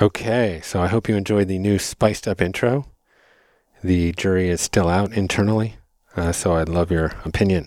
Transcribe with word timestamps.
Okay, 0.00 0.60
so 0.62 0.80
I 0.80 0.86
hope 0.86 1.08
you 1.08 1.16
enjoyed 1.16 1.48
the 1.48 1.58
new 1.58 1.76
spiced 1.76 2.28
up 2.28 2.40
intro. 2.40 2.86
The 3.82 4.12
jury 4.12 4.48
is 4.48 4.60
still 4.60 4.88
out 4.88 5.12
internally, 5.12 5.74
uh, 6.14 6.30
so 6.30 6.52
I'd 6.52 6.68
love 6.68 6.92
your 6.92 7.14
opinion. 7.24 7.66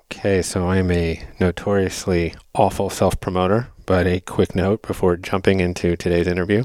Okay, 0.00 0.42
so 0.42 0.66
I 0.66 0.76
am 0.76 0.90
a 0.90 1.26
notoriously 1.40 2.34
awful 2.54 2.90
self 2.90 3.18
promoter, 3.20 3.68
but 3.86 4.06
a 4.06 4.20
quick 4.20 4.54
note 4.54 4.82
before 4.82 5.16
jumping 5.16 5.60
into 5.60 5.96
today's 5.96 6.26
interview. 6.26 6.64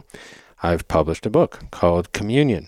I've 0.61 0.89
published 0.89 1.25
a 1.25 1.29
book 1.29 1.61
called 1.71 2.11
Communion. 2.11 2.67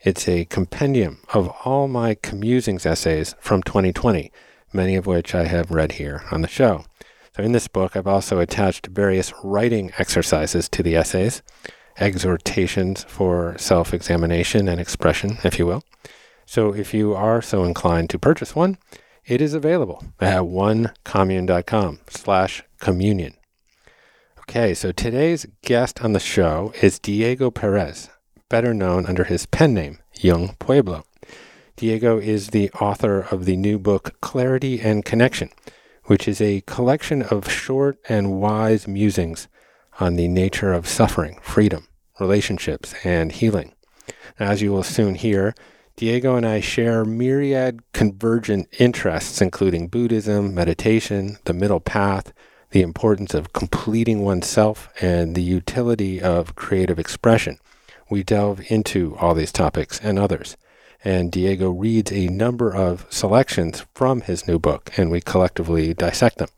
It's 0.00 0.26
a 0.26 0.44
compendium 0.46 1.20
of 1.32 1.50
all 1.64 1.86
my 1.86 2.16
commusings 2.16 2.84
essays 2.84 3.36
from 3.38 3.62
2020, 3.62 4.32
many 4.72 4.96
of 4.96 5.06
which 5.06 5.36
I 5.36 5.44
have 5.44 5.70
read 5.70 5.92
here 5.92 6.24
on 6.32 6.42
the 6.42 6.48
show. 6.48 6.84
So 7.38 7.44
in 7.44 7.52
this 7.52 7.68
book, 7.68 7.94
I've 7.94 8.08
also 8.08 8.40
attached 8.40 8.88
various 8.88 9.32
writing 9.44 9.92
exercises 9.96 10.68
to 10.70 10.82
the 10.82 10.96
essays, 10.96 11.40
exhortations 11.96 13.04
for 13.04 13.56
self 13.58 13.94
examination 13.94 14.66
and 14.66 14.80
expression, 14.80 15.38
if 15.44 15.56
you 15.56 15.64
will. 15.64 15.84
So 16.46 16.74
if 16.74 16.92
you 16.92 17.14
are 17.14 17.40
so 17.40 17.62
inclined 17.62 18.10
to 18.10 18.18
purchase 18.18 18.56
one, 18.56 18.76
it 19.24 19.40
is 19.40 19.54
available 19.54 20.02
at 20.18 20.42
onecommune.com 20.42 22.00
slash 22.08 22.64
communion. 22.80 23.34
Okay, 24.40 24.74
so 24.74 24.90
today's 24.90 25.46
guest 25.62 26.02
on 26.02 26.14
the 26.14 26.18
show 26.18 26.72
is 26.82 26.98
Diego 26.98 27.52
Perez, 27.52 28.10
better 28.48 28.74
known 28.74 29.06
under 29.06 29.22
his 29.22 29.46
pen 29.46 29.74
name, 29.74 30.00
Yung 30.14 30.56
Pueblo. 30.58 31.04
Diego 31.76 32.18
is 32.18 32.48
the 32.48 32.68
author 32.80 33.20
of 33.30 33.44
the 33.44 33.56
new 33.56 33.78
book, 33.78 34.20
Clarity 34.20 34.80
and 34.80 35.04
Connection, 35.04 35.50
which 36.08 36.26
is 36.26 36.40
a 36.40 36.62
collection 36.62 37.20
of 37.22 37.50
short 37.50 37.98
and 38.08 38.40
wise 38.40 38.88
musings 38.88 39.46
on 40.00 40.16
the 40.16 40.26
nature 40.26 40.72
of 40.72 40.88
suffering, 40.88 41.38
freedom, 41.42 41.86
relationships, 42.18 42.94
and 43.04 43.30
healing. 43.30 43.74
As 44.38 44.62
you 44.62 44.72
will 44.72 44.82
soon 44.82 45.16
hear, 45.16 45.54
Diego 45.96 46.34
and 46.34 46.46
I 46.46 46.60
share 46.60 47.04
myriad 47.04 47.80
convergent 47.92 48.68
interests, 48.78 49.42
including 49.42 49.88
Buddhism, 49.88 50.54
meditation, 50.54 51.36
the 51.44 51.52
middle 51.52 51.80
path, 51.80 52.32
the 52.70 52.80
importance 52.80 53.34
of 53.34 53.52
completing 53.52 54.22
oneself, 54.22 54.88
and 55.02 55.34
the 55.34 55.42
utility 55.42 56.22
of 56.22 56.56
creative 56.56 56.98
expression. 56.98 57.58
We 58.08 58.22
delve 58.22 58.62
into 58.70 59.14
all 59.18 59.34
these 59.34 59.52
topics 59.52 60.00
and 60.02 60.18
others 60.18 60.56
and 61.04 61.30
Diego 61.30 61.70
reads 61.70 62.12
a 62.12 62.28
number 62.28 62.74
of 62.74 63.06
selections 63.08 63.84
from 63.94 64.22
his 64.22 64.48
new 64.48 64.58
book, 64.58 64.90
and 64.96 65.10
we 65.10 65.20
collectively 65.20 65.94
dissect 65.94 66.38
them. 66.38 66.48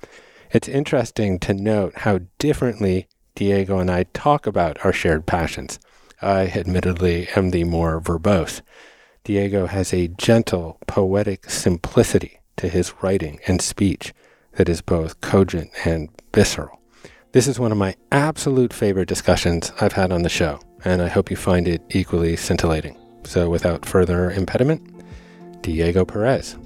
It's 0.53 0.69
interesting 0.69 1.39
to 1.41 1.55
note 1.55 1.99
how 1.99 2.21
differently 2.39 3.07
Diego 3.35 3.79
and 3.79 3.91
I 3.91 4.05
talk 4.13 4.47
about 4.47 4.85
our 4.85 4.93
shared 4.93 5.27
passions. 5.27 5.79
I 6.21 6.47
admittedly 6.49 7.29
am 7.37 7.51
the 7.51 7.65
more 7.65 8.01
verbose. 8.01 8.61
Diego 9.25 9.67
has 9.67 9.93
a 9.93 10.09
gentle, 10.09 10.79
poetic 10.87 11.49
simplicity 11.49 12.41
to 12.57 12.69
his 12.69 12.93
writing 13.03 13.41
and 13.47 13.63
speech 13.63 14.13
that 14.53 14.69
is 14.69 14.83
both 14.83 15.21
cogent 15.21 15.71
and 15.85 16.09
visceral. 16.35 16.81
This 17.33 17.47
is 17.47 17.61
one 17.61 17.71
of 17.71 17.79
my 17.79 17.95
absolute 18.11 18.73
favorite 18.73 19.09
discussions 19.09 19.73
I've 19.81 19.93
had 19.93 20.11
on 20.11 20.23
the 20.23 20.29
show, 20.29 20.61
and 20.85 21.01
I 21.01 21.09
hope 21.09 21.31
you 21.31 21.37
find 21.37 21.69
it 21.69 21.83
equally 21.91 22.35
scintillating. 22.37 23.00
So, 23.25 23.49
without 23.49 23.87
further 23.87 24.31
impediment, 24.31 24.83
Diego 25.63 26.05
Perez. 26.05 26.57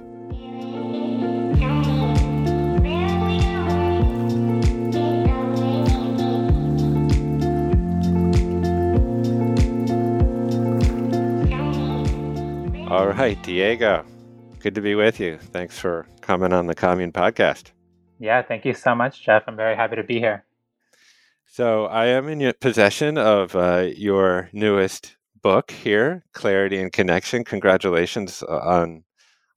All 12.88 13.08
right, 13.08 13.36
Diego. 13.42 14.04
Good 14.60 14.76
to 14.76 14.80
be 14.80 14.94
with 14.94 15.18
you. 15.18 15.38
Thanks 15.38 15.78
for 15.78 16.06
coming 16.20 16.52
on 16.52 16.68
the 16.68 16.74
Commune 16.74 17.12
podcast. 17.12 17.72
Yeah, 18.20 18.40
thank 18.42 18.64
you 18.64 18.72
so 18.72 18.94
much, 18.94 19.22
Jeff. 19.22 19.42
I'm 19.48 19.56
very 19.56 19.74
happy 19.74 19.96
to 19.96 20.04
be 20.04 20.20
here. 20.20 20.44
So, 21.44 21.86
I 21.86 22.06
am 22.06 22.28
in 22.28 22.52
possession 22.60 23.18
of 23.18 23.56
uh, 23.56 23.88
your 23.96 24.48
newest 24.52 25.16
book 25.44 25.70
here, 25.70 26.24
Clarity 26.32 26.80
and 26.80 26.92
Connection. 26.92 27.44
Congratulations 27.44 28.42
uh, 28.48 28.60
on 28.60 29.04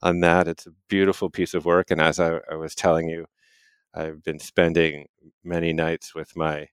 on 0.03 0.21
that. 0.21 0.47
It's 0.47 0.67
a 0.67 0.71
beautiful 0.89 1.29
piece 1.31 1.55
of 1.55 1.65
work, 1.65 1.91
and 1.91 2.01
as 2.01 2.19
I, 2.19 2.39
I 2.51 2.55
was 2.55 2.75
telling 2.75 3.09
you, 3.09 3.25
I've 3.95 4.23
been 4.23 4.39
spending 4.39 5.07
many 5.43 5.73
nights 5.73 6.15
with 6.15 6.35
my 6.37 6.67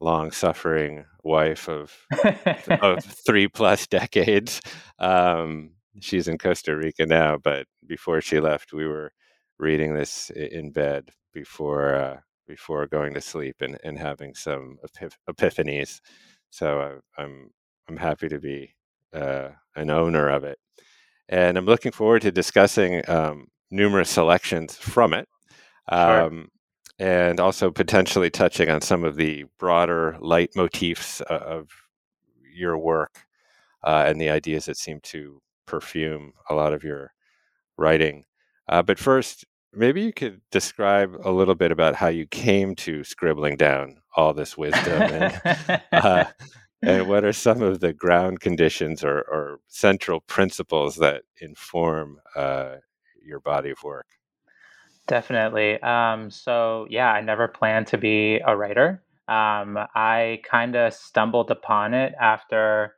long 0.00 0.32
suffering 0.32 1.06
wife 1.24 1.68
of, 1.68 1.92
of 2.82 3.04
three 3.04 3.48
plus 3.48 3.86
decades. 3.86 4.60
Um, 4.98 5.72
she's 6.00 6.28
in 6.28 6.38
Costa 6.38 6.76
Rica 6.76 7.06
now, 7.06 7.38
but 7.38 7.66
before 7.86 8.20
she 8.20 8.40
left, 8.40 8.72
we 8.72 8.86
were 8.86 9.12
reading 9.58 9.94
this 9.94 10.30
in 10.30 10.72
bed 10.72 11.10
before 11.34 11.94
uh, 11.96 12.20
before 12.48 12.86
going 12.88 13.14
to 13.14 13.20
sleep 13.20 13.56
and, 13.62 13.78
and 13.84 13.98
having 13.98 14.34
some 14.34 14.78
epiph- 14.86 15.16
epiphanies. 15.30 16.00
So 16.50 16.80
uh, 16.80 17.22
I'm 17.22 17.50
I'm 17.88 17.96
happy 17.96 18.28
to 18.28 18.38
be 18.38 18.74
uh, 19.12 19.48
an 19.76 19.90
owner 19.90 20.28
of 20.28 20.44
it. 20.44 20.58
And 21.28 21.56
I'm 21.56 21.66
looking 21.66 21.92
forward 21.92 22.22
to 22.22 22.32
discussing 22.32 23.08
um, 23.08 23.48
numerous 23.70 24.10
selections 24.10 24.76
from 24.76 25.14
it. 25.14 25.28
Um, 25.88 26.48
sure. 26.98 27.06
And 27.06 27.40
also 27.40 27.70
potentially 27.70 28.30
touching 28.30 28.70
on 28.70 28.80
some 28.80 29.02
of 29.02 29.16
the 29.16 29.44
broader 29.58 30.16
leitmotifs 30.20 31.20
uh, 31.22 31.34
of 31.34 31.68
your 32.54 32.78
work 32.78 33.26
uh, 33.82 34.04
and 34.06 34.20
the 34.20 34.30
ideas 34.30 34.66
that 34.66 34.76
seem 34.76 35.00
to 35.00 35.40
perfume 35.66 36.32
a 36.50 36.54
lot 36.54 36.72
of 36.72 36.84
your 36.84 37.12
writing. 37.76 38.24
Uh, 38.68 38.82
but 38.82 38.98
first, 38.98 39.44
maybe 39.72 40.02
you 40.02 40.12
could 40.12 40.40
describe 40.50 41.16
a 41.24 41.30
little 41.30 41.54
bit 41.54 41.72
about 41.72 41.94
how 41.94 42.08
you 42.08 42.26
came 42.26 42.74
to 42.76 43.02
scribbling 43.04 43.56
down 43.56 43.96
all 44.16 44.32
this 44.34 44.56
wisdom 44.58 45.02
and 45.02 45.82
uh, 45.92 46.24
and 46.82 47.08
what 47.08 47.24
are 47.24 47.32
some 47.32 47.62
of 47.62 47.80
the 47.80 47.92
ground 47.92 48.40
conditions 48.40 49.04
or, 49.04 49.18
or 49.18 49.60
central 49.68 50.20
principles 50.20 50.96
that 50.96 51.22
inform 51.40 52.18
uh, 52.34 52.76
your 53.24 53.40
body 53.40 53.70
of 53.70 53.82
work? 53.82 54.06
Definitely. 55.06 55.80
Um, 55.82 56.30
so, 56.30 56.86
yeah, 56.90 57.12
I 57.12 57.20
never 57.20 57.48
planned 57.48 57.88
to 57.88 57.98
be 57.98 58.40
a 58.44 58.56
writer. 58.56 59.02
Um, 59.28 59.78
I 59.94 60.40
kind 60.48 60.76
of 60.76 60.92
stumbled 60.92 61.50
upon 61.50 61.94
it 61.94 62.14
after 62.20 62.94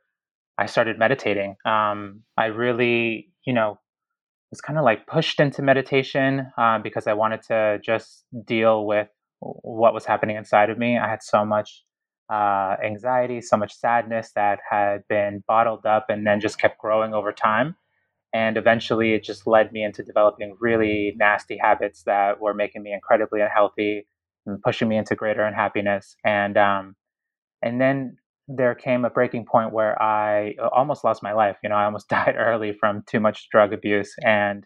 I 0.57 0.65
started 0.65 0.97
meditating. 0.97 1.55
Um, 1.65 2.21
I 2.37 2.45
really, 2.45 3.31
you 3.45 3.53
know, 3.53 3.79
was 4.51 4.61
kind 4.61 4.79
of 4.79 4.85
like 4.85 5.07
pushed 5.07 5.39
into 5.39 5.61
meditation 5.61 6.51
uh, 6.57 6.79
because 6.79 7.07
I 7.07 7.13
wanted 7.13 7.41
to 7.43 7.79
just 7.83 8.25
deal 8.45 8.85
with 8.85 9.07
what 9.39 9.93
was 9.93 10.05
happening 10.05 10.37
inside 10.37 10.69
of 10.69 10.77
me. 10.77 10.97
I 10.97 11.09
had 11.09 11.21
so 11.21 11.45
much 11.45 11.83
uh, 12.29 12.75
anxiety, 12.83 13.41
so 13.41 13.57
much 13.57 13.75
sadness 13.75 14.31
that 14.35 14.59
had 14.69 15.07
been 15.07 15.43
bottled 15.47 15.85
up 15.85 16.07
and 16.09 16.25
then 16.25 16.39
just 16.39 16.59
kept 16.59 16.79
growing 16.79 17.13
over 17.13 17.31
time. 17.31 17.75
And 18.33 18.57
eventually 18.57 19.13
it 19.13 19.23
just 19.23 19.47
led 19.47 19.71
me 19.71 19.83
into 19.83 20.03
developing 20.03 20.57
really 20.59 21.13
nasty 21.17 21.57
habits 21.57 22.03
that 22.03 22.41
were 22.41 22.53
making 22.53 22.83
me 22.83 22.93
incredibly 22.93 23.41
unhealthy 23.41 24.07
and 24.45 24.61
pushing 24.61 24.89
me 24.89 24.97
into 24.97 25.15
greater 25.15 25.43
unhappiness. 25.43 26.15
And, 26.25 26.57
um, 26.57 26.95
and 27.61 27.79
then 27.79 28.17
there 28.47 28.75
came 28.75 29.05
a 29.05 29.09
breaking 29.09 29.45
point 29.45 29.73
where 29.73 30.01
I 30.01 30.55
almost 30.75 31.03
lost 31.03 31.23
my 31.23 31.33
life. 31.33 31.57
You 31.63 31.69
know, 31.69 31.75
I 31.75 31.85
almost 31.85 32.09
died 32.09 32.35
early 32.37 32.73
from 32.73 33.03
too 33.07 33.19
much 33.19 33.49
drug 33.49 33.73
abuse. 33.73 34.13
And 34.23 34.65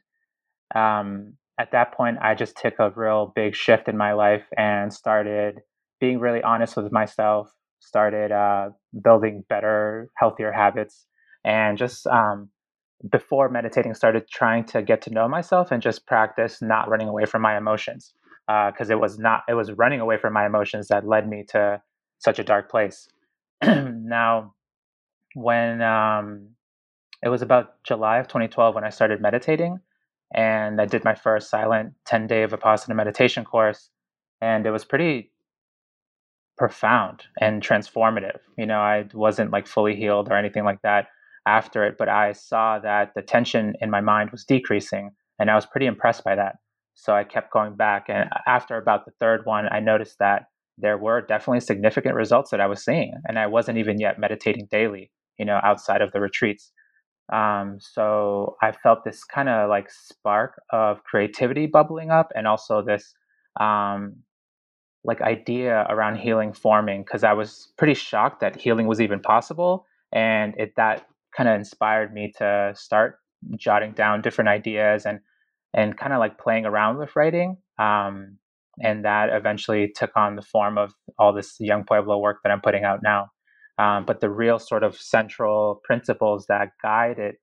um, 0.75 1.33
at 1.59 1.71
that 1.71 1.94
point, 1.94 2.17
I 2.21 2.35
just 2.35 2.57
took 2.57 2.75
a 2.79 2.91
real 2.95 3.31
big 3.35 3.56
shift 3.56 3.88
in 3.88 3.97
my 3.97 4.13
life 4.13 4.45
and 4.57 4.94
started 4.94 5.61
being 6.00 6.19
really 6.19 6.42
honest 6.42 6.75
with 6.78 6.92
myself, 6.92 7.54
started 7.80 8.31
uh, 8.31 8.69
building 9.04 9.44
better, 9.50 10.10
healthier 10.16 10.51
habits, 10.51 11.06
and 11.44 11.78
just 11.78 12.07
um, 12.07 12.50
before 13.12 13.50
meditating, 13.50 13.94
started 13.94 14.28
trying 14.30 14.66
to 14.66 14.81
get 14.81 15.01
to 15.04 15.12
know 15.12 15.28
myself 15.28 15.72
and 15.72 15.81
just 15.81 16.06
practice 16.06 16.62
not 16.62 16.90
running 16.90 17.07
away 17.07 17.25
from 17.25 17.42
my 17.42 17.57
emotions 17.57 18.13
because 18.48 18.90
uh, 18.90 18.94
it 18.94 19.00
was 19.00 19.19
not 19.19 19.44
it 19.48 19.54
was 19.54 19.72
running 19.74 20.00
away 20.00 20.18
from 20.18 20.34
my 20.34 20.46
emotions 20.46 20.88
that 20.88 21.07
led 21.07 21.28
me 21.30 21.46
to 21.50 21.81
such 22.18 22.40
a 22.40 22.44
dark 22.44 22.69
place. 22.69 23.07
now, 23.63 24.54
when 25.36 25.81
um, 25.81 26.50
it 27.24 27.30
was 27.30 27.42
about 27.42 27.84
July 27.84 28.18
of 28.18 28.28
2012 28.28 28.75
when 28.75 28.84
I 28.84 28.90
started 28.90 29.22
meditating, 29.22 29.80
and 30.34 30.81
I 30.81 30.86
did 30.86 31.04
my 31.04 31.16
first 31.16 31.50
silent 31.50 31.94
10 32.06 32.28
day 32.28 32.45
Vipassana 32.48 32.95
meditation 32.95 33.45
course, 33.45 33.90
and 34.42 34.66
it 34.66 34.72
was 34.72 34.84
pretty 34.84 35.31
profound 36.59 37.23
and 37.41 37.63
transformative. 37.63 38.39
You 38.57 38.67
know, 38.67 38.79
I 38.81 39.06
wasn't 39.13 39.51
like 39.51 39.65
fully 39.65 39.95
healed 39.95 40.29
or 40.29 40.35
anything 40.38 40.65
like 40.65 40.81
that 40.83 41.07
after 41.47 41.85
it, 41.85 41.95
but 41.97 42.09
I 42.09 42.33
saw 42.33 42.77
that 42.79 43.13
the 43.15 43.23
tension 43.23 43.75
in 43.81 43.89
my 43.89 44.01
mind 44.01 44.29
was 44.31 44.44
decreasing, 44.44 45.11
and 45.39 45.50
I 45.50 45.56
was 45.56 45.65
pretty 45.65 45.88
impressed 45.88 46.23
by 46.25 46.35
that. 46.35 46.57
So 46.95 47.15
I 47.15 47.23
kept 47.23 47.53
going 47.53 47.75
back, 47.75 48.07
and 48.09 48.29
after 48.45 48.77
about 48.77 49.06
the 49.06 49.13
third 49.21 49.45
one, 49.45 49.67
I 49.71 49.79
noticed 49.79 50.19
that 50.19 50.47
there 50.77 50.97
were 50.97 51.21
definitely 51.21 51.61
significant 51.61 52.15
results 52.15 52.51
that 52.51 52.61
I 52.61 52.67
was 52.67 52.83
seeing, 52.83 53.13
and 53.27 53.39
I 53.39 53.47
wasn't 53.47 53.77
even 53.77 53.97
yet 54.00 54.19
meditating 54.19 54.67
daily, 54.69 55.11
you 55.38 55.45
know, 55.45 55.59
outside 55.63 56.01
of 56.01 56.11
the 56.11 56.19
retreats. 56.19 56.71
Um, 57.31 57.77
so 57.79 58.57
I 58.61 58.73
felt 58.73 59.06
this 59.06 59.23
kind 59.23 59.47
of 59.50 59.69
like 59.69 59.89
spark 59.91 60.61
of 60.71 61.03
creativity 61.06 61.67
bubbling 61.67 62.11
up, 62.11 62.31
and 62.35 62.47
also 62.47 62.81
this 62.81 63.13
um, 63.61 64.17
like 65.04 65.22
idea 65.22 65.86
around 65.90 66.18
healing 66.18 66.54
forming 66.54 67.04
because 67.04 67.24
I 67.24 67.34
was 67.34 67.72
pretty 67.78 67.94
shocked 67.94 68.42
that 68.42 68.60
healing 68.60 68.88
was 68.88 69.01
even 69.01 69.19
possible, 69.19 69.86
and 70.12 70.54
it 70.57 70.74
that 70.78 71.06
kind 71.36 71.50
of 71.50 71.56
inspired 71.56 72.13
me 72.13 72.34
to 72.38 72.74
start 72.75 73.19
jotting 73.56 73.94
down 73.94 74.22
different 74.22 74.50
ideas 74.50 75.06
and 75.06 75.19
and 75.74 75.98
kind 75.98 76.13
of 76.13 76.19
like 76.19 76.38
playing 76.40 76.66
around 76.66 76.98
with 76.98 77.16
writing. 77.16 77.57
Um, 77.78 78.38
and 78.81 79.04
that 79.06 79.30
eventually 79.30 79.92
took 79.96 80.12
on 80.16 80.36
the 80.36 80.42
form 80.42 80.78
of 80.78 80.94
all 81.18 81.34
this 81.34 81.56
Yung 81.60 81.84
Pueblo 81.84 82.18
work 82.18 82.38
that 82.44 82.52
i'm 82.52 82.62
putting 82.62 82.84
out 82.84 83.00
now 83.04 83.28
um, 83.78 84.06
but 84.06 84.19
the 84.19 84.30
real 84.30 84.60
sort 84.60 84.84
of 84.84 84.95
central 84.95 85.81
principles 85.84 86.45
that 86.48 86.69
guide 86.81 87.18
it 87.19 87.36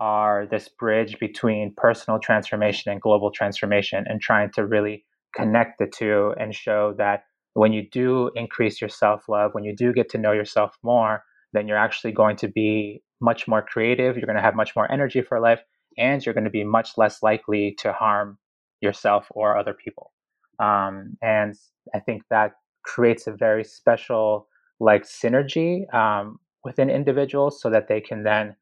are 0.00 0.46
this 0.50 0.68
bridge 0.68 1.18
between 1.20 1.74
personal 1.76 2.18
transformation 2.18 2.90
and 2.90 3.00
global 3.00 3.30
transformation 3.30 4.04
and 4.08 4.20
trying 4.20 4.50
to 4.52 4.66
really 4.66 5.04
connect 5.34 5.78
the 5.78 5.86
two 5.86 6.34
and 6.38 6.54
show 6.54 6.94
that 6.98 7.24
when 7.54 7.72
you 7.72 7.88
do 7.90 8.30
increase 8.34 8.80
your 8.80 8.90
self-love 8.90 9.52
when 9.54 9.64
you 9.64 9.74
do 9.74 9.92
get 9.92 10.08
to 10.08 10.18
know 10.18 10.32
yourself 10.32 10.76
more 10.82 11.22
then 11.52 11.68
you're 11.68 11.76
actually 11.76 12.12
going 12.12 12.36
to 12.36 12.48
be 12.48 13.02
much 13.20 13.46
more 13.46 13.62
creative 13.62 14.16
you're 14.16 14.26
going 14.26 14.36
to 14.36 14.42
have 14.42 14.54
much 14.54 14.74
more 14.74 14.90
energy 14.90 15.22
for 15.22 15.40
life 15.40 15.62
and 15.98 16.24
you're 16.24 16.34
going 16.34 16.44
to 16.44 16.50
be 16.50 16.64
much 16.64 16.96
less 16.96 17.22
likely 17.22 17.74
to 17.78 17.92
harm 17.92 18.38
yourself 18.80 19.28
or 19.30 19.56
other 19.56 19.74
people. 19.74 20.12
Um, 20.58 21.16
and 21.22 21.54
I 21.94 22.00
think 22.00 22.22
that 22.30 22.52
creates 22.84 23.26
a 23.26 23.32
very 23.32 23.64
special 23.64 24.48
like 24.80 25.04
synergy 25.04 25.92
um, 25.94 26.38
within 26.64 26.90
individuals 26.90 27.60
so 27.60 27.70
that 27.70 27.88
they 27.88 28.00
can 28.00 28.24
then, 28.24 28.56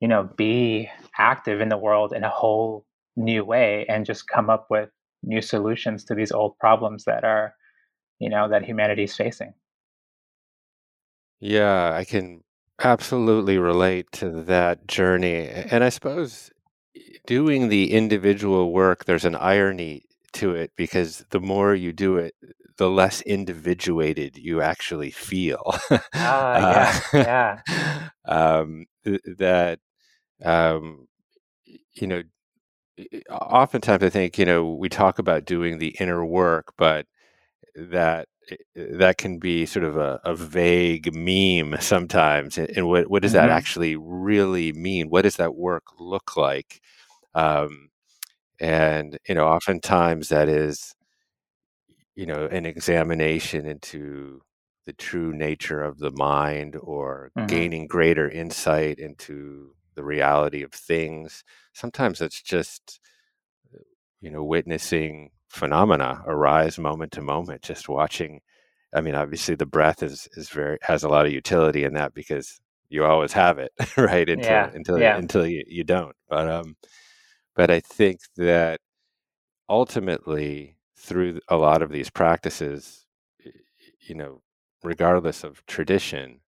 you 0.00 0.08
know, 0.08 0.28
be 0.36 0.90
active 1.18 1.60
in 1.60 1.68
the 1.68 1.76
world 1.76 2.12
in 2.12 2.24
a 2.24 2.28
whole 2.28 2.84
new 3.16 3.44
way 3.44 3.86
and 3.88 4.06
just 4.06 4.28
come 4.28 4.50
up 4.50 4.66
with 4.70 4.88
new 5.22 5.40
solutions 5.40 6.04
to 6.04 6.14
these 6.14 6.32
old 6.32 6.58
problems 6.58 7.04
that 7.04 7.24
are, 7.24 7.54
you 8.18 8.28
know, 8.28 8.48
that 8.48 8.64
humanity 8.64 9.04
is 9.04 9.16
facing. 9.16 9.54
Yeah, 11.40 11.92
I 11.92 12.04
can 12.04 12.44
absolutely 12.82 13.58
relate 13.58 14.10
to 14.12 14.30
that 14.44 14.86
journey. 14.86 15.48
And 15.48 15.82
I 15.82 15.88
suppose 15.88 16.50
doing 17.26 17.68
the 17.68 17.92
individual 17.92 18.72
work, 18.72 19.04
there's 19.04 19.24
an 19.24 19.36
irony 19.36 20.04
to 20.34 20.54
it 20.54 20.72
because 20.76 21.24
the 21.30 21.40
more 21.40 21.74
you 21.74 21.92
do 21.92 22.16
it, 22.16 22.34
the 22.76 22.88
less 22.90 23.20
individuated 23.22 24.36
you 24.36 24.60
actually 24.60 25.10
feel. 25.10 25.74
Ah, 26.14 27.02
yeah, 27.12 27.60
yeah. 27.74 28.08
um, 28.24 28.86
that, 29.04 29.78
um, 30.44 31.06
you 31.64 32.06
know, 32.06 32.22
oftentimes 33.30 34.02
I 34.02 34.10
think, 34.10 34.38
you 34.38 34.44
know, 34.44 34.72
we 34.74 34.88
talk 34.88 35.18
about 35.18 35.44
doing 35.44 35.78
the 35.78 35.96
inner 36.00 36.24
work, 36.24 36.72
but 36.76 37.06
that 37.74 38.28
that 38.74 39.18
can 39.18 39.38
be 39.38 39.66
sort 39.66 39.84
of 39.84 39.96
a, 39.96 40.20
a 40.24 40.34
vague 40.34 41.14
meme 41.14 41.80
sometimes. 41.80 42.58
And 42.58 42.88
what, 42.88 43.08
what 43.08 43.22
does 43.22 43.32
mm-hmm. 43.32 43.46
that 43.46 43.50
actually 43.50 43.96
really 43.96 44.72
mean? 44.72 45.10
What 45.10 45.22
does 45.22 45.36
that 45.36 45.54
work 45.54 45.84
look 45.98 46.36
like? 46.36 46.80
Um, 47.34 47.90
and 48.62 49.18
you 49.28 49.34
know 49.34 49.46
oftentimes 49.46 50.28
that 50.28 50.48
is 50.48 50.94
you 52.14 52.24
know 52.24 52.46
an 52.46 52.64
examination 52.64 53.66
into 53.66 54.40
the 54.86 54.92
true 54.92 55.32
nature 55.32 55.82
of 55.82 55.98
the 55.98 56.12
mind 56.12 56.76
or 56.80 57.30
mm-hmm. 57.36 57.46
gaining 57.46 57.86
greater 57.86 58.28
insight 58.28 58.98
into 58.98 59.74
the 59.94 60.04
reality 60.04 60.62
of 60.62 60.72
things 60.72 61.44
sometimes 61.72 62.20
it's 62.20 62.42
just 62.42 63.00
you 64.20 64.30
know 64.30 64.42
witnessing 64.42 65.30
phenomena 65.48 66.22
arise 66.26 66.78
moment 66.78 67.12
to 67.12 67.20
moment 67.20 67.62
just 67.62 67.88
watching 67.88 68.40
i 68.94 69.00
mean 69.00 69.14
obviously 69.14 69.54
the 69.54 69.66
breath 69.66 70.02
is 70.02 70.28
is 70.36 70.48
very 70.48 70.78
has 70.82 71.04
a 71.04 71.08
lot 71.08 71.26
of 71.26 71.32
utility 71.32 71.84
in 71.84 71.94
that 71.94 72.14
because 72.14 72.60
you 72.88 73.04
always 73.04 73.32
have 73.32 73.58
it 73.58 73.72
right 73.96 74.28
until 74.28 74.50
yeah. 74.50 74.70
until 74.74 74.98
yeah. 74.98 75.16
until 75.16 75.46
you, 75.46 75.62
you 75.66 75.84
don't 75.84 76.16
but 76.28 76.48
um 76.48 76.76
but 77.54 77.70
I 77.70 77.80
think 77.80 78.20
that 78.36 78.80
ultimately, 79.68 80.76
through 80.96 81.40
a 81.48 81.56
lot 81.56 81.82
of 81.82 81.90
these 81.90 82.10
practices, 82.10 83.06
you 84.00 84.14
know, 84.14 84.42
regardless 84.82 85.44
of 85.44 85.64
tradition, 85.66 86.40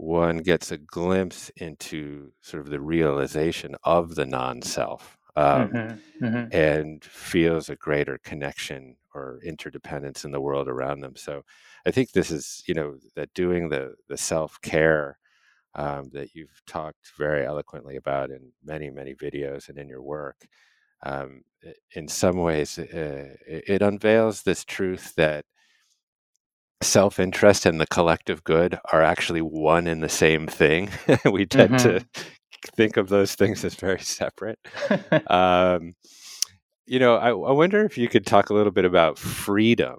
one 0.00 0.38
gets 0.38 0.72
a 0.72 0.78
glimpse 0.78 1.50
into 1.56 2.32
sort 2.40 2.62
of 2.62 2.70
the 2.70 2.80
realization 2.80 3.76
of 3.84 4.14
the 4.14 4.26
non 4.26 4.62
self 4.62 5.18
um, 5.36 5.68
mm-hmm, 5.68 6.24
mm-hmm. 6.24 6.56
and 6.56 7.04
feels 7.04 7.68
a 7.68 7.76
greater 7.76 8.18
connection 8.24 8.96
or 9.14 9.40
interdependence 9.44 10.24
in 10.24 10.32
the 10.32 10.40
world 10.40 10.68
around 10.68 11.00
them. 11.00 11.16
So 11.16 11.44
I 11.86 11.90
think 11.90 12.12
this 12.12 12.30
is, 12.30 12.62
you 12.66 12.74
know, 12.74 12.96
that 13.16 13.32
doing 13.34 13.68
the, 13.68 13.94
the 14.08 14.16
self 14.16 14.60
care 14.62 15.18
um, 15.74 16.10
that 16.12 16.34
you've 16.34 16.62
talked 16.66 17.12
very 17.16 17.44
eloquently 17.44 17.96
about 17.96 18.30
in 18.30 18.52
many, 18.64 18.90
many 18.90 19.14
videos 19.14 19.68
and 19.68 19.78
in 19.78 19.88
your 19.88 20.02
work. 20.02 20.46
Um, 21.02 21.42
in 21.92 22.08
some 22.08 22.36
ways, 22.36 22.78
uh, 22.78 23.34
it 23.46 23.82
unveils 23.82 24.42
this 24.42 24.64
truth 24.64 25.14
that 25.16 25.44
self 26.82 27.20
interest 27.20 27.66
and 27.66 27.80
the 27.80 27.86
collective 27.86 28.44
good 28.44 28.78
are 28.92 29.02
actually 29.02 29.42
one 29.42 29.86
and 29.86 30.02
the 30.02 30.08
same 30.08 30.46
thing. 30.46 30.90
we 31.30 31.46
tend 31.46 31.74
mm-hmm. 31.74 31.98
to 31.98 32.06
think 32.76 32.96
of 32.96 33.08
those 33.08 33.34
things 33.34 33.64
as 33.64 33.74
very 33.74 34.00
separate. 34.00 34.58
um, 35.28 35.94
you 36.86 36.98
know, 36.98 37.16
I, 37.16 37.28
I, 37.28 37.52
wonder 37.52 37.84
if 37.84 37.96
you 37.96 38.08
could 38.08 38.26
talk 38.26 38.50
a 38.50 38.54
little 38.54 38.72
bit 38.72 38.84
about 38.84 39.18
freedom 39.18 39.98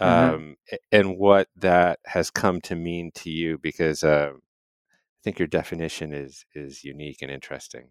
mm-hmm. 0.00 0.04
um, 0.04 0.40
mm-hmm. 0.40 0.76
and 0.92 1.18
what 1.18 1.48
that 1.56 1.98
has 2.06 2.30
come 2.30 2.60
to 2.62 2.76
mean 2.76 3.10
to 3.16 3.30
you, 3.30 3.58
because 3.58 4.04
uh, 4.04 4.30
I 4.34 5.20
think 5.24 5.38
your 5.38 5.48
definition 5.48 6.12
is 6.12 6.44
is 6.54 6.84
unique 6.84 7.22
and 7.22 7.30
interesting. 7.30 7.88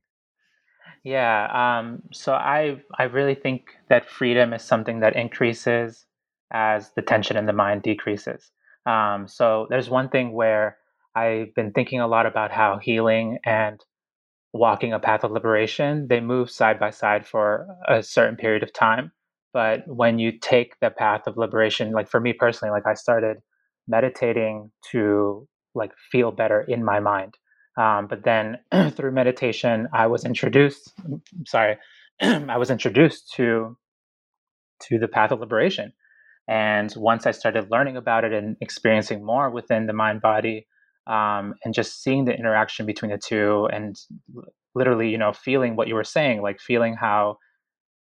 Yeah. 1.04 1.80
Um, 1.80 2.04
so 2.12 2.34
I 2.34 2.82
I 2.98 3.04
really 3.04 3.36
think 3.36 3.76
that 3.90 4.10
freedom 4.10 4.54
is 4.54 4.62
something 4.62 5.02
that 5.02 5.16
increases 5.16 6.06
as 6.54 6.92
the 6.96 7.02
tension 7.02 7.38
in 7.38 7.46
the 7.46 7.54
mind 7.54 7.82
decreases. 7.84 8.52
Um, 8.86 9.28
so 9.28 9.68
there's 9.70 9.90
one 9.90 10.10
thing 10.10 10.34
where 10.34 10.78
I've 11.16 11.54
been 11.56 11.72
thinking 11.72 12.00
a 12.00 12.08
lot 12.08 12.26
about 12.26 12.52
how 12.52 12.80
healing 12.82 13.40
and 13.46 13.84
walking 14.54 14.94
a 14.94 15.00
path 15.00 15.24
of 15.24 15.32
liberation 15.32 16.08
they 16.08 16.20
move 16.20 16.50
side 16.50 16.80
by 16.80 16.92
side 16.92 17.26
for 17.26 17.68
a 17.88 18.04
certain 18.04 18.36
period 18.36 18.64
of 18.64 18.72
time. 18.72 19.12
But 19.52 19.84
when 19.88 20.20
you 20.20 20.32
take 20.40 20.80
the 20.80 20.90
path 20.90 21.24
of 21.28 21.38
liberation, 21.38 21.92
like 21.92 22.08
for 22.10 22.20
me 22.20 22.34
personally, 22.34 22.72
like 22.72 22.88
I 22.88 22.94
started 22.94 23.38
meditating 23.88 24.72
to 24.92 25.48
like 25.76 25.92
feel 26.12 26.32
better 26.32 26.62
in 26.62 26.84
my 26.84 27.00
mind. 27.00 27.36
Um, 27.78 28.08
but 28.08 28.24
then 28.24 28.60
through 28.92 29.12
meditation, 29.12 29.88
I 29.94 30.08
was 30.08 30.26
introduced. 30.26 30.94
Sorry, 31.48 31.78
I 32.22 32.58
was 32.58 32.70
introduced 32.70 33.34
to 33.36 33.78
to 34.84 35.00
the 35.00 35.08
path 35.08 35.32
of 35.32 35.40
liberation. 35.40 35.94
And 36.48 36.94
once 36.98 37.26
I 37.26 37.32
started 37.32 37.72
learning 37.72 37.98
about 37.98 38.24
it 38.24 38.34
and 38.34 38.58
experiencing 38.62 39.26
more 39.26 39.50
within 39.50 39.88
the 39.88 39.94
mind 39.94 40.22
body, 40.22 40.68
um, 41.08 41.54
and 41.64 41.74
just 41.74 42.02
seeing 42.02 42.26
the 42.26 42.38
interaction 42.38 42.86
between 42.86 43.12
the 43.12 43.18
two, 43.18 43.68
and 43.72 43.96
literally, 44.76 45.10
you 45.10 45.18
know, 45.18 45.34
feeling 45.34 45.76
what 45.76 45.88
you 45.88 45.96
were 45.96 46.04
saying, 46.04 46.42
like 46.42 46.60
feeling 46.60 46.96
how, 46.96 47.38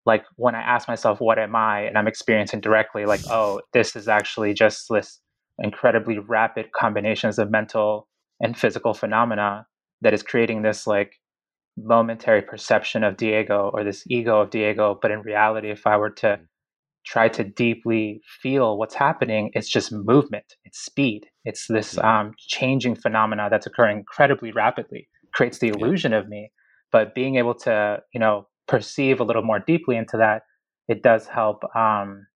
like 0.07 0.25
when 0.37 0.55
I 0.55 0.61
ask 0.61 0.89
myself, 0.89 1.21
"What 1.21 1.39
am 1.39 1.55
I?" 1.57 1.83
and 1.83 1.99
I'm 1.99 2.09
experiencing 2.09 2.61
directly, 2.61 3.05
like, 3.07 3.21
"Oh, 3.31 3.61
this 3.73 3.97
is 3.97 4.09
actually 4.09 4.55
just 4.55 4.87
this 4.91 5.21
incredibly 5.59 6.19
rapid 6.19 6.73
combinations 6.73 7.39
of 7.39 7.51
mental 7.51 8.09
and 8.41 8.57
physical 8.57 8.95
phenomena 8.95 9.67
that 10.01 10.15
is 10.15 10.23
creating 10.23 10.63
this 10.63 10.87
like 10.87 11.13
momentary 11.77 12.43
perception 12.43 13.05
of 13.05 13.17
Diego 13.17 13.71
or 13.73 13.85
this 13.85 14.05
ego 14.09 14.41
of 14.41 14.51
Diego. 14.51 14.99
But 15.01 15.11
in 15.11 15.23
reality, 15.23 15.71
if 15.71 15.87
I 15.87 15.97
were 15.97 16.11
to 16.11 16.27
mm. 16.27 16.41
Try 17.09 17.27
to 17.27 17.43
deeply 17.43 18.21
feel 18.43 18.77
what's 18.77 18.95
happening, 18.95 19.51
it's 19.55 19.69
just 19.69 19.91
movement, 19.91 20.57
it's 20.65 20.79
speed, 20.79 21.27
it's 21.47 21.67
this 21.67 21.97
um, 21.99 22.35
changing 22.39 22.95
phenomena 22.95 23.49
that's 23.51 23.67
occurring 23.67 23.99
incredibly 23.99 24.53
rapidly, 24.53 25.09
creates 25.33 25.59
the 25.59 25.69
illusion 25.69 26.13
of 26.13 26.29
me. 26.29 26.53
But 26.93 27.15
being 27.15 27.37
able 27.37 27.55
to, 27.55 28.03
you 28.13 28.21
know, 28.21 28.47
perceive 28.67 29.21
a 29.21 29.25
little 29.25 29.43
more 29.43 29.59
deeply 29.59 29.97
into 29.97 30.19
that, 30.19 30.43
it 30.87 31.03
does 31.03 31.27
help 31.27 31.65
um, 31.75 32.27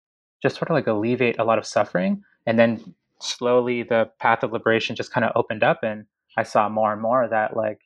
just 0.43 0.57
sort 0.57 0.71
of 0.71 0.75
like 0.75 0.87
alleviate 0.87 1.39
a 1.39 1.45
lot 1.45 1.59
of 1.59 1.67
suffering. 1.67 2.23
And 2.47 2.59
then 2.59 2.95
slowly 3.21 3.83
the 3.83 4.11
path 4.21 4.43
of 4.43 4.53
liberation 4.53 4.97
just 4.97 5.13
kind 5.13 5.25
of 5.25 5.33
opened 5.37 5.63
up 5.63 5.81
and 5.83 6.07
I 6.37 6.45
saw 6.45 6.71
more 6.71 6.93
and 6.93 7.03
more 7.03 7.29
that 7.29 7.57
like, 7.57 7.81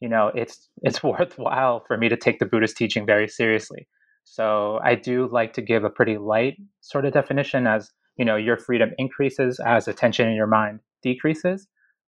you 0.00 0.08
know, 0.08 0.32
it's 0.34 0.70
it's 0.82 1.02
worthwhile 1.02 1.84
for 1.86 1.98
me 1.98 2.08
to 2.08 2.16
take 2.16 2.38
the 2.38 2.46
Buddhist 2.46 2.78
teaching 2.78 3.04
very 3.04 3.28
seriously. 3.28 3.86
So 4.30 4.78
I 4.84 4.94
do 4.94 5.28
like 5.30 5.54
to 5.54 5.62
give 5.62 5.82
a 5.82 5.90
pretty 5.90 6.16
light 6.16 6.56
sort 6.80 7.04
of 7.04 7.12
definition 7.12 7.66
as, 7.66 7.90
you 8.16 8.24
know, 8.24 8.36
your 8.36 8.56
freedom 8.56 8.90
increases 8.96 9.58
as 9.58 9.88
attention 9.88 10.28
in 10.28 10.36
your 10.36 10.46
mind 10.46 10.80
decreases. 11.02 11.66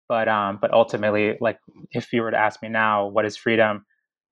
But 0.07 0.27
um, 0.27 0.59
but 0.61 0.73
ultimately, 0.73 1.37
like 1.39 1.57
if 1.91 2.11
you 2.13 2.21
were 2.21 2.31
to 2.31 2.37
ask 2.37 2.61
me 2.61 2.69
now, 2.69 3.07
what 3.07 3.25
is 3.25 3.37
freedom? 3.37 3.85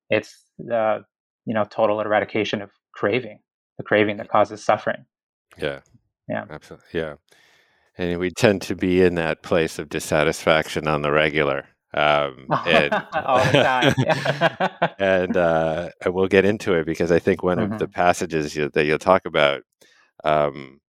It's 0.09 0.43
the 0.57 1.05
you 1.45 1.53
know 1.53 1.63
total 1.63 2.01
eradication 2.01 2.61
of 2.61 2.69
craving, 2.93 3.39
the 3.77 3.83
craving 3.83 4.17
that 4.17 4.29
causes 4.29 4.63
suffering. 4.63 5.05
Yeah. 5.57 5.79
Yeah. 6.27 6.43
Absolutely. 6.49 6.87
Yeah 6.93 7.15
and 7.99 8.17
we 8.17 8.31
tend 8.31 8.61
to 8.61 8.75
be 8.75 9.01
in 9.01 9.15
that 9.15 9.43
place 9.43 9.77
of 9.77 9.89
dissatisfaction 9.89 10.87
on 10.87 11.01
the 11.01 11.11
regular. 11.11 11.65
Um, 11.93 12.47
and, 12.67 12.93
All 13.13 13.43
the 13.45 13.51
time. 13.51 14.93
and 14.99 15.37
uh, 15.37 15.89
we'll 16.05 16.27
get 16.27 16.45
into 16.45 16.73
it 16.73 16.85
because 16.85 17.11
I 17.11 17.19
think 17.19 17.43
one 17.43 17.57
mm-hmm. 17.57 17.73
of 17.73 17.79
the 17.79 17.85
mm-hmm. 17.85 17.93
passages 17.93 18.55
you, 18.55 18.69
that 18.69 18.85
you'll 18.85 18.99
talk 18.99 19.25
about 19.25 19.63
um, 20.23 20.79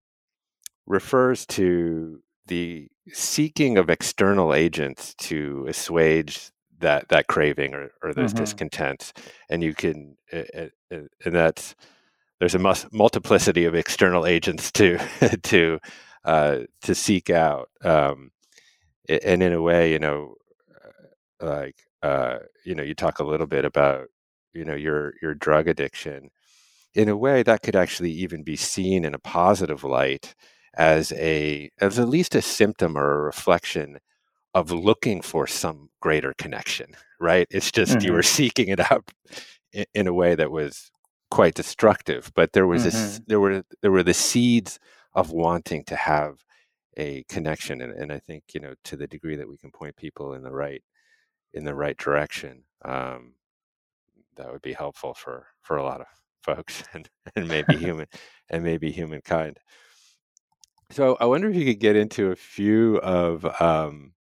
refers 0.86 1.46
to 1.46 2.20
the 2.46 2.88
seeking 3.08 3.78
of 3.78 3.90
external 3.90 4.52
agents 4.52 5.14
to 5.14 5.66
assuage 5.68 6.50
that 6.80 7.08
that 7.08 7.26
craving 7.26 7.74
or, 7.74 7.90
or 8.02 8.12
those 8.12 8.32
mm-hmm. 8.32 8.42
discontents, 8.42 9.12
and 9.48 9.62
you 9.62 9.74
can, 9.74 10.16
and 10.32 10.70
that's 11.24 11.74
there's 12.40 12.54
a 12.54 12.74
multiplicity 12.90 13.66
of 13.66 13.74
external 13.74 14.26
agents 14.26 14.72
to 14.72 14.98
to 15.42 15.78
uh, 16.24 16.60
to 16.82 16.94
seek 16.94 17.30
out. 17.30 17.68
Um, 17.84 18.30
and 19.08 19.42
in 19.42 19.52
a 19.52 19.62
way, 19.62 19.92
you 19.92 19.98
know, 19.98 20.34
uh, 20.34 20.39
like 21.40 21.76
uh, 22.02 22.38
you 22.64 22.74
know, 22.74 22.82
you 22.82 22.94
talk 22.94 23.18
a 23.18 23.24
little 23.24 23.46
bit 23.46 23.64
about 23.64 24.08
you 24.52 24.64
know 24.64 24.74
your 24.74 25.14
your 25.22 25.34
drug 25.34 25.68
addiction. 25.68 26.30
In 26.94 27.08
a 27.08 27.16
way, 27.16 27.42
that 27.42 27.62
could 27.62 27.76
actually 27.76 28.10
even 28.12 28.42
be 28.42 28.56
seen 28.56 29.04
in 29.04 29.14
a 29.14 29.18
positive 29.18 29.84
light 29.84 30.34
as 30.74 31.12
a 31.12 31.70
as 31.80 31.98
at 31.98 32.08
least 32.08 32.34
a 32.34 32.42
symptom 32.42 32.96
or 32.96 33.12
a 33.12 33.22
reflection 33.22 33.98
of 34.54 34.72
looking 34.72 35.22
for 35.22 35.46
some 35.46 35.90
greater 36.00 36.34
connection. 36.36 36.96
Right? 37.22 37.46
It's 37.50 37.70
just 37.70 37.98
mm-hmm. 37.98 38.06
you 38.06 38.12
were 38.14 38.22
seeking 38.22 38.68
it 38.68 38.80
out 38.90 39.10
in, 39.74 39.84
in, 39.92 40.06
a 40.06 40.14
way 40.14 40.34
that 40.34 40.50
was 40.50 40.90
quite 41.30 41.52
destructive, 41.52 42.32
but 42.34 42.54
there 42.54 42.66
was 42.66 42.80
mm-hmm. 42.80 42.96
this 42.96 43.20
there 43.26 43.40
were 43.40 43.62
there 43.82 43.90
were 43.90 44.02
the 44.02 44.14
seeds 44.14 44.78
of 45.12 45.30
wanting 45.30 45.84
to 45.84 45.96
have 45.96 46.42
a 46.96 47.24
connection 47.28 47.80
and, 47.80 47.92
and 47.92 48.12
i 48.12 48.18
think 48.18 48.42
you 48.54 48.60
know 48.60 48.74
to 48.84 48.96
the 48.96 49.06
degree 49.06 49.36
that 49.36 49.48
we 49.48 49.56
can 49.56 49.70
point 49.70 49.96
people 49.96 50.34
in 50.34 50.42
the 50.42 50.50
right 50.50 50.82
in 51.54 51.64
the 51.64 51.74
right 51.74 51.96
direction 51.96 52.62
um, 52.84 53.34
that 54.36 54.50
would 54.50 54.62
be 54.62 54.72
helpful 54.72 55.14
for 55.14 55.46
for 55.62 55.76
a 55.76 55.84
lot 55.84 56.00
of 56.00 56.06
folks 56.42 56.82
and, 56.94 57.08
and 57.36 57.48
maybe 57.48 57.76
human 57.78 58.06
and 58.48 58.64
maybe 58.64 58.90
humankind. 58.90 59.58
So 60.90 61.16
i 61.20 61.24
wonder 61.24 61.48
if 61.48 61.56
you 61.56 61.64
could 61.64 61.80
get 61.80 61.96
into 61.96 62.32
a 62.32 62.36
few 62.36 62.98
of 62.98 63.44
um, 63.60 64.12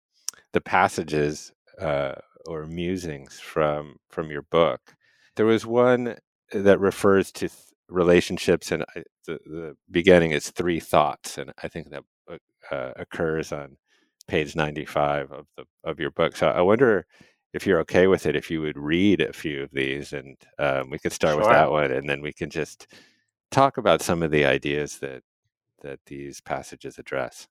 the 0.52 0.60
passages 0.60 1.52
uh, 1.80 2.14
or 2.46 2.66
musings 2.66 3.40
from 3.40 3.96
from 4.10 4.30
your 4.30 4.42
book. 4.42 4.94
There 5.36 5.46
was 5.46 5.66
one 5.66 6.16
that 6.52 6.80
refers 6.80 7.32
to 7.32 7.48
relationships 7.88 8.70
and 8.72 8.84
I, 8.96 9.02
the, 9.26 9.38
the 9.46 9.76
beginning 9.90 10.30
is 10.30 10.50
three 10.50 10.78
thoughts 10.78 11.38
and 11.38 11.52
i 11.62 11.68
think 11.68 11.90
that 11.90 12.04
uh, 12.70 12.92
occurs 12.96 13.52
on 13.52 13.76
page 14.30 14.54
95 14.54 15.32
of 15.32 15.46
the 15.56 15.64
of 15.82 15.98
your 15.98 16.12
book 16.12 16.36
so 16.36 16.46
i 16.46 16.60
wonder 16.60 17.04
if 17.52 17.66
you're 17.66 17.80
okay 17.80 18.06
with 18.06 18.26
it 18.26 18.36
if 18.36 18.48
you 18.48 18.60
would 18.60 18.78
read 18.78 19.20
a 19.20 19.32
few 19.32 19.60
of 19.64 19.70
these 19.72 20.12
and 20.12 20.36
um, 20.60 20.88
we 20.88 21.00
could 21.00 21.12
start 21.12 21.32
sure. 21.32 21.40
with 21.40 21.48
that 21.48 21.72
one 21.72 21.90
and 21.90 22.08
then 22.08 22.22
we 22.22 22.32
can 22.32 22.48
just 22.48 22.86
talk 23.50 23.76
about 23.76 24.00
some 24.00 24.22
of 24.22 24.30
the 24.30 24.44
ideas 24.44 24.98
that 25.00 25.22
that 25.82 25.98
these 26.06 26.40
passages 26.40 26.96
address. 26.96 27.48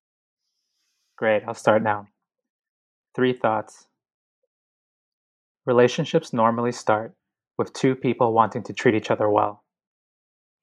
Great 1.17 1.43
i'll 1.45 1.53
start 1.53 1.83
now. 1.83 2.07
Three 3.13 3.33
thoughts. 3.33 3.87
Relationships 5.65 6.31
normally 6.31 6.71
start 6.71 7.13
with 7.57 7.73
two 7.73 7.93
people 7.93 8.31
wanting 8.31 8.63
to 8.63 8.73
treat 8.73 8.95
each 8.95 9.11
other 9.11 9.29
well. 9.29 9.65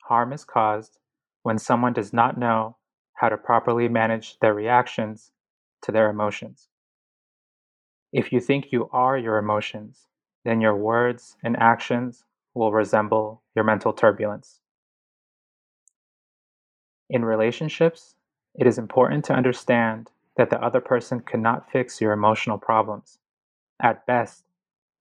Harm 0.04 0.32
is 0.32 0.44
caused 0.44 0.98
when 1.42 1.58
someone 1.58 1.92
does 1.92 2.14
not 2.14 2.38
know 2.38 2.78
how 3.16 3.28
to 3.28 3.36
properly 3.36 3.86
manage 3.88 4.38
their 4.40 4.54
reactions 4.54 5.30
to 5.82 5.92
their 5.92 6.10
emotions. 6.10 6.68
If 8.12 8.32
you 8.32 8.40
think 8.40 8.72
you 8.72 8.88
are 8.92 9.18
your 9.18 9.38
emotions, 9.38 10.06
then 10.44 10.60
your 10.60 10.76
words 10.76 11.36
and 11.42 11.56
actions 11.56 12.24
will 12.54 12.72
resemble 12.72 13.42
your 13.54 13.64
mental 13.64 13.92
turbulence. 13.92 14.60
In 17.10 17.24
relationships, 17.24 18.16
it 18.54 18.66
is 18.66 18.78
important 18.78 19.24
to 19.26 19.34
understand 19.34 20.10
that 20.36 20.50
the 20.50 20.62
other 20.62 20.80
person 20.80 21.20
cannot 21.20 21.70
fix 21.70 22.00
your 22.00 22.12
emotional 22.12 22.58
problems. 22.58 23.18
At 23.80 24.06
best, 24.06 24.44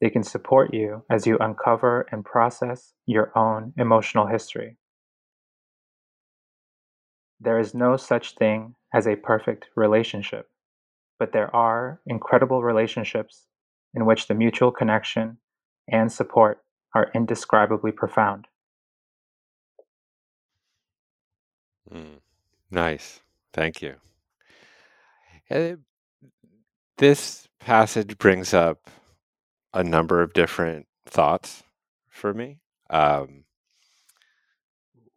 they 0.01 0.10
can 0.10 0.24
support 0.24 0.74
you 0.74 1.03
as 1.10 1.25
you 1.25 1.38
uncover 1.39 2.05
and 2.12 2.25
process 2.25 2.94
your 3.05 3.32
own 3.38 3.74
emotional 3.77 4.27
history. 4.27 4.77
There 7.39 7.60
is 7.60 7.74
no 7.74 7.98
such 7.98 8.36
thing 8.36 8.75
as 8.94 9.08
a 9.08 9.15
perfect 9.15 9.67
relationship, 9.75 10.50
but 11.19 11.31
there 11.31 11.53
are 11.55 12.01
incredible 12.05 12.62
relationships 12.63 13.45
in 13.93 14.05
which 14.05 14.27
the 14.27 14.34
mutual 14.34 14.72
connection 14.72 15.38
and 15.88 16.12
support 16.12 16.63
are 16.93 17.12
indescribably 17.13 17.91
profound. 17.91 18.48
Mm, 21.93 22.19
nice. 22.72 23.22
Thank 23.53 23.81
you. 23.81 23.95
Uh, 25.50 25.75
this 26.98 27.48
passage 27.60 28.17
brings 28.17 28.53
up 28.53 28.89
a 29.74 29.84
number 29.84 30.22
of 30.22 30.34
different 30.34 30.88
thoughts 31.05 31.63
for 32.07 32.34
me. 32.34 32.60
Um, 32.89 33.43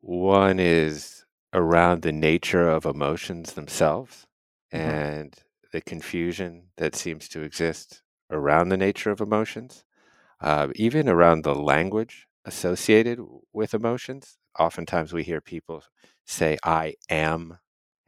one 0.01 0.59
is 0.59 1.25
around 1.53 2.03
the 2.03 2.13
nature 2.13 2.69
of 2.69 2.85
emotions 2.85 3.55
themselves 3.55 4.27
mm-hmm. 4.73 4.89
and 4.89 5.35
the 5.73 5.81
confusion 5.81 6.69
that 6.77 6.95
seems 6.97 7.29
to 7.29 7.43
exist 7.43 8.03
around 8.31 8.69
the 8.69 8.77
nature 8.77 9.11
of 9.11 9.21
emotions. 9.21 9.85
uh, 10.41 10.69
even 10.77 11.09
around 11.09 11.43
the 11.45 11.55
language 11.55 12.27
associated 12.45 13.19
with 13.53 13.75
emotions. 13.75 14.39
Oftentimes 14.59 15.13
we 15.13 15.23
hear 15.25 15.41
people 15.41 15.83
say, 16.27 16.59
I 16.65 16.95
am 17.11 17.59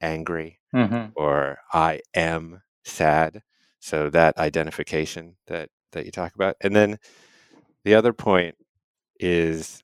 angry 0.01 0.61
Mm-hmm. 0.75 1.11
or 1.17 1.59
I 1.73 2.01
am 2.15 2.63
sad. 2.85 3.43
So 3.81 4.11
that 4.11 4.39
identification 4.39 5.37
that, 5.47 5.71
that 5.93 6.05
you 6.07 6.13
talk 6.13 6.35
about. 6.35 6.57
And 6.61 6.75
then 6.77 6.99
the 7.85 7.95
other 7.95 8.13
point 8.13 8.57
is 9.21 9.83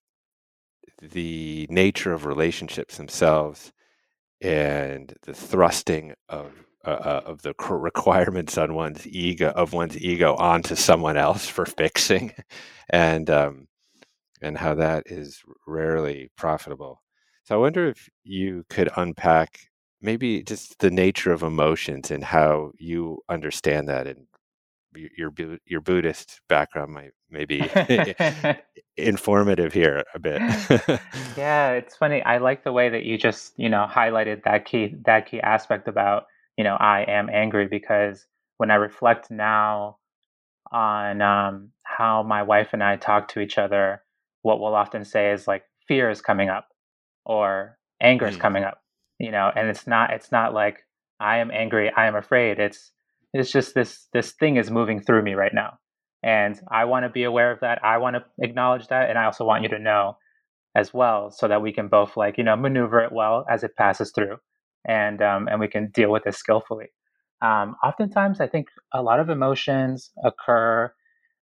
the 1.01 1.67
nature 1.71 2.13
of 2.13 2.25
relationships 2.27 2.97
themselves 2.97 3.73
and 4.41 5.15
the 5.23 5.35
thrusting 5.35 6.15
of 6.29 6.53
uh, 6.87 6.91
uh, 6.91 7.23
of 7.27 7.43
the 7.43 7.55
requirements 7.69 8.57
on 8.57 8.75
one's 8.75 9.07
ego 9.07 9.51
of 9.51 9.73
one's 9.73 9.99
ego 9.99 10.35
onto 10.37 10.75
someone 10.75 11.17
else 11.17 11.49
for 11.49 11.67
fixing, 11.79 12.33
and 12.91 13.29
um, 13.31 13.69
and 14.41 14.59
how 14.59 14.75
that 14.75 15.05
is 15.07 15.43
rarely 15.67 16.31
profitable. 16.37 17.03
So 17.45 17.55
I 17.55 17.59
wonder 17.59 17.89
if 17.89 18.09
you 18.25 18.65
could 18.69 18.91
unpack 18.97 19.61
maybe 20.01 20.43
just 20.43 20.79
the 20.79 20.91
nature 20.91 21.33
of 21.33 21.43
emotions 21.43 22.11
and 22.11 22.23
how 22.25 22.73
you 22.79 23.19
understand 23.29 23.89
that 23.89 24.07
and 24.07 24.27
your 24.95 25.33
your 25.67 25.81
Buddhist 25.81 26.41
background 26.49 26.93
might 26.93 27.13
maybe 27.31 27.69
informative 28.97 29.73
here 29.73 30.05
a 30.15 30.19
bit. 30.19 30.41
yeah, 31.37 31.73
it's 31.73 31.97
funny. 31.97 32.23
I 32.23 32.39
like 32.39 32.65
the 32.65 32.73
way 32.73 32.89
that 32.89 33.05
you 33.05 33.19
just, 33.19 33.53
you 33.57 33.69
know, 33.69 33.87
highlighted 33.91 34.45
that 34.45 34.65
key 34.65 34.95
that 35.05 35.31
key 35.31 35.41
aspect 35.41 35.89
about, 35.89 36.27
you 36.57 36.65
know, 36.65 36.77
I 36.77 37.03
am 37.09 37.31
angry 37.31 37.69
because 37.69 38.27
when 38.59 38.71
I 38.71 38.77
reflect 38.77 39.31
now 39.31 39.99
on 40.73 41.23
um, 41.23 41.71
how 41.85 42.23
my 42.23 42.43
wife 42.43 42.71
and 42.73 42.83
I 42.83 42.97
talk 42.97 43.29
to 43.29 43.41
each 43.41 43.59
other, 43.59 44.03
what 44.43 44.61
we'll 44.61 44.75
often 44.75 45.05
say 45.05 45.33
is 45.33 45.49
like 45.49 45.65
fear 45.89 46.11
is 46.11 46.21
coming 46.23 46.49
up 46.49 46.69
or 47.25 47.79
anger 48.01 48.27
is 48.27 48.37
Mm. 48.37 48.41
coming 48.41 48.65
up, 48.65 48.83
you 49.19 49.31
know, 49.31 49.53
and 49.55 49.69
it's 49.69 49.87
not 49.87 50.13
it's 50.13 50.33
not 50.33 50.55
like 50.55 50.85
I 51.21 51.39
am 51.39 51.51
angry, 51.51 51.93
I 51.97 52.07
am 52.07 52.17
afraid. 52.17 52.59
It's 52.61 52.93
it's 53.35 53.53
just 53.53 53.75
this 53.75 54.09
this 54.13 54.33
thing 54.33 54.57
is 54.57 54.71
moving 54.71 55.01
through 55.01 55.23
me 55.23 55.35
right 55.35 55.55
now. 55.55 55.79
And 56.23 56.61
I 56.71 56.87
want 56.87 57.05
to 57.05 57.11
be 57.11 57.25
aware 57.25 57.53
of 57.53 57.61
that. 57.61 57.85
I 57.85 57.99
want 57.99 58.17
to 58.17 58.25
acknowledge 58.41 58.89
that 58.89 59.11
and 59.11 59.19
I 59.19 59.27
also 59.27 59.45
want 59.45 59.63
you 59.65 59.69
to 59.71 59.79
know 59.79 60.19
as 60.77 60.95
well 60.95 61.31
so 61.31 61.49
that 61.49 61.63
we 61.63 61.73
can 61.73 61.89
both 61.89 62.17
like, 62.17 62.39
you 62.39 62.45
know, 62.45 62.57
maneuver 62.57 63.01
it 63.01 63.13
well 63.13 63.47
as 63.51 63.65
it 63.65 63.77
passes 63.77 64.13
through 64.13 64.39
and 64.87 65.23
um 65.23 65.49
and 65.49 65.61
we 65.61 65.69
can 65.69 65.91
deal 65.91 66.11
with 66.11 66.25
this 66.25 66.37
skillfully. 66.37 66.87
Um, 67.43 67.77
oftentimes, 67.85 68.41
I 68.41 68.47
think 68.47 68.69
a 68.95 69.03
lot 69.03 69.21
of 69.21 69.29
emotions 69.29 70.11
occur. 70.25 70.93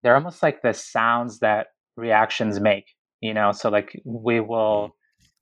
They're 0.03 0.15
almost 0.15 0.43
like 0.43 0.61
the 0.61 0.73
sounds 0.73 1.39
that 1.39 1.67
reactions 1.97 2.59
make. 2.59 2.85
You 3.21 3.33
know, 3.33 3.51
so 3.51 3.69
like 3.69 3.99
we 4.05 4.39
will, 4.39 4.95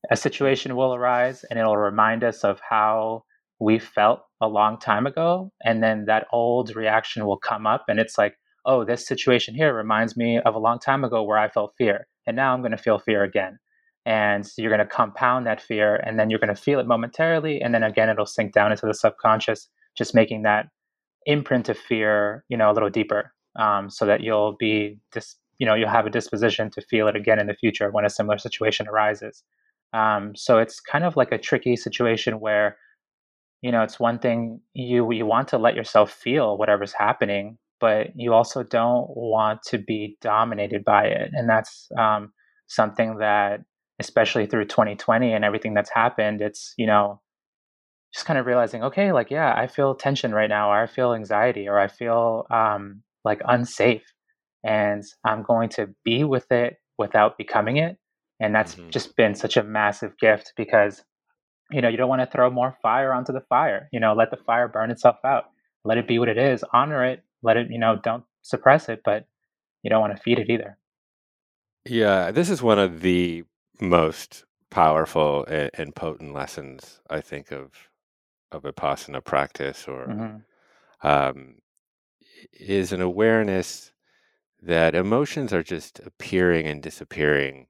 a 0.10 0.18
situation 0.18 0.76
will 0.76 0.96
arise, 0.96 1.46
and 1.50 1.60
it'll 1.60 1.78
remind 1.78 2.24
us 2.24 2.44
of 2.44 2.60
how 2.68 3.24
we 3.60 3.78
felt 3.80 4.22
a 4.42 4.48
long 4.48 4.80
time 4.80 5.06
ago, 5.06 5.52
and 5.64 5.84
then 5.84 6.06
that 6.06 6.28
old 6.32 6.76
reaction 6.76 7.26
will 7.26 7.38
come 7.38 7.68
up, 7.68 7.86
and 7.88 8.00
it's 8.00 8.18
like, 8.18 8.36
oh, 8.66 8.84
this 8.84 9.08
situation 9.08 9.54
here 9.56 9.74
reminds 9.74 10.18
me 10.18 10.40
of 10.40 10.56
a 10.56 10.60
long 10.60 10.80
time 10.80 11.04
ago 11.04 11.24
where 11.24 11.38
I 11.38 11.50
felt 11.50 11.74
fear, 11.78 12.08
and 12.26 12.36
now 12.36 12.54
I'm 12.54 12.62
going 12.62 12.72
to 12.72 12.78
feel 12.78 13.00
fear 13.00 13.24
again. 13.24 13.60
And 14.08 14.48
so 14.48 14.62
you're 14.62 14.72
going 14.76 14.88
to 14.88 14.96
compound 15.02 15.46
that 15.48 15.62
fear, 15.62 15.98
and 15.98 16.18
then 16.18 16.30
you're 16.30 16.40
going 16.40 16.56
to 16.56 16.62
feel 16.62 16.80
it 16.80 16.88
momentarily, 16.88 17.62
and 17.62 17.74
then 17.74 17.84
again 17.84 18.10
it'll 18.10 18.26
sink 18.26 18.54
down 18.54 18.72
into 18.72 18.86
the 18.88 18.94
subconscious 18.94 19.68
just 19.98 20.16
making 20.16 20.44
that 20.44 20.68
imprint 21.26 21.68
of 21.68 21.78
fear, 21.78 22.46
you 22.48 22.58
know, 22.58 22.72
a 22.72 22.74
little 22.74 22.90
deeper, 22.90 23.34
um, 23.60 23.90
so 23.90 24.06
that 24.06 24.22
you'll 24.22 24.56
be 24.58 24.98
dis- 25.12 25.36
you 25.60 25.66
know, 25.68 25.76
you'll 25.76 25.90
have 25.90 26.06
a 26.06 26.10
disposition 26.10 26.70
to 26.72 26.82
feel 26.82 27.08
it 27.10 27.16
again 27.16 27.40
in 27.40 27.48
the 27.48 27.54
future 27.54 27.92
when 27.92 28.06
a 28.06 28.10
similar 28.10 28.38
situation 28.38 28.88
arises. 28.88 29.44
Um, 29.92 30.36
so 30.36 30.60
it's 30.60 30.80
kind 30.80 31.04
of 31.04 31.18
like 31.18 31.32
a 31.34 31.38
tricky 31.38 31.76
situation 31.76 32.40
where, 32.40 32.78
you 33.62 33.72
know, 33.72 33.82
it's 33.84 34.00
one 34.00 34.20
thing 34.20 34.62
you 34.74 35.12
you 35.12 35.26
want 35.26 35.48
to 35.50 35.58
let 35.58 35.76
yourself 35.76 36.12
feel 36.12 36.58
whatever's 36.58 36.94
happening, 36.94 37.58
but 37.82 38.08
you 38.16 38.34
also 38.34 38.64
don't 38.64 39.08
want 39.16 39.64
to 39.64 39.78
be 39.80 40.18
dominated 40.22 40.86
by 40.86 41.06
it, 41.08 41.32
and 41.34 41.50
that's 41.50 41.90
um, 42.00 42.32
something 42.68 43.18
that, 43.18 43.62
especially 44.00 44.46
through 44.46 44.66
2020 44.66 45.34
and 45.34 45.46
everything 45.46 45.74
that's 45.74 45.90
happened, 45.90 46.42
it's 46.42 46.74
you 46.78 46.88
know 46.88 47.22
just 48.14 48.26
kind 48.26 48.40
of 48.40 48.46
realizing, 48.46 48.84
okay, 48.84 49.12
like, 49.12 49.30
yeah, 49.30 49.54
I 49.56 49.68
feel 49.68 49.96
tension 49.96 50.34
right 50.34 50.50
now, 50.50 50.72
or 50.72 50.82
I 50.82 50.88
feel 50.88 51.14
anxiety, 51.14 51.68
or 51.68 51.78
I 51.78 51.88
feel 51.88 52.46
um, 52.50 53.04
like 53.24 53.42
unsafe. 53.46 54.06
And 54.64 55.04
I'm 55.24 55.44
going 55.44 55.70
to 55.70 55.94
be 56.04 56.24
with 56.24 56.52
it 56.52 56.78
without 56.98 57.38
becoming 57.38 57.78
it. 57.78 57.98
And 58.40 58.56
that's 58.56 58.76
Mhm. 58.76 58.92
just 58.92 59.16
been 59.16 59.36
such 59.36 59.58
a 59.58 59.64
massive 59.64 60.18
gift 60.18 60.54
because, 60.58 61.04
you 61.72 61.82
know, 61.82 61.90
you 61.90 61.98
don't 61.98 62.10
want 62.10 62.22
to 62.22 62.28
throw 62.28 62.50
more 62.50 62.78
fire 62.82 63.14
onto 63.14 63.34
the 63.34 63.42
fire. 63.42 63.90
You 63.92 64.00
know, 64.00 64.14
let 64.14 64.32
the 64.32 64.38
fire 64.38 64.68
burn 64.68 64.92
itself 64.92 65.18
out. 65.24 65.46
Let 65.84 65.98
it 65.98 66.08
be 66.08 66.20
what 66.20 66.30
it 66.30 66.38
is. 66.38 66.64
Honor 66.74 67.06
it. 67.06 67.24
Let 67.44 67.58
it, 67.58 67.70
you 67.70 67.78
know, 67.78 67.98
don't 68.02 68.24
suppress 68.42 68.90
it, 68.90 69.02
but 69.06 69.28
you 69.84 69.90
don't 69.90 70.02
want 70.02 70.16
to 70.16 70.22
feed 70.22 70.40
it 70.40 70.50
either. 70.50 70.78
Yeah, 71.86 72.32
this 72.32 72.50
is 72.50 72.62
one 72.62 72.80
of 72.80 73.02
the 73.02 73.44
most 73.82 74.46
powerful 74.70 75.46
and, 75.46 75.70
and 75.76 75.96
potent 75.96 76.34
lessons 76.34 77.02
I 77.10 77.22
think 77.22 77.52
of 77.52 77.72
of 78.52 78.64
vipassana 78.64 79.24
practice, 79.24 79.88
or 79.88 80.18
hmm 80.18 80.44
um, 81.04 81.60
is 82.54 82.92
an 82.92 83.02
awareness 83.02 83.92
that 84.62 84.96
emotions 84.96 85.54
are 85.54 85.64
just 85.64 86.00
appearing 86.02 86.68
and 86.68 86.84
disappearing 86.84 87.68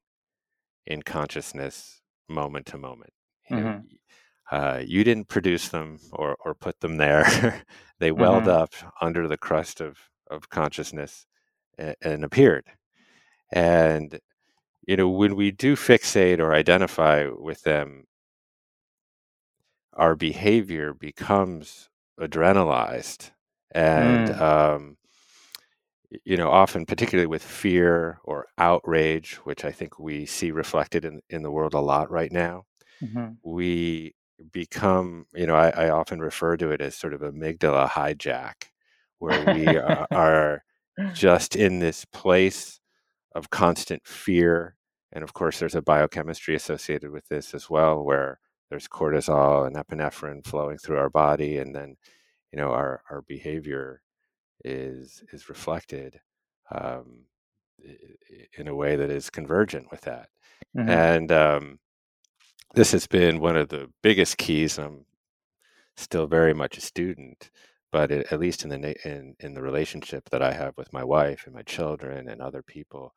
in 0.87 1.01
consciousness 1.03 2.01
moment 2.29 2.65
to 2.67 2.77
moment. 2.77 3.13
You 3.55 3.63
know, 3.63 3.71
hmm 3.71 3.97
uh, 4.51 4.81
you 4.85 5.03
didn't 5.03 5.29
produce 5.29 5.69
them 5.69 5.99
or 6.13 6.37
or 6.45 6.55
put 6.55 6.79
them 6.81 6.97
there; 6.97 7.63
they 7.99 8.11
welled 8.11 8.47
hmm 8.47 8.49
up 8.49 8.73
under 9.01 9.27
the 9.27 9.37
crust 9.37 9.81
of 9.81 9.97
of 10.29 10.49
consciousness 10.49 11.25
and, 11.77 11.95
and 12.01 12.23
appeared. 12.25 12.65
And 13.51 14.19
you 14.87 14.97
know, 14.97 15.09
when 15.09 15.35
we 15.35 15.51
do 15.51 15.75
fixate 15.75 16.39
or 16.39 16.53
identify 16.53 17.27
with 17.27 17.63
them, 17.63 18.05
our 19.93 20.15
behavior 20.15 20.93
becomes 20.93 21.89
adrenalized 22.19 23.31
and 23.71 24.29
Mm. 24.29 24.39
um, 24.39 24.97
you 26.23 26.37
know 26.37 26.49
often 26.49 26.85
particularly 26.85 27.27
with 27.27 27.43
fear 27.43 28.19
or 28.23 28.47
outrage 28.57 29.35
which 29.43 29.65
i 29.65 29.71
think 29.71 29.99
we 29.99 30.25
see 30.25 30.51
reflected 30.51 31.03
in, 31.05 31.21
in 31.29 31.43
the 31.43 31.51
world 31.51 31.73
a 31.73 31.79
lot 31.79 32.09
right 32.09 32.31
now 32.31 32.63
hmm 33.01 33.39
we 33.43 34.13
become 34.51 35.25
you 35.35 35.47
know 35.47 35.55
I, 35.55 35.69
I 35.69 35.89
often 35.89 36.19
refer 36.19 36.57
to 36.57 36.71
it 36.71 36.81
as 36.81 36.95
sort 36.95 37.13
of 37.13 37.21
amygdala 37.21 37.89
hijack 37.89 38.65
where 39.19 39.41
we 39.43 39.77
are, 39.77 40.07
are 40.15 40.63
just 41.13 41.55
in 41.55 41.79
this 41.79 42.05
place 42.05 42.79
of 43.35 43.51
constant 43.51 44.07
fear. 44.07 44.76
And 45.11 45.23
of 45.23 45.33
course, 45.33 45.59
there's 45.59 45.75
a 45.75 45.81
biochemistry 45.81 46.55
associated 46.55 47.11
with 47.11 47.27
this 47.29 47.53
as 47.53 47.69
well, 47.69 48.03
where 48.03 48.39
there's 48.69 48.87
cortisol 48.87 49.65
and 49.67 49.75
epinephrine 49.75 50.45
flowing 50.45 50.77
through 50.77 50.97
our 50.99 51.09
body, 51.09 51.57
and 51.57 51.75
then 51.75 51.97
you 52.51 52.57
know 52.59 52.71
our 52.71 53.03
our 53.09 53.21
behavior 53.23 54.01
is 54.65 55.23
is 55.33 55.49
reflected 55.49 56.19
um, 56.71 57.25
in 58.57 58.67
a 58.67 58.75
way 58.75 58.95
that 58.95 59.09
is 59.09 59.29
convergent 59.29 59.89
with 59.91 60.01
that. 60.01 60.29
hmm 60.73 60.99
And 61.03 61.31
um, 61.31 61.79
this 62.75 62.91
has 62.91 63.07
been 63.07 63.39
one 63.39 63.57
of 63.57 63.69
the 63.69 63.91
biggest 64.03 64.37
keys. 64.37 64.77
I'm 64.79 65.05
still 65.97 66.27
very 66.27 66.53
much 66.53 66.77
a 66.77 66.81
student, 66.81 67.51
but 67.91 68.11
it, 68.11 68.31
at 68.31 68.39
least 68.39 68.63
in 68.63 68.69
the 68.69 68.95
in 69.09 69.35
in 69.39 69.53
the 69.53 69.61
relationship 69.61 70.29
that 70.31 70.41
I 70.41 70.53
have 70.53 70.75
with 70.77 70.93
my 70.93 71.03
wife 71.03 71.45
and 71.45 71.55
my 71.55 71.63
children 71.63 72.29
and 72.29 72.41
other 72.41 72.63
people, 72.63 73.13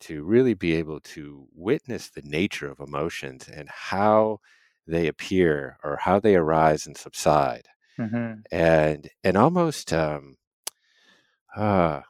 to 0.00 0.24
really 0.24 0.54
be 0.54 0.74
able 0.74 1.00
to 1.00 1.46
witness 1.54 2.10
the 2.10 2.22
nature 2.22 2.70
of 2.70 2.80
emotions 2.80 3.48
and 3.48 3.68
how 3.70 4.40
they 4.86 5.06
appear 5.08 5.78
or 5.84 5.96
how 5.96 6.18
they 6.20 6.36
arise 6.36 6.86
and 6.86 6.96
subside, 6.96 7.68
hmm 7.98 8.44
and 8.52 9.08
and 9.24 9.36
almost 9.36 9.92
um, 9.92 10.36
uh, 11.56 12.00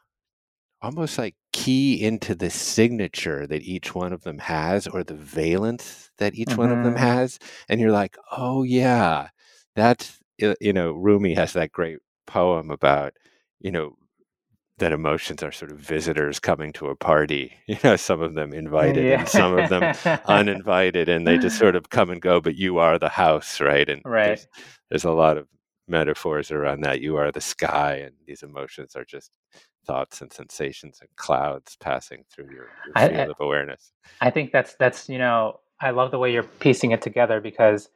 almost 0.81 1.17
like 1.17 1.35
key 1.53 2.03
into 2.03 2.35
the 2.35 2.49
signature 2.49 3.47
that 3.47 3.63
each 3.63 3.95
one 3.95 4.13
of 4.13 4.23
them 4.23 4.39
has 4.39 4.87
or 4.87 5.03
the 5.03 5.15
valence 5.15 6.11
that 6.19 6.35
each 6.35 6.57
one 6.57 6.71
of 6.71 6.81
them 6.81 6.95
hmm 6.95 6.97
has 6.97 7.39
and 7.69 7.81
you're 7.81 7.91
like 7.91 8.17
oh 8.31 8.63
yeah 8.63 9.29
that's 9.75 10.19
you 10.39 10.73
know 10.73 10.93
rumi 10.93 11.33
has 11.33 11.53
that 11.53 11.71
great 11.71 11.99
poem 12.27 12.71
about 12.71 13.13
you 13.59 13.71
know 13.71 13.95
that 14.79 14.91
emotions 14.91 15.43
are 15.43 15.51
sort 15.51 15.71
of 15.71 15.77
visitors 15.79 16.39
coming 16.39 16.73
to 16.73 16.87
a 16.87 16.95
party 16.95 17.53
you 17.67 17.77
know 17.83 17.95
some 17.95 18.21
of 18.21 18.33
them 18.33 18.53
invited 18.53 19.11
and 19.19 19.27
some 19.27 19.53
of 19.57 19.69
them 19.69 19.93
uninvited 20.25 21.07
and 21.09 21.27
they 21.27 21.37
just 21.37 21.57
sort 21.57 21.75
of 21.75 21.89
come 21.89 22.09
and 22.09 22.21
go 22.21 22.41
but 22.41 22.55
you 22.55 22.79
are 22.79 22.97
the 22.97 23.09
house 23.09 23.61
right 23.61 23.89
and 23.89 24.01
Right. 24.05 24.25
there's 24.25 24.47
there's 24.89 25.03
a 25.05 25.11
lot 25.11 25.37
of 25.37 25.47
metaphors 25.87 26.49
around 26.51 26.81
that 26.81 27.01
you 27.01 27.17
are 27.17 27.31
the 27.31 27.41
sky 27.41 27.95
and 27.95 28.15
these 28.25 28.41
emotions 28.43 28.95
are 28.95 29.05
just 29.05 29.31
thoughts 29.85 30.21
and 30.21 30.31
sensations 30.31 30.99
and 31.01 31.09
clouds 31.17 31.75
passing 31.79 32.23
through 32.33 32.45
your, 32.45 32.69
your 32.85 32.95
I, 32.95 33.07
field 33.09 33.29
of 33.29 33.35
awareness. 33.41 33.91
I 34.21 34.29
think 34.29 34.51
that's 34.53 34.75
that's 34.75 35.09
you 35.09 35.17
know 35.17 35.59
I 35.81 35.89
love 35.91 36.11
the 36.11 36.19
way 36.19 36.31
you're 36.31 36.43
piecing 36.43 36.91
it 36.91 37.01
together 37.01 37.41
because 37.41 37.89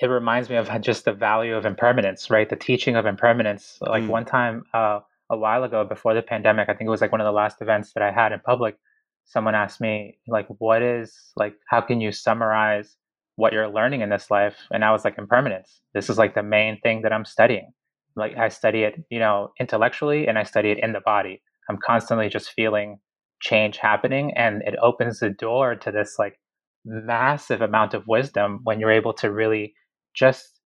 it 0.00 0.06
reminds 0.06 0.48
me 0.48 0.56
of 0.56 0.70
just 0.80 1.04
the 1.04 1.12
value 1.12 1.54
of 1.54 1.66
impermanence, 1.66 2.30
right? 2.30 2.48
The 2.48 2.56
teaching 2.56 2.96
of 2.96 3.04
impermanence. 3.06 3.78
Like 3.80 4.02
Mm. 4.04 4.08
one 4.08 4.24
time 4.24 4.64
uh, 4.72 5.00
a 5.30 5.36
while 5.36 5.64
ago 5.64 5.84
before 5.84 6.14
the 6.14 6.22
pandemic, 6.22 6.68
I 6.68 6.74
think 6.74 6.88
it 6.88 6.90
was 6.90 7.00
like 7.00 7.12
one 7.12 7.20
of 7.20 7.26
the 7.26 7.32
last 7.32 7.60
events 7.60 7.92
that 7.94 8.02
I 8.02 8.12
had 8.12 8.32
in 8.32 8.40
public. 8.40 8.76
Someone 9.24 9.54
asked 9.54 9.80
me 9.80 10.18
like, 10.28 10.46
"What 10.58 10.82
is 10.82 11.32
like? 11.36 11.56
How 11.68 11.80
can 11.80 12.00
you 12.00 12.12
summarize 12.12 12.96
what 13.36 13.52
you're 13.52 13.68
learning 13.68 14.02
in 14.02 14.10
this 14.10 14.30
life?" 14.30 14.56
And 14.70 14.84
I 14.84 14.92
was 14.92 15.04
like, 15.04 15.18
"Impermanence. 15.18 15.80
This 15.94 16.08
is 16.08 16.18
like 16.18 16.34
the 16.34 16.42
main 16.42 16.80
thing 16.80 17.02
that 17.02 17.12
I'm 17.12 17.24
studying. 17.24 17.72
Like 18.14 18.36
I 18.36 18.48
study 18.48 18.82
it, 18.84 18.94
you 19.10 19.18
know, 19.18 19.52
intellectually, 19.60 20.26
and 20.28 20.38
I 20.38 20.44
study 20.44 20.70
it 20.70 20.78
in 20.78 20.92
the 20.92 21.00
body. 21.00 21.42
I'm 21.68 21.78
constantly 21.78 22.28
just 22.28 22.50
feeling 22.52 23.00
change 23.40 23.78
happening, 23.78 24.32
and 24.36 24.62
it 24.62 24.76
opens 24.80 25.20
the 25.20 25.30
door 25.30 25.74
to 25.76 25.90
this 25.90 26.16
like 26.18 26.38
massive 26.84 27.62
amount 27.62 27.94
of 27.94 28.06
wisdom 28.06 28.60
when 28.62 28.78
you're 28.80 28.92
able 28.92 29.12
to 29.14 29.30
really 29.32 29.74
just 30.14 30.60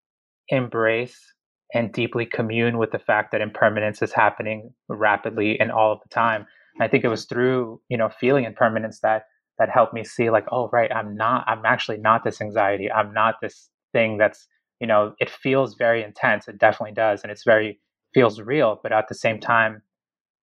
embrace 0.50 1.34
and 1.74 1.92
deeply 1.94 2.26
commune 2.26 2.78
with 2.78 2.92
the 2.92 3.00
fact 3.00 3.32
that 3.32 3.42
impermanence 3.42 4.02
is 4.02 4.12
happening 4.14 4.74
rapidly 4.88 5.60
and 5.60 5.72
all 5.72 5.92
of 5.92 6.00
the 6.02 6.10
time. 6.10 6.46
And 6.76 6.84
I 6.84 6.88
think 6.88 7.04
it 7.04 7.10
was 7.10 7.26
through, 7.26 7.82
you 7.90 7.98
know, 7.98 8.10
feeling 8.10 8.46
impermanence 8.46 9.00
that 9.02 9.24
that 9.60 9.70
helped 9.70 9.94
me 9.94 10.04
see 10.04 10.30
like, 10.30 10.46
oh 10.52 10.70
right, 10.72 10.92
I'm 10.94 11.16
not 11.16 11.44
I'm 11.48 11.66
actually 11.66 11.98
not 11.98 12.24
this 12.24 12.42
anxiety. 12.42 12.92
I'm 12.92 13.14
not 13.14 13.36
this 13.42 13.70
thing 13.94 14.18
that's, 14.18 14.48
you 14.80 14.88
know, 14.88 15.14
it 15.20 15.30
feels 15.30 15.76
very 15.76 16.04
intense. 16.04 16.48
It 16.48 16.58
definitely 16.58 16.94
does. 16.94 17.22
And 17.24 17.32
it's 17.32 17.44
very 17.44 17.80
feels 18.14 18.42
real, 18.42 18.80
but 18.82 18.92
at 18.92 19.08
the 19.08 19.16
same 19.16 19.40
time, 19.40 19.82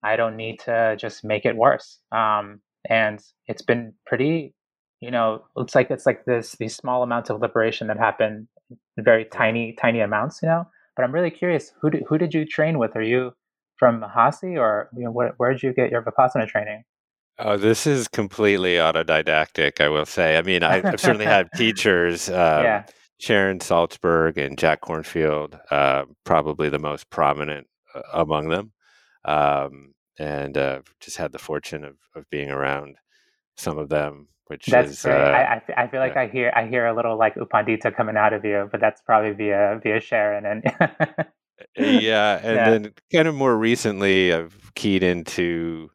I 0.03 0.15
don't 0.15 0.37
need 0.37 0.59
to 0.61 0.95
just 0.97 1.23
make 1.25 1.45
it 1.45 1.55
worse. 1.57 1.99
Um, 2.11 2.61
and 2.89 3.21
it's 3.47 3.61
been 3.61 3.93
pretty, 4.05 4.53
you 5.01 5.11
know, 5.11 5.43
it's 5.57 5.75
like 5.75 5.91
it's 5.91 6.05
like 6.05 6.25
this 6.25 6.53
these 6.59 6.75
small 6.75 7.03
amounts 7.03 7.29
of 7.29 7.41
liberation 7.41 7.87
that 7.87 7.97
happen 7.97 8.47
very 8.97 9.25
tiny 9.25 9.73
tiny 9.73 9.99
amounts, 9.99 10.41
you 10.41 10.47
know. 10.47 10.67
But 10.99 11.05
I'm 11.05 11.13
really 11.13 11.31
curious, 11.31 11.71
who 11.79 11.89
did, 11.89 12.03
who 12.09 12.17
did 12.17 12.33
you 12.33 12.43
train 12.43 12.77
with? 12.77 12.93
Are 12.97 13.01
you 13.01 13.31
from 13.77 14.01
Mahasi, 14.01 14.59
or 14.59 14.89
you 14.93 15.05
know, 15.05 15.11
where, 15.11 15.33
where 15.37 15.53
did 15.53 15.63
you 15.63 15.71
get 15.71 15.91
your 15.91 16.01
Vipassana 16.01 16.45
training? 16.45 16.83
Oh, 17.37 17.55
this 17.55 17.87
is 17.87 18.09
completely 18.09 18.73
autodidactic, 18.73 19.79
I 19.79 19.87
will 19.87 20.05
say. 20.05 20.35
I 20.37 20.41
mean, 20.41 20.61
I, 20.61 20.85
I've 20.85 20.99
certainly 20.99 21.23
had 21.23 21.47
teachers, 21.55 22.27
um, 22.27 22.35
yeah, 22.35 22.85
Sharon 23.17 23.59
Salzberg 23.59 24.35
and 24.35 24.57
Jack 24.57 24.81
Kornfield, 24.81 25.57
uh, 25.71 26.03
probably 26.25 26.67
the 26.67 26.79
most 26.79 27.09
prominent 27.09 27.67
uh, 27.95 28.01
among 28.13 28.49
them. 28.49 28.73
Um, 29.23 29.93
and 30.19 30.57
uh, 30.57 30.81
just 30.99 31.15
had 31.15 31.31
the 31.31 31.39
fortune 31.39 31.85
of, 31.85 31.95
of 32.13 32.29
being 32.29 32.51
around 32.51 32.97
some 33.55 33.77
of 33.77 33.87
them, 33.87 34.27
which 34.49 34.65
that's 34.65 34.91
is, 34.91 35.01
great. 35.01 35.15
uh, 35.15 35.29
I, 35.31 35.61
I, 35.77 35.83
I 35.83 35.87
feel 35.87 35.99
like 36.01 36.15
yeah. 36.15 36.21
I 36.21 36.27
hear 36.27 36.51
I 36.55 36.67
hear 36.67 36.85
a 36.87 36.93
little 36.95 37.17
like 37.17 37.35
U 37.37 37.45
Pandita 37.51 37.95
coming 37.95 38.17
out 38.17 38.33
of 38.33 38.43
you, 38.43 38.67
but 38.71 38.79
that's 38.81 39.01
probably 39.01 39.31
via 39.31 39.79
via 39.81 39.99
Sharon 39.99 40.45
and 40.45 40.63
yeah. 41.77 42.39
And 42.43 42.55
yeah. 42.55 42.69
then 42.69 42.93
kind 43.13 43.27
of 43.27 43.35
more 43.35 43.55
recently, 43.57 44.33
I've 44.33 44.71
keyed 44.75 45.03
into 45.03 45.89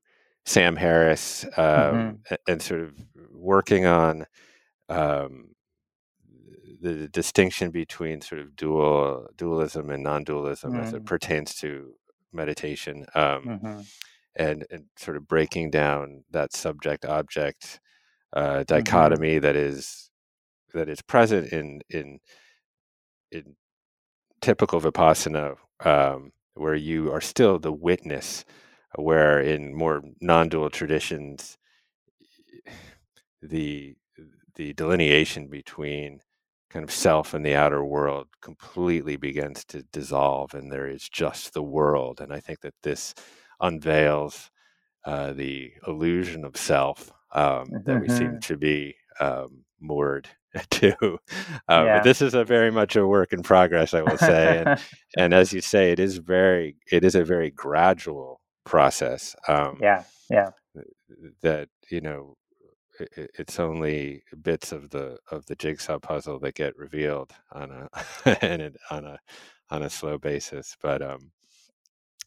Sam 0.46 0.76
Harris 0.76 1.44
um, 1.56 2.20
Mhm. 2.30 2.36
and 2.48 2.62
sort 2.62 2.80
of 2.82 2.92
working 3.32 3.86
on 3.86 4.26
um, 4.88 5.54
the 6.80 7.08
distinction 7.08 7.70
between 7.70 8.20
sort 8.20 8.40
of 8.40 8.54
dual 8.56 9.28
dualism 9.36 9.90
and 9.90 10.02
non-dualism 10.02 10.74
as 10.76 10.92
it 10.92 11.02
Mm. 11.02 11.06
pertains 11.06 11.54
to 11.56 11.94
meditation 12.32 13.06
um, 13.14 13.42
Mhm. 13.44 13.86
and, 14.36 14.66
and 14.70 14.84
sort 14.96 15.16
of 15.16 15.26
breaking 15.26 15.70
down 15.70 16.24
that 16.30 16.52
subject 16.52 17.04
object 17.06 17.80
uh, 18.34 18.64
Mm-hmm. 18.74 19.04
dichotomy 19.04 19.38
that 19.40 19.56
is 19.56 20.10
that 20.74 20.88
is 20.88 21.02
present 21.02 21.52
in 21.52 21.80
in 21.90 22.20
in 23.30 23.56
typical 24.40 24.80
vipassana 24.80 25.56
um, 25.84 26.32
where 26.54 26.74
you 26.74 27.12
are 27.12 27.20
still 27.20 27.58
the 27.58 27.72
witness 27.72 28.44
where 28.96 29.40
in 29.40 29.74
more 29.74 30.02
non-dual 30.20 30.70
traditions 30.70 31.58
the 33.42 33.94
the 34.56 34.72
delineation 34.74 35.48
between 35.48 36.20
kind 36.70 36.84
of 36.84 36.90
self 36.90 37.34
and 37.34 37.44
the 37.44 37.54
outer 37.54 37.84
world 37.84 38.28
completely 38.42 39.16
begins 39.16 39.64
to 39.64 39.82
dissolve 39.92 40.54
and 40.54 40.72
there 40.72 40.88
is 40.88 41.08
just 41.08 41.54
the 41.54 41.62
world 41.62 42.20
and 42.20 42.32
i 42.32 42.40
think 42.40 42.60
that 42.60 42.74
this 42.82 43.14
unveils 43.60 44.50
uh, 45.06 45.32
the 45.34 45.72
illusion 45.88 46.44
of 46.44 46.56
self 46.56 47.12
um, 47.34 47.66
that 47.84 48.00
we 48.00 48.08
seem 48.08 48.32
Mhm. 48.36 48.40
to 48.42 48.56
be 48.56 48.94
um, 49.20 49.64
moored 49.80 50.28
to 50.70 50.92
uh, 51.04 51.18
Yeah. 51.68 51.94
but 51.96 52.04
this 52.04 52.22
is 52.22 52.34
a 52.34 52.44
very 52.44 52.70
much 52.70 52.96
a 52.96 53.06
work 53.06 53.32
in 53.32 53.42
progress 53.42 53.92
i 53.94 54.02
will 54.02 54.18
say 54.18 54.58
and, 54.58 54.78
and 55.18 55.34
as 55.34 55.52
you 55.52 55.60
say 55.60 55.90
it 55.92 55.98
is 55.98 56.18
very 56.18 56.76
it 56.90 57.04
is 57.04 57.14
a 57.14 57.24
very 57.24 57.50
gradual 57.50 58.40
process 58.64 59.34
um, 59.48 59.78
yeah, 59.80 60.04
yeah. 60.30 60.50
that 61.42 61.68
you 61.90 62.00
know 62.00 62.36
i- 63.00 63.20
i- 63.20 63.28
it's 63.38 63.58
only 63.60 64.22
bits 64.42 64.72
of 64.72 64.90
the 64.90 65.18
of 65.30 65.44
the 65.46 65.56
jigsaw 65.56 65.98
puzzle 65.98 66.38
that 66.40 66.54
get 66.54 66.76
revealed 66.76 67.32
on 67.52 67.70
a 67.70 67.88
and 68.44 68.62
it, 68.62 68.76
on 68.90 69.04
a 69.04 69.18
on 69.70 69.82
a 69.82 69.90
slow 69.90 70.16
basis 70.18 70.76
but 70.80 71.02
um 71.02 71.30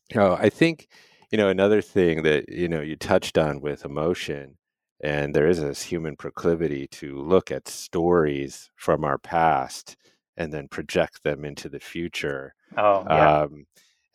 you 0.10 0.18
know 0.20 0.34
i 0.40 0.50
think 0.50 0.88
you 1.32 1.38
know 1.38 1.50
another 1.50 1.82
thing 1.82 2.24
that 2.24 2.48
you 2.50 2.68
know 2.68 2.82
you 2.82 2.96
touched 2.96 3.38
on 3.38 3.62
with 3.62 3.84
emotion 3.86 4.58
and 5.02 5.34
there 5.36 5.48
is 5.48 5.62
this 5.62 5.84
human 5.84 6.16
proclivity 6.16 6.88
to 6.88 7.22
look 7.22 7.52
at 7.52 7.68
stories 7.68 8.70
from 8.76 9.04
our 9.04 9.18
past 9.18 9.96
and 10.36 10.54
then 10.54 10.68
project 10.68 11.24
them 11.24 11.46
into 11.46 11.70
the 11.70 11.80
future 11.80 12.54
Oh, 12.76 13.04
yeah. 13.10 13.42
um, 13.42 13.66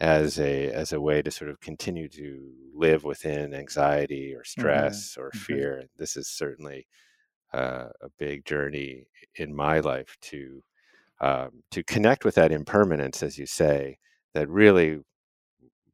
as 0.01 0.39
a 0.41 0.71
as 0.73 0.93
a 0.93 1.01
way 1.01 1.23
to 1.23 1.31
sort 1.31 1.51
of 1.51 1.61
continue 1.61 2.09
to 2.09 2.53
live 2.75 3.05
within 3.05 3.55
anxiety 3.55 4.35
or 4.35 4.45
stress 4.45 5.17
or 5.17 5.31
mhm. 5.31 5.39
fear. 5.39 5.85
This 5.97 6.17
is 6.17 6.29
certainly 6.29 6.87
uh, 7.55 7.89
a 8.01 8.09
big 8.19 8.45
journey 8.45 9.05
in 9.37 9.55
my 9.55 9.81
life 9.81 10.17
to 10.23 10.63
um, 11.21 11.63
to 11.71 11.85
connect 11.85 12.25
with 12.25 12.35
that 12.35 12.51
impermanence, 12.53 13.23
as 13.23 13.39
you 13.39 13.47
say. 13.47 13.99
That 14.35 14.49
really 14.49 15.01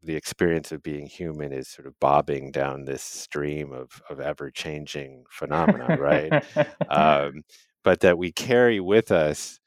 the 0.02 0.16
experience 0.16 0.72
of 0.72 0.82
being 0.82 1.06
human 1.06 1.52
is 1.52 1.68
sort 1.68 1.86
of 1.86 1.98
bobbing 2.00 2.50
down 2.52 2.84
this 2.84 3.02
stream 3.02 3.72
of 3.72 4.02
of 4.08 4.20
ever 4.20 4.50
changing 4.50 5.24
phenomena, 5.30 5.96
right? 5.98 6.44
um, 6.90 7.42
but 7.84 8.00
that 8.00 8.18
we 8.18 8.32
carry 8.32 8.80
with 8.80 9.10
us 9.10 9.60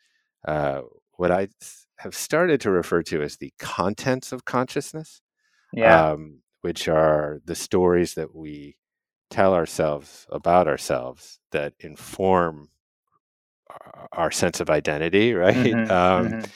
uh, 0.48 0.82
I 1.32 1.50
have 2.00 2.16
started 2.16 2.62
to 2.62 2.72
refer 2.72 3.04
to 3.04 3.22
as 3.22 3.38
the 3.38 3.54
contents 3.60 4.32
of 4.32 4.46
consciousness, 4.46 5.22
yeah. 5.74 6.12
um, 6.12 6.42
which 6.62 6.88
are 6.88 7.42
the 7.46 7.56
stories 7.56 8.16
that 8.16 8.34
we 8.34 8.78
tell 9.30 9.54
ourselves 9.54 10.26
about 10.32 10.68
ourselves 10.68 11.40
that 11.52 11.74
inform 11.80 12.70
our- 14.12 14.32
sense 14.32 14.60
of 14.60 14.70
identity, 14.70 15.34
right? 15.36 15.56
Mhm, 15.56 15.92
Um, 15.92 16.28
mhm. 16.30 16.50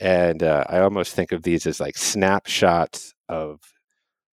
And 0.00 0.42
uh, 0.42 0.64
I 0.68 0.80
almost 0.80 1.14
think 1.14 1.32
of 1.32 1.42
these 1.42 1.66
as 1.66 1.80
like 1.80 1.96
snapshots 1.96 3.14
of 3.28 3.60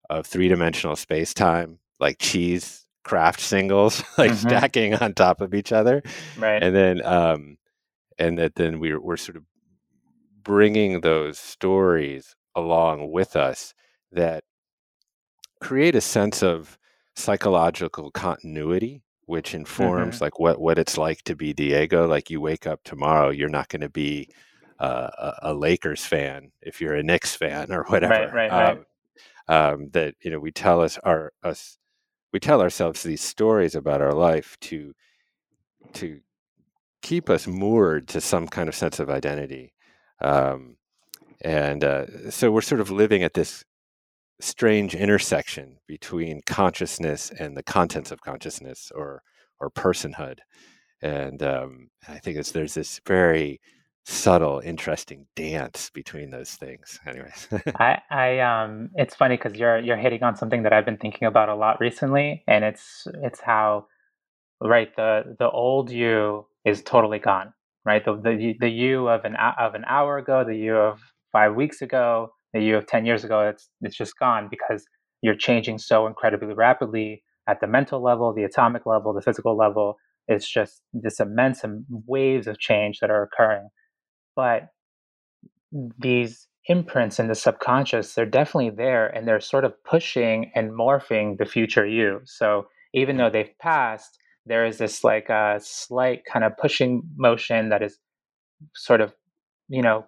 of 0.10 0.26
three 0.28 0.48
dimensional 0.50 0.96
space 0.96 1.34
time, 1.34 1.80
like 2.00 2.18
cheese 2.20 2.86
Kraft 3.04 3.40
singles, 3.40 4.04
like 4.18 4.32
Mhm. 4.32 4.38
stacking 4.38 4.96
on 4.96 5.14
top 5.14 5.42
of 5.42 5.54
each 5.54 5.72
other 5.72 6.02
Right. 6.38 6.62
and 6.64 6.76
then 6.76 7.06
um 7.06 7.58
and 8.20 8.38
that 8.38 8.56
then 8.56 8.80
we're 8.80 9.00
we're 9.02 9.18
sort 9.18 9.38
of 9.38 9.44
bringing 10.44 11.02
those 11.02 11.40
stories 11.40 12.36
along 12.56 13.12
with 13.12 13.36
us 13.36 13.74
that 14.12 14.44
create 15.60 15.96
a 15.96 16.02
sense 16.02 16.44
of 16.44 16.78
psychological 17.16 18.12
continuity 18.12 19.02
which 19.26 19.54
informs 19.54 20.16
Mm-hmm. 20.16 20.24
like 20.26 20.40
what 20.40 20.60
what 20.60 20.78
it's 20.78 20.98
like 20.98 21.22
to 21.24 21.36
be 21.36 21.54
Diego 21.54 22.08
like 22.08 22.30
you 22.30 22.42
wake 22.42 22.68
up 22.68 22.82
tomorrow 22.84 23.30
you're 23.30 23.50
not 23.50 23.70
going 23.70 23.82
to 23.82 23.90
be 23.90 24.30
a, 24.84 25.40
a 25.44 25.54
Lakers 25.54 26.06
fan 26.06 26.52
if 26.62 26.82
you're 26.82 26.96
a 26.96 27.04
Knicks 27.04 27.36
fan 27.36 27.72
or 27.72 27.84
whatever 27.86 28.32
right, 28.34 28.52
right. 28.52 28.70
um, 28.70 28.86
um, 29.48 29.90
that 29.92 30.16
you 30.22 30.32
know 30.32 30.40
we 30.40 30.52
tell 30.52 30.82
us 30.82 30.98
our 31.00 31.32
us 31.44 31.78
we 32.32 32.40
tell 32.40 32.62
ourselves 32.62 33.04
these 33.04 33.22
stories 33.22 33.76
about 33.76 34.02
our 34.02 34.14
life 34.14 34.58
to 34.62 34.94
to 35.94 36.20
keep 37.02 37.30
us 37.30 37.46
moored 37.48 38.08
to 38.08 38.22
some 38.22 38.48
kind 38.48 38.70
of 38.70 38.76
sense 38.76 39.00
of 39.00 39.10
identity. 39.10 39.74
Um, 40.22 40.78
and 41.42 41.84
uh, 41.84 42.32
so 42.32 42.52
we're 42.52 42.62
sort 42.62 42.82
of 42.82 42.90
living 42.90 43.24
at 43.24 43.34
this 43.34 43.64
strange 44.40 44.96
intersection 44.96 45.78
between 45.88 46.42
consciousness 46.46 47.32
and 47.38 47.56
the 47.56 47.64
contents 47.64 48.12
of 48.12 48.22
consciousness 48.22 48.92
or 48.96 49.22
or 49.60 49.70
personhood. 49.70 50.40
And 51.02 51.44
um, 51.44 51.90
I 52.08 52.20
think 52.20 52.38
it's, 52.38 52.52
there's 52.52 52.74
this 52.74 53.00
very 53.06 53.60
subtle, 54.06 54.60
interesting 54.60 55.26
dance 55.36 55.90
between 55.90 56.30
those 56.30 56.52
things. 56.52 57.00
Anyways, 57.06 57.48
I, 57.76 58.00
I, 58.10 58.40
um, 58.40 58.90
it's 58.96 59.16
funny 59.16 59.38
because 59.38 59.56
you're 59.58 59.80
you're 59.80 59.98
hitting 59.98 60.24
on 60.24 60.36
something 60.36 60.64
that 60.64 60.74
I've 60.74 60.86
been 60.86 60.98
thinking 60.98 61.28
about 61.28 61.50
a 61.50 61.56
lot 61.56 61.80
recently, 61.80 62.44
and 62.48 62.64
it's 62.64 63.08
it's 63.24 63.40
how, 63.40 63.88
right, 64.62 64.94
the 64.96 65.36
the 65.40 65.50
old 65.50 65.90
you 65.90 66.46
is 66.66 66.82
totally 66.82 67.20
gone, 67.20 67.54
right? 67.86 68.04
The 68.04 68.16
the 68.16 68.56
the 68.60 68.70
you 68.70 69.08
of 69.08 69.26
an 69.26 69.36
of 69.36 69.76
an 69.76 69.86
hour 69.88 70.18
ago, 70.18 70.44
the 70.46 70.56
you 70.56 70.76
of 70.76 71.00
five 71.32 71.56
weeks 71.56 71.82
ago, 71.82 72.30
the 72.54 72.62
you 72.62 72.78
of 72.78 72.88
ten 72.88 73.06
years 73.06 73.24
ago, 73.24 73.48
it's 73.48 73.70
it's 73.82 73.98
just 73.98 74.18
gone 74.20 74.48
because 74.50 74.86
you're 75.22 75.36
changing 75.36 75.78
so 75.78 76.08
incredibly 76.08 76.54
rapidly 76.54 77.24
at 77.48 77.62
the 77.62 77.68
mental 77.68 78.04
level, 78.04 78.34
the 78.34 78.44
atomic 78.44 78.86
level, 78.86 79.14
the 79.14 79.22
physical 79.22 79.58
level. 79.58 79.96
It's 80.28 80.50
just 80.50 80.82
this 80.94 81.20
immense 81.20 81.64
waves 81.90 82.48
of 82.48 82.58
change 82.58 83.00
that 83.00 83.10
are 83.10 83.24
occurring 83.24 83.70
but 84.36 84.70
these 86.00 86.48
imprints 86.68 87.20
in 87.20 87.28
the 87.28 87.36
subconscious 87.36 88.14
they're 88.14 88.26
definitely 88.26 88.70
there 88.70 89.08
and 89.08 89.28
they're 89.28 89.42
sort 89.42 89.66
of 89.66 89.74
pushing 89.84 90.50
and 90.56 90.72
morphing 90.72 91.38
the 91.38 91.46
future 91.46 91.86
you. 91.86 92.22
So 92.24 92.68
even 92.94 93.18
though 93.18 93.30
they've 93.30 93.58
passed 93.60 94.18
there 94.46 94.66
is 94.66 94.78
this 94.78 95.04
like 95.04 95.30
a 95.30 95.56
uh, 95.56 95.60
slight 95.62 96.24
kind 96.26 96.44
of 96.44 96.58
pushing 96.58 97.04
motion 97.16 97.70
that 97.70 97.82
is 97.82 97.98
sort 98.76 99.02
of 99.02 99.14
you 99.70 99.82
know 99.82 100.06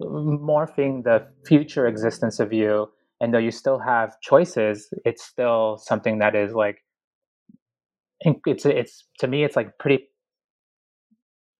morphing 0.00 1.04
the 1.04 1.26
future 1.46 1.86
existence 1.86 2.40
of 2.40 2.52
you 2.52 2.88
and 3.20 3.34
though 3.34 3.38
you 3.38 3.50
still 3.50 3.78
have 3.78 4.18
choices 4.20 4.88
it's 5.04 5.22
still 5.22 5.78
something 5.78 6.18
that 6.18 6.34
is 6.34 6.52
like 6.52 6.78
it's 8.46 8.64
it's 8.64 9.04
to 9.18 9.26
me 9.26 9.44
it's 9.44 9.56
like 9.56 9.78
pretty 9.78 10.06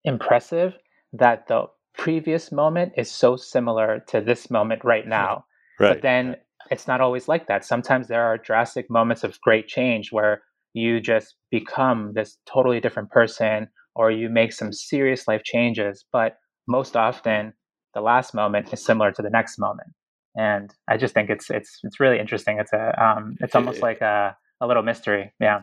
impressive 0.05 0.75
that 1.13 1.47
the 1.49 1.65
previous 1.97 2.53
moment 2.53 2.93
is 2.97 3.11
so 3.11 3.37
similar 3.37 4.05
to 4.09 4.21
this 4.21 4.51
moment 4.51 4.85
right 4.85 5.07
now. 5.07 5.45
Right. 5.79 5.95
But 5.95 6.03
then 6.03 6.29
right. 6.29 6.39
it's 6.71 6.87
not 6.87 7.01
always 7.01 7.29
like 7.29 7.47
that. 7.47 7.65
Sometimes 7.65 8.09
there 8.09 8.25
are 8.25 8.39
drastic 8.39 8.91
moments 8.91 9.25
of 9.25 9.41
great 9.41 9.69
change 9.69 10.13
where 10.13 10.43
you 10.73 11.01
just 11.01 11.37
become 11.51 12.13
this 12.15 12.37
totally 12.47 12.81
different 12.81 13.11
person 13.11 13.69
or 13.95 14.11
you 14.11 14.29
make 14.29 14.53
some 14.53 14.73
serious 14.73 15.29
life 15.29 15.43
changes. 15.45 16.05
But 16.13 16.37
most 16.67 16.97
often, 16.97 17.53
the 17.95 18.01
last 18.01 18.35
moment 18.35 18.73
is 18.73 18.85
similar 18.85 19.13
to 19.13 19.23
the 19.23 19.31
next 19.31 19.59
moment. 19.59 19.91
And 20.37 20.75
I 20.89 20.97
just 20.97 21.15
think 21.15 21.31
it's 21.31 21.49
it's 21.49 21.79
it's 21.85 22.01
really 22.01 22.19
interesting. 22.19 22.59
It's 22.59 22.73
a 22.73 23.01
um, 23.03 23.37
it's 23.41 23.55
almost 23.55 23.83
like 23.83 24.01
a, 24.01 24.37
a 24.61 24.67
little 24.67 24.83
mystery. 24.83 25.33
Yeah. 25.39 25.61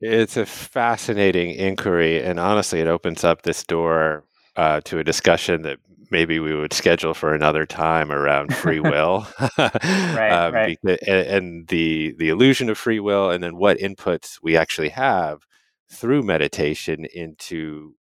It's 0.00 0.38
a 0.38 0.46
fascinating 0.46 1.50
inquiry, 1.50 2.22
and 2.22 2.40
honestly, 2.40 2.80
it 2.80 2.86
opens 2.86 3.22
up 3.24 3.42
this 3.42 3.64
door 3.64 4.24
uh, 4.58 4.80
to 4.82 4.98
a 4.98 5.04
discussion 5.04 5.62
that 5.62 5.78
maybe 6.10 6.40
we 6.40 6.52
would 6.52 6.72
schedule 6.72 7.14
for 7.14 7.32
another 7.32 7.64
time 7.64 8.10
around 8.10 8.52
free 8.54 8.80
will, 8.92 9.26
right, 9.56 10.30
um, 10.32 10.52
right. 10.52 10.78
And, 10.82 11.00
and 11.06 11.68
the 11.68 12.14
the 12.18 12.28
illusion 12.28 12.68
of 12.68 12.76
free 12.76 13.00
will, 13.00 13.30
and 13.30 13.42
then 13.42 13.56
what 13.56 13.78
inputs 13.78 14.40
we 14.42 14.56
actually 14.56 14.88
have 14.90 15.46
through 15.90 16.22
meditation 16.22 17.06
into 17.14 17.94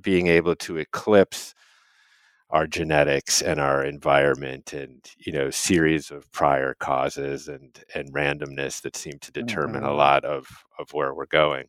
being 0.00 0.28
able 0.28 0.56
to 0.56 0.78
eclipse 0.78 1.54
our 2.50 2.66
genetics 2.66 3.42
and 3.42 3.60
our 3.60 3.84
environment 3.84 4.72
and 4.72 5.10
you 5.18 5.32
know 5.32 5.50
series 5.50 6.10
of 6.10 6.30
prior 6.32 6.74
causes 6.74 7.48
and 7.48 7.84
and 7.94 8.14
randomness 8.14 8.80
that 8.80 8.96
seem 8.96 9.18
to 9.18 9.32
determine 9.32 9.82
mm-hmm. 9.82 9.90
a 9.90 9.94
lot 9.94 10.24
of 10.24 10.46
of 10.78 10.92
where 10.92 11.14
we're 11.14 11.26
going 11.26 11.64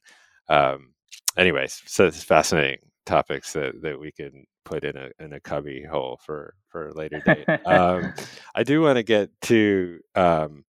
um 0.49 0.93
anyways 1.38 1.81
so 1.85 2.05
it's 2.05 2.23
fascinating 2.23 2.79
topics 3.05 3.53
that, 3.53 3.81
that 3.81 3.99
we 3.99 4.11
can 4.11 4.45
put 4.65 4.83
in 4.83 4.97
a 4.97 5.09
in 5.19 5.33
a 5.33 5.39
cubby 5.39 5.83
hole 5.83 6.19
for 6.25 6.55
for 6.67 6.89
a 6.89 6.93
later 6.93 7.21
date. 7.25 7.47
um, 7.65 8.13
I 8.53 8.63
do 8.63 8.81
want 8.81 8.97
to 8.97 9.03
get 9.03 9.29
to 9.43 9.99
um, 10.15 10.65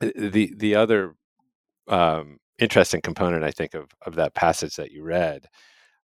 the 0.00 0.52
the 0.56 0.74
other 0.74 1.14
um, 1.88 2.38
interesting 2.58 3.00
component 3.00 3.44
I 3.44 3.50
think 3.50 3.74
of 3.74 3.90
of 4.04 4.16
that 4.16 4.34
passage 4.34 4.76
that 4.76 4.90
you 4.90 5.02
read, 5.02 5.46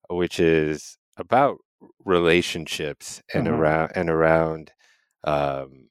which 0.09 0.39
is 0.39 0.97
about 1.17 1.59
relationships 2.05 3.23
and 3.35 3.47
mm-hmm. 3.47 3.57
around 3.57 3.93
and 3.95 4.11
around 4.11 4.73
um, 5.25 5.89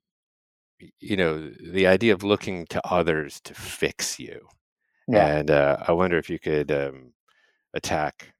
you 0.99 1.17
know 1.17 1.49
the 1.49 1.88
idea 1.88 2.13
of 2.13 2.23
looking 2.23 2.65
to 2.67 2.82
others 2.88 3.41
to 3.41 3.54
fix 3.54 4.19
you. 4.19 4.47
Yeah. 5.08 5.27
And 5.27 5.51
uh, 5.51 5.77
I 5.88 5.91
wonder 5.91 6.17
if 6.17 6.30
you 6.30 6.39
could 6.39 6.71
um, 6.71 7.13
attack 7.73 8.34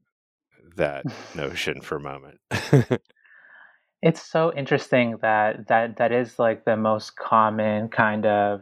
that 0.78 1.06
notion 1.36 1.82
for 1.82 1.98
a 1.98 2.02
moment. 2.02 2.40
it's 4.02 4.22
so 4.22 4.52
interesting 4.56 5.18
that 5.22 5.68
that 5.68 5.98
that 5.98 6.12
is 6.12 6.40
like 6.40 6.66
the 6.66 6.78
most 6.78 7.16
common 7.16 7.90
kind 7.90 8.26
of 8.26 8.62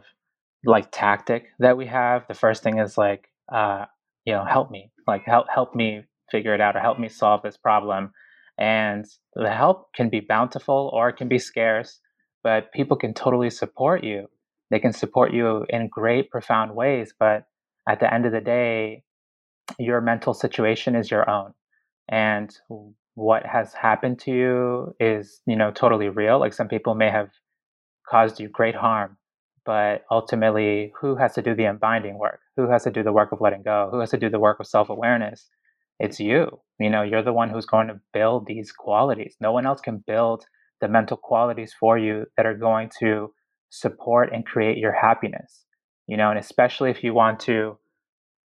like 0.64 0.90
tactic 0.90 1.46
that 1.58 1.76
we 1.76 1.86
have. 1.86 2.26
The 2.28 2.34
first 2.34 2.62
thing 2.62 2.78
is 2.78 2.98
like, 2.98 3.28
uh, 3.52 3.86
you 4.24 4.34
know, 4.34 4.44
help 4.44 4.70
me, 4.70 4.90
like 5.06 5.22
help 5.24 5.46
help 5.52 5.74
me 5.74 6.02
figure 6.30 6.54
it 6.54 6.60
out 6.60 6.76
or 6.76 6.80
help 6.80 6.98
me 6.98 7.08
solve 7.08 7.42
this 7.42 7.56
problem. 7.56 8.12
And 8.58 9.06
the 9.34 9.50
help 9.50 9.94
can 9.94 10.10
be 10.10 10.20
bountiful 10.20 10.90
or 10.92 11.08
it 11.08 11.16
can 11.16 11.28
be 11.28 11.38
scarce, 11.38 11.98
but 12.42 12.72
people 12.72 12.96
can 12.96 13.14
totally 13.14 13.50
support 13.50 14.04
you. 14.04 14.26
They 14.70 14.78
can 14.78 14.92
support 14.92 15.32
you 15.32 15.64
in 15.68 15.88
great, 15.88 16.30
profound 16.30 16.76
ways. 16.76 17.14
But 17.18 17.44
at 17.88 18.00
the 18.00 18.12
end 18.12 18.26
of 18.26 18.32
the 18.32 18.40
day, 18.40 19.02
your 19.78 20.00
mental 20.00 20.34
situation 20.34 20.94
is 20.94 21.10
your 21.10 21.28
own 21.28 21.54
and 22.10 22.54
what 23.14 23.46
has 23.46 23.72
happened 23.72 24.18
to 24.20 24.30
you 24.30 24.94
is 25.00 25.40
you 25.46 25.56
know 25.56 25.70
totally 25.70 26.08
real 26.08 26.38
like 26.38 26.52
some 26.52 26.68
people 26.68 26.94
may 26.94 27.10
have 27.10 27.30
caused 28.08 28.40
you 28.40 28.48
great 28.48 28.74
harm 28.74 29.16
but 29.64 30.04
ultimately 30.10 30.92
who 31.00 31.16
has 31.16 31.34
to 31.34 31.42
do 31.42 31.54
the 31.54 31.64
unbinding 31.64 32.18
work? 32.18 32.40
Who 32.56 32.68
has 32.70 32.84
to 32.84 32.90
do 32.90 33.02
the 33.02 33.12
work 33.12 33.30
of 33.30 33.40
letting 33.40 33.62
go? 33.62 33.88
Who 33.92 34.00
has 34.00 34.10
to 34.10 34.16
do 34.16 34.30
the 34.30 34.38
work 34.38 34.58
of 34.58 34.66
self-awareness? 34.66 35.48
It's 35.98 36.18
you 36.18 36.60
you 36.78 36.90
know 36.90 37.02
you're 37.02 37.22
the 37.22 37.32
one 37.32 37.50
who's 37.50 37.66
going 37.66 37.88
to 37.88 38.00
build 38.12 38.46
these 38.46 38.72
qualities. 38.72 39.36
No 39.40 39.52
one 39.52 39.66
else 39.66 39.80
can 39.80 40.02
build 40.06 40.46
the 40.80 40.88
mental 40.88 41.16
qualities 41.16 41.74
for 41.78 41.98
you 41.98 42.26
that 42.36 42.46
are 42.46 42.56
going 42.56 42.90
to 43.00 43.32
support 43.68 44.32
and 44.32 44.44
create 44.46 44.78
your 44.78 44.92
happiness 44.92 45.64
you 46.10 46.16
know 46.16 46.30
and 46.30 46.38
especially 46.38 46.90
if 46.90 47.04
you 47.04 47.14
want 47.14 47.38
to 47.38 47.78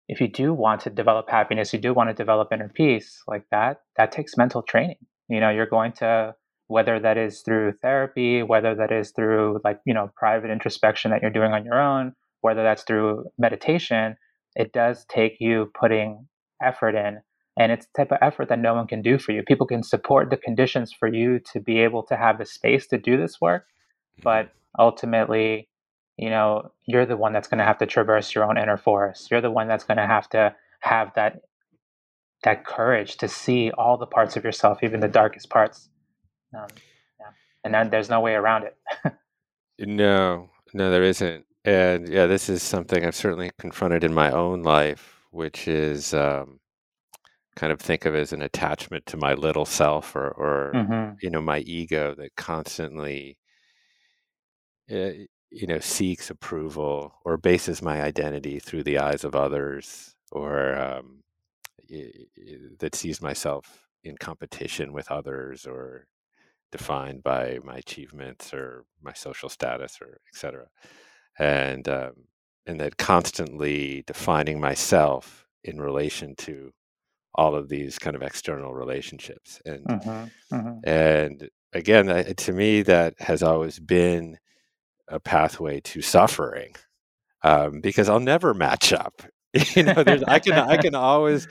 if 0.08 0.20
you 0.20 0.28
do 0.28 0.54
want 0.54 0.82
to 0.82 0.89
develop 0.89 1.30
happiness, 1.30 1.74
you 1.74 1.80
do 1.80 1.94
want 1.94 2.10
to 2.10 2.13
develop 2.13 2.52
inner 2.52 2.70
peace, 2.70 3.24
like 3.28 3.46
that, 3.52 3.82
that 3.98 4.12
takes 4.12 4.38
mental 4.38 4.62
training. 4.62 4.98
You 5.30 5.39
know, 5.39 5.50
you're 5.50 5.66
going 5.66 5.94
to, 5.94 6.36
whether 6.68 7.00
that 7.00 7.18
is 7.18 7.42
through 7.42 7.74
therapy, 7.82 8.44
whether 8.44 8.76
that 8.76 8.92
is 8.92 9.12
through 9.12 9.62
like, 9.63 9.80
you 9.86 9.94
know, 9.94 10.12
private 10.16 10.52
introspection 10.52 11.12
that 11.12 11.22
you're 11.22 11.32
doing 11.32 11.54
on 11.54 11.66
your 11.66 11.80
own, 11.80 12.13
whether 12.42 12.63
that's 12.63 12.84
through 12.84 13.26
meditation, 13.38 14.18
it 14.56 14.74
does 14.74 15.06
take 15.06 15.38
you 15.39 15.72
putting 15.80 16.28
effort 16.62 16.96
in. 16.96 17.22
And 17.58 17.72
it's 17.72 17.86
the 17.86 18.04
type 18.04 18.12
of 18.12 18.18
effort 18.22 18.50
that 18.50 18.60
no 18.60 18.74
one 18.74 18.88
can 18.88 19.02
do 19.02 19.18
for 19.20 19.32
you. 19.32 19.44
People 19.44 19.68
can 19.68 19.84
support 19.84 20.30
the 20.30 20.38
conditions 20.38 20.92
for 20.92 21.08
you 21.08 21.39
to 21.54 21.60
be 21.60 21.80
able 21.80 22.04
to 22.04 22.16
have 22.18 22.39
the 22.39 22.46
space 22.46 22.88
to 22.88 22.98
do 22.98 23.16
this 23.16 23.39
work. 23.39 23.63
Mm-hmm. 23.63 24.24
But 24.24 24.50
ultimately, 24.78 25.70
you 26.17 26.30
know, 26.30 26.71
you're 26.86 27.06
the 27.06 27.17
one 27.17 27.34
that's 27.34 27.47
going 27.47 27.60
to 27.60 27.63
have 27.63 27.80
to 27.80 27.86
traverse 27.86 28.34
your 28.34 28.43
own 28.45 28.58
inner 28.58 28.78
forest. 28.78 29.32
You're 29.32 29.41
the 29.41 29.52
one 29.52 29.67
that's 29.67 29.84
going 29.84 29.97
to 29.97 30.06
have 30.06 30.30
to 30.30 30.56
have 30.82 31.13
that 31.15 31.41
that 32.43 32.65
courage 32.65 33.17
to 33.17 33.28
see 33.28 33.71
all 33.71 33.97
the 33.97 34.06
parts 34.06 34.36
of 34.36 34.43
yourself, 34.43 34.84
even 34.84 34.99
the 34.99 35.08
darkest 35.08 35.49
parts. 35.49 35.89
Um, 36.54 36.67
yeah. 37.19 37.28
And 37.63 37.73
then 37.73 37.89
there's 37.89 38.10
no 38.10 38.19
way 38.19 38.34
around 38.34 38.65
it. 38.65 38.78
no, 39.80 40.49
no, 40.73 40.91
there 40.91 41.04
isn't. 41.04 41.45
And 41.63 42.10
yeah, 42.10 42.26
this 42.26 42.49
is 42.49 42.62
something 42.62 43.06
I've 43.06 43.15
certainly 43.15 43.52
confronted 43.58 44.04
in 44.04 44.13
my 44.13 44.30
own 44.30 44.62
life, 44.62 45.21
which 45.32 45.69
is 45.69 46.13
um, 46.13 46.60
kind 47.56 47.71
of 47.71 47.80
think 47.80 48.06
of 48.06 48.13
as 48.13 48.34
an 48.34 48.41
attachment 48.41 49.06
to 49.08 49.17
my 49.17 49.34
little 49.34 49.65
self 49.65 50.15
or, 50.15 50.28
or 50.28 50.71
mm-hmm. 50.76 51.13
you 51.21 51.30
know, 51.30 51.41
my 51.41 51.60
ego 51.60 52.13
that 52.17 52.36
constantly 52.36 53.38
eh, 54.89 55.26
you 55.54 55.68
know 55.68 55.80
seeks 55.80 56.30
approval 56.30 57.13
or 57.24 57.38
bases 57.38 57.82
my 57.82 58.02
identity 58.02 58.60
through 58.60 58.84
the 58.84 58.98
eyes 58.98 59.24
of 59.24 59.36
others 59.36 60.16
or 60.32 60.76
um, 60.80 61.20
that 62.80 62.96
sees 62.96 63.22
myself 63.22 63.86
in 64.04 64.18
competition 64.18 64.92
with 64.92 65.12
others 65.12 65.66
or 65.68 66.08
defined 66.72 67.22
by 67.22 67.60
my 67.63 67.76
achievements 67.76 68.52
or 68.52 68.84
my 69.02 69.13
social 69.13 69.48
status 69.48 70.00
or 70.02 70.20
etc 70.34 70.66
and 71.38 71.88
um, 71.88 72.13
and 72.66 72.80
that 72.80 72.98
constantly 72.98 74.04
defining 74.08 74.60
myself 74.60 75.46
in 75.63 75.80
relation 75.80 76.36
to 76.36 76.72
all 77.36 77.54
of 77.56 77.70
these 77.70 78.00
kind 78.00 78.16
of 78.16 78.24
external 78.24 78.74
relationships 78.74 79.62
and 79.68 79.86
uh-huh, 79.88 80.26
uh-huh. 80.52 80.74
and 80.84 81.48
again 81.74 82.08
to 82.36 82.54
me 82.54 82.82
that 82.82 83.13
has 83.20 83.44
always 83.44 83.80
been 83.80 84.38
a 85.08 85.20
pathway 85.20 85.80
to 85.82 86.02
suffering 86.02 86.76
um, 87.44 87.82
because 87.82 88.10
I'll 88.10 88.20
never 88.20 88.54
match 88.54 88.94
up. 88.94 89.22
you 89.76 89.84
know, 89.84 90.04
I 90.28 90.39
can 90.39 90.54
I 90.54 90.78
can 90.78 90.96
always 90.96 91.48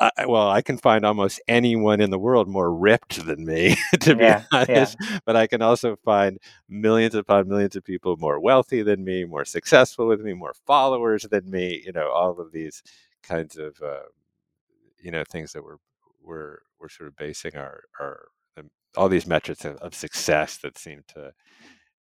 I, 0.00 0.24
well, 0.26 0.48
I 0.48 0.62
can 0.62 0.78
find 0.78 1.04
almost 1.04 1.42
anyone 1.46 2.00
in 2.00 2.10
the 2.10 2.18
world 2.18 2.48
more 2.48 2.72
ripped 2.74 3.24
than 3.26 3.44
me, 3.44 3.76
to 4.00 4.14
be 4.16 4.24
yeah, 4.24 4.44
honest. 4.50 4.96
Yeah. 4.98 5.18
But 5.26 5.36
I 5.36 5.46
can 5.46 5.60
also 5.60 5.96
find 5.96 6.38
millions 6.68 7.14
upon 7.14 7.48
millions 7.48 7.76
of 7.76 7.84
people 7.84 8.16
more 8.16 8.40
wealthy 8.40 8.82
than 8.82 9.04
me, 9.04 9.24
more 9.24 9.44
successful 9.44 10.06
with 10.06 10.20
me, 10.22 10.32
more 10.32 10.54
followers 10.66 11.26
than 11.30 11.50
me. 11.50 11.82
You 11.84 11.92
know, 11.92 12.10
all 12.10 12.40
of 12.40 12.50
these 12.50 12.82
kinds 13.22 13.58
of 13.58 13.76
uh, 13.82 14.08
you 14.98 15.10
know 15.10 15.24
things 15.28 15.52
that 15.52 15.62
we're 15.62 15.76
we're 16.22 16.60
we're 16.78 16.88
sort 16.88 17.08
of 17.08 17.16
basing 17.16 17.56
our 17.56 17.82
our 18.00 18.28
um, 18.56 18.70
all 18.96 19.08
these 19.10 19.26
metrics 19.26 19.66
of, 19.66 19.76
of 19.76 19.94
success 19.94 20.56
that 20.58 20.78
seem 20.78 21.02
to 21.08 21.32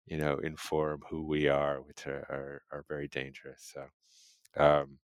you 0.07 0.17
know 0.17 0.37
inform 0.37 1.01
who 1.09 1.25
we 1.25 1.47
are, 1.47 1.81
which 1.81 2.07
are 2.07 2.25
are, 2.29 2.61
are 2.71 2.85
very 2.87 3.07
dangerous. 3.07 3.73
So. 3.73 4.63
Um, 4.63 4.97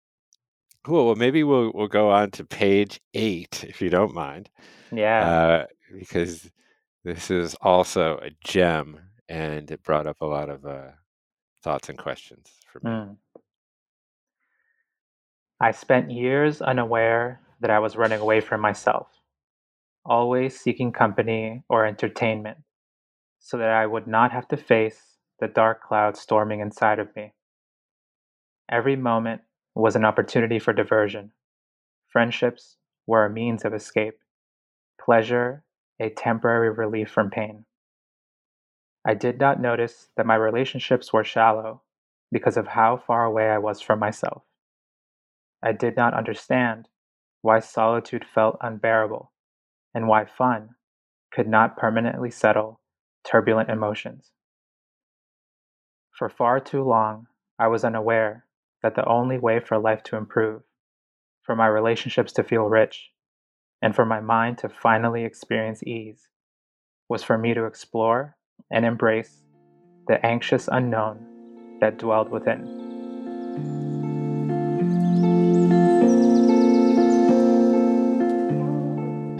Cool. 0.84 1.06
Well, 1.06 1.16
maybe 1.16 1.44
we'll 1.44 1.72
we'll 1.76 1.88
go 1.88 2.10
on 2.10 2.32
to 2.32 2.44
page 2.44 3.00
eight, 3.14 3.64
if 3.68 3.82
you 3.82 3.90
don't 3.90 4.16
mind. 4.16 4.50
Yeah. 4.92 5.30
Uh, 5.30 5.66
because 5.98 6.50
this 7.04 7.30
is 7.30 7.56
also 7.62 8.18
a 8.18 8.32
gem, 8.44 9.00
and 9.30 9.70
it 9.70 9.84
brought 9.84 10.08
up 10.08 10.22
a 10.22 10.26
lot 10.26 10.50
of 10.50 10.66
uh, 10.66 10.92
thoughts 11.64 11.90
and 11.90 11.98
questions 11.98 12.50
for 12.66 12.80
me. 12.84 12.90
Mm. 12.90 13.18
I 15.60 15.72
spent 15.72 16.10
years 16.10 16.62
unaware 16.62 17.42
that 17.60 17.70
I 17.70 17.78
was 17.78 17.96
running 17.96 18.20
away 18.20 18.42
from 18.42 18.62
myself, 18.62 19.08
always 20.04 20.60
seeking 20.60 20.92
company 20.92 21.62
or 21.70 21.86
entertainment, 21.86 22.58
so 23.44 23.58
that 23.58 23.70
I 23.70 23.88
would 23.88 24.08
not 24.08 24.32
have 24.32 24.48
to 24.50 24.58
face 24.58 25.18
the 25.40 25.48
dark 25.48 25.82
clouds 25.82 26.20
storming 26.20 26.60
inside 26.60 27.00
of 27.00 27.14
me. 27.16 27.34
Every 28.70 28.96
moment 28.96 29.42
was 29.74 29.96
an 29.96 30.06
opportunity 30.06 30.60
for 30.60 30.74
diversion. 30.74 31.32
Friendships 32.08 32.78
were 33.08 33.26
a 33.26 33.30
means 33.30 33.66
of 33.66 33.74
escape, 33.74 34.20
pleasure, 35.04 35.64
a 36.00 36.10
temporary 36.10 36.70
relief 36.70 37.10
from 37.10 37.32
pain. 37.32 37.66
I 39.04 39.16
did 39.16 39.40
not 39.40 39.60
notice 39.60 40.10
that 40.16 40.28
my 40.28 40.36
relationships 40.36 41.12
were 41.12 41.24
shallow 41.24 41.82
because 42.32 42.58
of 42.58 42.68
how 42.68 42.96
far 42.96 43.26
away 43.26 43.50
I 43.50 43.58
was 43.58 43.82
from 43.82 43.98
myself. 43.98 44.44
I 45.64 45.72
did 45.72 45.96
not 45.96 46.14
understand 46.14 46.90
why 47.42 47.60
solitude 47.60 48.24
felt 48.24 48.58
unbearable 48.62 49.32
and 49.96 50.08
why 50.08 50.26
fun 50.26 50.76
could 51.32 51.48
not 51.48 51.76
permanently 51.76 52.30
settle 52.30 52.81
turbulent 53.24 53.70
emotions. 53.70 54.32
For 56.12 56.30
far 56.30 56.60
too 56.60 56.84
long, 56.84 57.28
I 57.58 57.68
was 57.68 57.84
unaware 57.84 58.46
that 58.84 58.96
the 58.96 59.06
only 59.06 59.38
way 59.38 59.60
for 59.60 59.78
life 59.78 60.04
to 60.04 60.18
improve, 60.18 60.64
for 61.42 61.56
my 61.56 61.68
relationships 61.68 62.34
to 62.34 62.44
feel 62.44 62.66
rich, 62.66 63.12
and 63.82 63.96
for 63.96 64.06
my 64.06 64.20
mind 64.20 64.58
to 64.60 64.70
finally 64.70 65.26
experience 65.26 65.84
ease 65.84 66.28
was 67.10 67.24
for 67.24 67.38
me 67.38 67.54
to 67.54 67.66
explore 67.66 68.38
and 68.72 68.86
embrace 68.86 69.42
the 70.08 70.24
anxious 70.26 70.70
unknown 70.72 71.78
that 71.80 71.98
dwelled 71.98 72.30
within. 72.30 73.91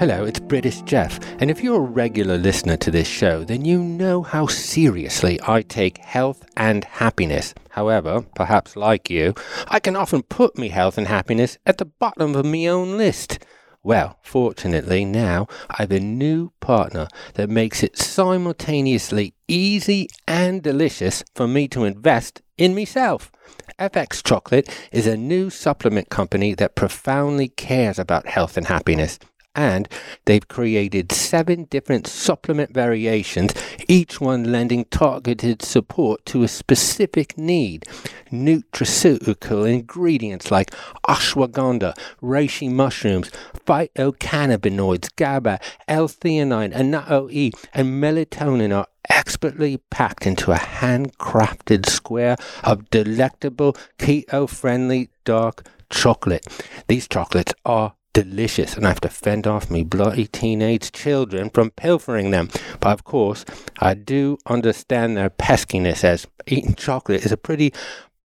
Hello, 0.02 0.26
it's 0.26 0.40
British 0.40 0.82
Jeff, 0.82 1.20
and 1.40 1.52
if 1.52 1.62
you're 1.62 1.76
a 1.76 1.80
regular 1.80 2.36
listener 2.36 2.76
to 2.76 2.90
this 2.90 3.08
show, 3.08 3.44
then 3.44 3.64
you 3.64 3.84
know 3.84 4.24
how 4.24 4.48
seriously 4.48 5.40
I 5.48 5.62
take 5.62 6.00
health 6.00 6.44
and 6.58 6.84
happiness. 6.84 7.54
However, 7.70 8.26
perhaps 8.34 8.76
like 8.76 9.12
you, 9.12 9.36
I 9.68 9.80
can 9.80 9.96
often 9.96 10.24
put 10.24 10.58
me 10.58 10.70
health 10.70 10.98
and 10.98 11.06
happiness 11.06 11.60
at 11.68 11.78
the 11.78 11.86
bottom 11.86 12.34
of 12.34 12.48
me 12.48 12.68
own 12.68 12.98
list. 12.98 13.46
Well, 13.84 14.18
fortunately, 14.24 15.06
now 15.06 15.46
I've 15.70 15.92
a 15.92 16.00
new 16.00 16.52
partner 16.62 17.08
that 17.36 17.52
makes 17.52 17.84
it 17.84 17.96
simultaneously 17.96 19.36
easy 19.48 20.10
and 20.28 20.64
delicious 20.64 21.24
for 21.36 21.48
me 21.48 21.68
to 21.68 21.84
invest 21.84 22.42
in 22.58 22.74
myself. 22.74 23.32
FX 23.78 24.24
Chocolate 24.24 24.68
is 24.92 25.06
a 25.06 25.16
new 25.16 25.52
supplement 25.52 26.10
company 26.10 26.56
that 26.56 26.76
profoundly 26.76 27.50
cares 27.50 28.00
about 28.00 28.26
health 28.26 28.58
and 28.58 28.66
happiness 28.66 29.20
and 29.56 29.88
they've 30.26 30.48
created 30.48 31.12
seven 31.12 31.66
different 31.66 32.08
supplement 32.08 32.74
variations, 32.74 33.54
each 33.88 34.22
one 34.22 34.52
lending 34.52 34.86
targeted 34.86 35.62
support 35.62 36.26
to 36.26 36.44
a 36.44 36.48
specific 36.48 37.38
need. 37.38 37.86
Nutraceutical 38.32 39.70
ingredients 39.70 40.52
like 40.52 40.72
ashwagandha, 41.08 41.94
reishi 42.22 42.72
mushrooms, 42.72 43.30
phytocannabinoids, 43.66 45.10
GABA, 45.16 45.60
L-theanine, 45.88 46.74
anat-o-E, 46.74 47.52
and 47.74 48.02
melatonin 48.02 48.76
are 48.76 48.88
expertly 49.10 49.78
packed 49.90 50.26
into 50.26 50.52
a 50.52 50.58
handcrafted 50.58 51.86
square 51.88 52.38
of 52.64 52.90
delectable 52.90 53.76
keto-friendly 53.98 55.10
dark 55.26 55.68
chocolate. 55.90 56.48
These 56.88 57.08
chocolates 57.08 57.54
are 57.66 57.96
delicious 58.14 58.76
and 58.76 58.86
I 58.86 58.90
have 58.90 59.02
to 59.02 59.10
fend 59.10 59.48
off 59.48 59.72
me 59.72 59.84
bloody 59.84 60.28
teenage 60.28 60.92
children 60.92 61.50
from 61.50 61.72
pilfering 61.72 62.32
them. 62.32 62.50
But 62.80 62.92
of 62.92 63.04
course, 63.04 63.46
I 63.80 63.94
do 63.94 64.38
understand 64.46 65.16
their 65.16 65.30
peskiness 65.30 66.04
as 66.04 66.28
eating 66.48 66.76
chocolate 66.76 67.26
is 67.26 67.32
a 67.32 67.38
pretty 67.38 67.74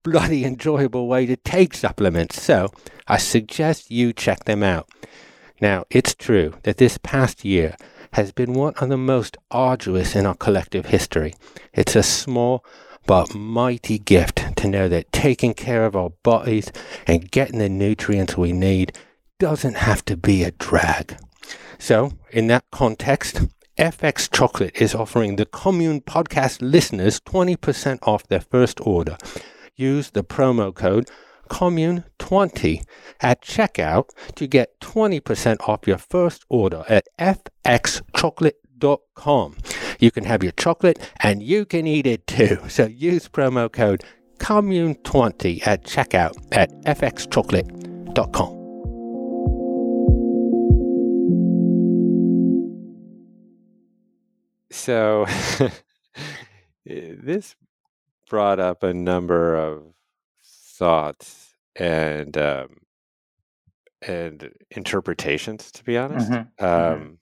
bloody 0.03 0.45
enjoyable 0.45 1.07
way 1.07 1.25
to 1.25 1.35
take 1.35 1.73
supplements. 1.73 2.41
So 2.41 2.71
I 3.07 3.17
suggest 3.17 3.91
you 3.91 4.13
check 4.13 4.45
them 4.45 4.63
out. 4.63 4.89
Now, 5.59 5.85
it's 5.89 6.13
true 6.13 6.53
that 6.63 6.77
this 6.77 6.97
past 6.97 7.43
year 7.43 7.75
has 8.13 8.31
been 8.31 8.53
one 8.53 8.73
of 8.75 8.89
the 8.89 8.97
most 8.97 9.37
arduous 9.51 10.15
in 10.15 10.25
our 10.25 10.35
collective 10.35 10.87
history. 10.87 11.33
It's 11.73 11.95
a 11.95 12.03
small 12.03 12.63
but 13.05 13.33
mighty 13.33 13.97
gift 13.97 14.43
to 14.57 14.67
know 14.67 14.87
that 14.89 15.11
taking 15.11 15.53
care 15.53 15.85
of 15.85 15.95
our 15.95 16.09
bodies 16.23 16.71
and 17.05 17.31
getting 17.31 17.57
the 17.57 17.69
nutrients 17.69 18.37
we 18.37 18.51
need 18.51 18.91
doesn't 19.39 19.77
have 19.77 20.03
to 20.05 20.15
be 20.17 20.43
a 20.43 20.51
drag. 20.51 21.17
So, 21.79 22.11
in 22.31 22.47
that 22.47 22.65
context, 22.71 23.41
FX 23.77 24.31
Chocolate 24.31 24.81
is 24.81 24.95
offering 24.95 25.35
the 25.35 25.45
Commune 25.45 26.01
podcast 26.01 26.57
listeners 26.61 27.19
20% 27.21 27.99
off 28.01 28.27
their 28.27 28.41
first 28.41 28.81
order. 28.81 29.17
Use 29.75 30.09
the 30.09 30.23
promo 30.23 30.73
code 30.73 31.07
commune20 31.49 32.83
at 33.21 33.41
checkout 33.41 34.09
to 34.35 34.47
get 34.47 34.79
20% 34.81 35.57
off 35.67 35.87
your 35.87 35.97
first 35.97 36.43
order 36.49 36.83
at 36.89 37.07
fxchocolate.com. 37.19 39.57
You 39.99 40.11
can 40.11 40.25
have 40.25 40.43
your 40.43 40.51
chocolate 40.53 40.99
and 41.21 41.41
you 41.41 41.65
can 41.65 41.87
eat 41.87 42.05
it 42.05 42.27
too. 42.27 42.59
So 42.67 42.85
use 42.85 43.27
promo 43.29 43.71
code 43.71 44.03
commune20 44.39 45.65
at 45.65 45.83
checkout 45.83 46.33
at 46.51 46.69
fxchocolate.com. 46.83 48.56
So 54.71 55.25
this 56.85 57.55
brought 58.29 58.59
up 58.59 58.83
a 58.83 58.93
number 58.93 59.55
of 59.55 59.83
thoughts 60.43 61.55
and 61.75 62.37
um, 62.37 62.77
and 64.01 64.51
interpretations. 64.71 65.71
To 65.71 65.83
be 65.83 65.97
honest, 65.97 66.29
mm-hmm. 66.29 66.63
mm-hmm. 66.65 67.01
Um, 67.03 67.17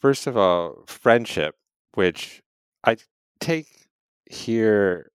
first 0.00 0.26
of 0.26 0.36
all, 0.36 0.84
friendship, 0.86 1.56
which 1.94 2.42
I 2.84 2.96
take 3.40 3.88
here 4.26 5.10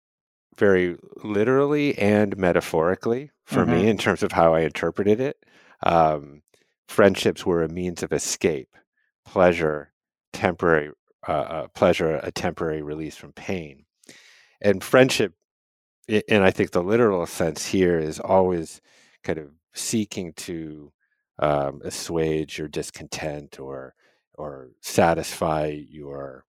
very 0.57 0.97
literally 1.23 1.97
and 1.97 2.37
metaphorically 2.37 3.31
for 3.45 3.65
mm-hmm. 3.65 3.71
me 3.71 3.87
in 3.87 3.97
terms 3.97 4.23
of 4.23 4.31
how 4.31 4.53
I 4.53 4.61
interpreted 4.61 5.19
it. 5.19 5.37
Um, 5.83 6.41
friendships 6.87 7.45
were 7.45 7.63
a 7.63 7.69
means 7.69 8.03
of 8.03 8.13
escape, 8.13 8.75
pleasure, 9.25 9.91
temporary 10.33 10.91
uh, 11.27 11.31
uh, 11.31 11.67
pleasure, 11.69 12.19
a 12.21 12.31
temporary 12.31 12.81
release 12.81 13.15
from 13.15 13.33
pain. 13.33 13.85
And 14.61 14.83
friendship, 14.83 15.33
and 16.29 16.43
I 16.43 16.51
think 16.51 16.71
the 16.71 16.83
literal 16.83 17.25
sense 17.25 17.65
here 17.65 17.99
is 17.99 18.19
always 18.19 18.81
kind 19.23 19.39
of 19.39 19.49
seeking 19.73 20.33
to 20.33 20.91
um, 21.39 21.81
assuage 21.83 22.57
your 22.57 22.67
discontent 22.67 23.59
or 23.59 23.93
or 24.35 24.69
satisfy 24.81 25.67
your 25.67 26.45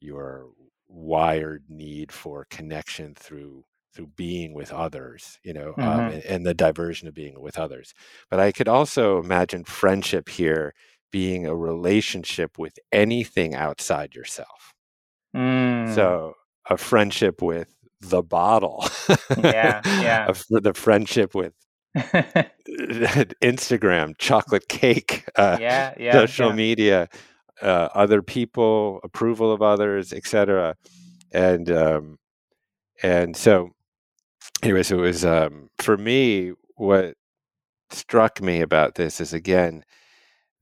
your 0.00 0.50
wired 0.88 1.64
need 1.68 2.12
for 2.12 2.46
connection 2.50 3.14
through 3.14 3.64
through 3.94 4.08
being 4.16 4.54
with 4.54 4.72
others 4.72 5.38
you 5.42 5.52
know 5.52 5.74
um, 5.78 5.84
mm-hmm. 5.84 5.88
um, 5.88 6.00
and, 6.12 6.24
and, 6.24 6.46
the 6.46 6.54
diversion 6.54 7.08
of 7.08 7.14
being 7.14 7.40
with 7.40 7.58
others 7.58 7.94
but 8.30 8.40
i 8.40 8.50
could 8.50 8.68
also 8.68 9.18
imagine 9.18 9.64
friendship 9.64 10.28
here 10.28 10.74
being 11.12 11.46
a 11.46 11.54
relationship 11.54 12.58
with 12.58 12.78
anything 12.90 13.54
outside 13.54 14.14
yourself. 14.14 14.74
Mm. 15.36 15.94
So 15.94 16.34
a 16.68 16.76
friendship 16.76 17.40
with 17.40 17.68
the 18.00 18.22
bottle. 18.22 18.84
yeah, 19.38 19.80
yeah. 19.84 20.32
the 20.50 20.74
friendship 20.74 21.34
with 21.34 21.52
Instagram, 21.96 24.16
chocolate 24.18 24.68
cake, 24.68 25.24
uh, 25.36 25.58
yeah, 25.60 25.94
yeah, 25.98 26.12
social 26.12 26.48
yeah. 26.48 26.54
media, 26.54 27.08
uh, 27.60 27.88
other 27.94 28.22
people, 28.22 29.00
approval 29.04 29.52
of 29.52 29.62
others, 29.62 30.12
etc. 30.12 30.76
And 31.32 31.70
um, 31.70 32.18
and 33.02 33.36
so, 33.36 33.70
anyways, 34.62 34.90
it 34.90 34.96
was 34.96 35.24
um, 35.24 35.70
for 35.78 35.96
me. 35.96 36.52
What 36.76 37.14
struck 37.90 38.40
me 38.40 38.60
about 38.60 38.94
this 38.94 39.20
is 39.20 39.32
again 39.32 39.84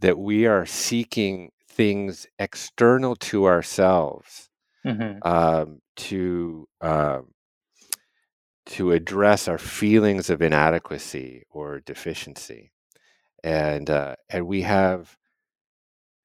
that 0.01 0.19
we 0.19 0.47
are 0.47 0.67
seeking 0.67 1.53
things 1.69 2.27
external 2.39 3.17
to 3.17 3.47
ourselves 3.47 4.51
hmm 4.85 5.23
um, 5.23 5.81
to 5.97 6.69
um, 6.81 7.33
to 8.67 8.93
address 8.93 9.49
our 9.49 9.59
feelings 9.59 10.31
of 10.31 10.41
inadequacy 10.43 11.45
or 11.51 11.81
deficiency, 11.81 12.73
and 13.45 13.91
uh, 13.91 14.17
and 14.31 14.47
we 14.47 14.63
have 14.63 15.17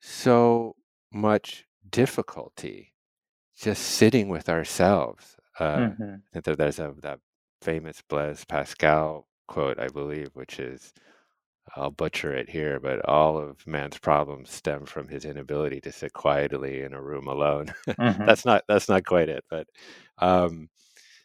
so 0.02 0.76
much 1.12 1.66
difficulty 1.90 2.94
just 3.58 3.84
sitting 3.84 4.30
with 4.30 4.50
ourselves. 4.50 5.38
Uh, 5.60 5.92
hmm 5.98 6.22
I 6.36 6.42
think 6.42 6.58
there's 6.58 6.80
a 6.80 6.94
that 7.02 7.20
famous 7.62 8.02
Blaise 8.04 8.46
Pascal 8.46 9.28
quote, 9.48 9.80
I 9.80 9.88
believe, 9.90 10.30
which 10.36 10.60
is 10.60 10.94
I'll 11.76 11.92
butcher 11.92 12.34
it 12.34 12.50
here, 12.50 12.80
but 12.80 13.04
all 13.06 13.38
of 13.38 13.66
man's 13.68 13.98
problems 13.98 14.52
stem 14.52 14.86
from 14.86 15.08
his 15.08 15.26
inability 15.26 15.82
to 15.82 15.92
sit 15.92 16.14
quietly 16.14 16.82
in 16.82 16.94
a 16.94 17.02
room 17.02 17.28
alone. 17.28 17.74
hmm 18.00 18.28
that's 18.28 18.46
not 18.46 18.64
that's 18.68 18.90
not 18.90 19.06
quite 19.06 19.30
it, 19.30 19.44
but 19.50 19.68
um, 20.20 20.70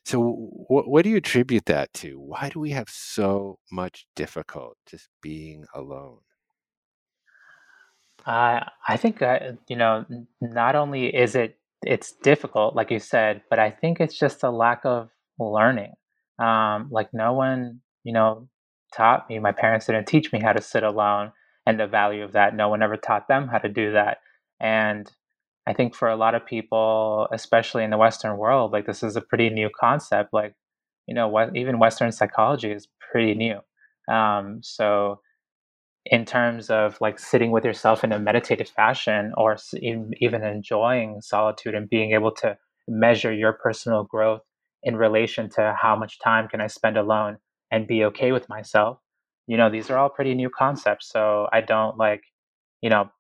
so 0.05 0.21
what 0.69 0.89
what 0.89 1.05
do 1.05 1.11
you 1.11 1.17
attribute 1.19 1.67
that 1.67 1.93
to? 1.95 2.19
Why 2.21 2.49
do 2.51 2.61
we 2.61 2.71
have 2.71 2.89
so 2.89 3.59
much 3.71 4.07
difficult 4.17 4.77
just 4.87 5.09
being 5.23 5.67
alone? 5.75 6.21
I 8.27 8.69
I 8.89 8.97
think 8.97 9.23
uh, 9.23 9.53
you 9.69 9.77
know 9.77 10.05
not 10.41 10.75
only 10.77 11.15
is 11.15 11.35
it 11.35 11.59
it's 11.83 12.13
difficult 12.13 12.75
like 12.77 12.91
you 12.91 12.99
said, 12.99 13.43
but 13.51 13.59
I 13.59 13.71
think 13.71 14.01
it's 14.01 14.19
just 14.19 14.43
a 14.43 14.51
lack 14.51 14.85
of 14.85 15.11
learning. 15.39 15.95
Um, 16.39 16.89
like 16.91 17.13
no 17.13 17.33
one 17.35 17.81
you 18.05 18.13
know 18.13 18.49
taught 18.91 19.29
me. 19.29 19.39
My 19.39 19.53
parents 19.53 19.87
didn't 19.87 20.07
teach 20.07 20.33
me 20.33 20.41
how 20.41 20.53
to 20.53 20.63
sit 20.63 20.83
alone 20.83 21.33
and 21.67 21.79
the 21.79 21.87
value 21.87 22.25
of 22.25 22.33
that. 22.33 22.55
No 22.55 22.69
one 22.69 22.83
ever 22.83 22.97
taught 22.97 23.29
them 23.29 23.49
how 23.49 23.59
to 23.59 23.69
do 23.69 23.93
that. 23.93 24.19
And 24.61 25.11
I 25.67 25.73
think 25.73 25.95
for 25.95 26.09
a 26.09 26.17
lot 26.17 26.35
of 26.35 26.47
people, 26.47 27.29
especially 27.33 27.85
in 27.85 27.91
the 27.91 27.99
Western 27.99 28.37
world, 28.37 28.73
like 28.73 28.87
this 28.87 29.03
is 29.03 29.17
a 29.17 29.21
pretty 29.21 29.51
new 29.51 29.71
concept. 29.79 30.33
Like 30.33 30.55
you 31.07 31.15
know 31.15 31.29
what 31.29 31.57
even 31.57 31.79
Western 31.79 32.13
psychology 32.13 32.71
is 32.73 32.89
pretty 33.13 33.35
new. 33.35 33.59
Um, 34.13 34.61
so 34.63 35.21
in 36.07 36.25
terms 36.25 36.71
of 36.71 36.99
like 37.01 37.19
sitting 37.19 37.51
with 37.51 37.65
yourself 37.65 38.03
in 38.03 38.13
a 38.13 38.19
meditative 38.19 38.69
fashion 38.69 39.33
or 39.37 39.57
even 39.75 40.13
even 40.19 40.43
enjoying 40.43 41.21
solitude 41.21 41.75
and 41.75 41.91
being 41.91 42.13
able 42.13 42.33
to 42.33 42.57
measure 42.89 43.33
your 43.33 43.53
personal 43.53 44.05
growth 44.05 44.43
in 44.83 44.97
relation 44.97 45.49
to 45.51 45.77
how 45.81 45.95
much 45.95 46.19
time 46.19 46.49
can 46.49 46.61
I 46.61 46.67
spend 46.67 46.97
alone 46.97 47.37
and 47.71 47.87
be 47.87 48.05
okay 48.05 48.33
with 48.33 48.49
myself. 48.49 48.99
You 49.47 49.57
know, 49.57 49.71
these 49.71 49.91
are 49.91 49.99
all 49.99 50.09
pretty 50.09 50.35
new 50.35 50.51
concepts. 50.51 51.11
So 51.11 51.49
I 51.53 51.61
don't 51.61 51.97
like, 51.97 52.23
you 52.83 52.91
know, 52.91 53.11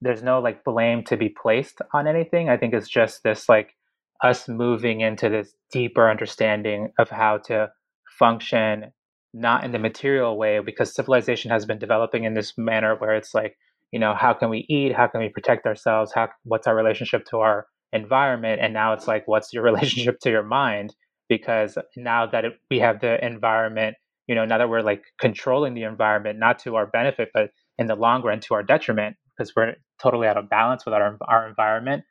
there's 0.00 0.22
no 0.22 0.40
like 0.40 0.64
blame 0.64 1.04
to 1.04 1.16
be 1.16 1.28
placed 1.28 1.80
on 1.92 2.06
anything. 2.06 2.48
I 2.48 2.56
think 2.56 2.74
it's 2.74 2.88
just 2.88 3.22
this 3.22 3.48
like 3.48 3.74
us 4.22 4.48
moving 4.48 5.00
into 5.00 5.28
this 5.28 5.54
deeper 5.72 6.10
understanding 6.10 6.92
of 6.98 7.08
how 7.10 7.38
to 7.38 7.70
function 8.18 8.92
not 9.34 9.64
in 9.64 9.72
the 9.72 9.78
material 9.78 10.38
way 10.38 10.60
because 10.60 10.94
civilization 10.94 11.50
has 11.50 11.66
been 11.66 11.78
developing 11.78 12.24
in 12.24 12.34
this 12.34 12.54
manner 12.56 12.96
where 12.96 13.14
it's 13.14 13.34
like 13.34 13.56
you 13.92 13.98
know 13.98 14.14
how 14.14 14.32
can 14.32 14.48
we 14.48 14.64
eat 14.68 14.94
how 14.94 15.06
can 15.06 15.20
we 15.20 15.28
protect 15.28 15.66
ourselves 15.66 16.12
how 16.14 16.28
what's 16.44 16.66
our 16.66 16.74
relationship 16.74 17.24
to 17.26 17.38
our 17.38 17.66
environment 17.92 18.60
and 18.62 18.72
now 18.72 18.94
it's 18.94 19.06
like 19.06 19.28
what's 19.28 19.52
your 19.52 19.62
relationship 19.70 20.18
to 20.20 20.30
your 20.30 20.42
mind 20.42 20.94
because 21.28 21.78
now 21.96 22.26
that 22.26 22.44
it, 22.44 22.52
we 22.70 22.78
have 22.78 23.00
the 23.00 23.24
environment 23.24 23.96
you 24.26 24.34
know 24.34 24.44
now 24.44 24.58
that 24.58 24.68
we're 24.68 24.82
like 24.82 25.04
controlling 25.20 25.74
the 25.74 25.84
environment 25.84 26.38
not 26.38 26.58
to 26.58 26.76
our 26.76 26.86
benefit 26.86 27.30
but 27.34 27.50
in 27.78 27.86
the 27.86 27.94
long 27.94 28.22
run 28.22 28.40
to 28.40 28.54
our 28.54 28.62
detriment 28.62 29.16
because 29.36 29.54
we're 29.54 29.74
totally 30.00 30.26
out 30.26 30.36
of 30.36 30.48
balance 30.48 30.84
with 30.84 30.94
our, 30.94 31.18
our 31.28 31.48
environment. 31.48 32.04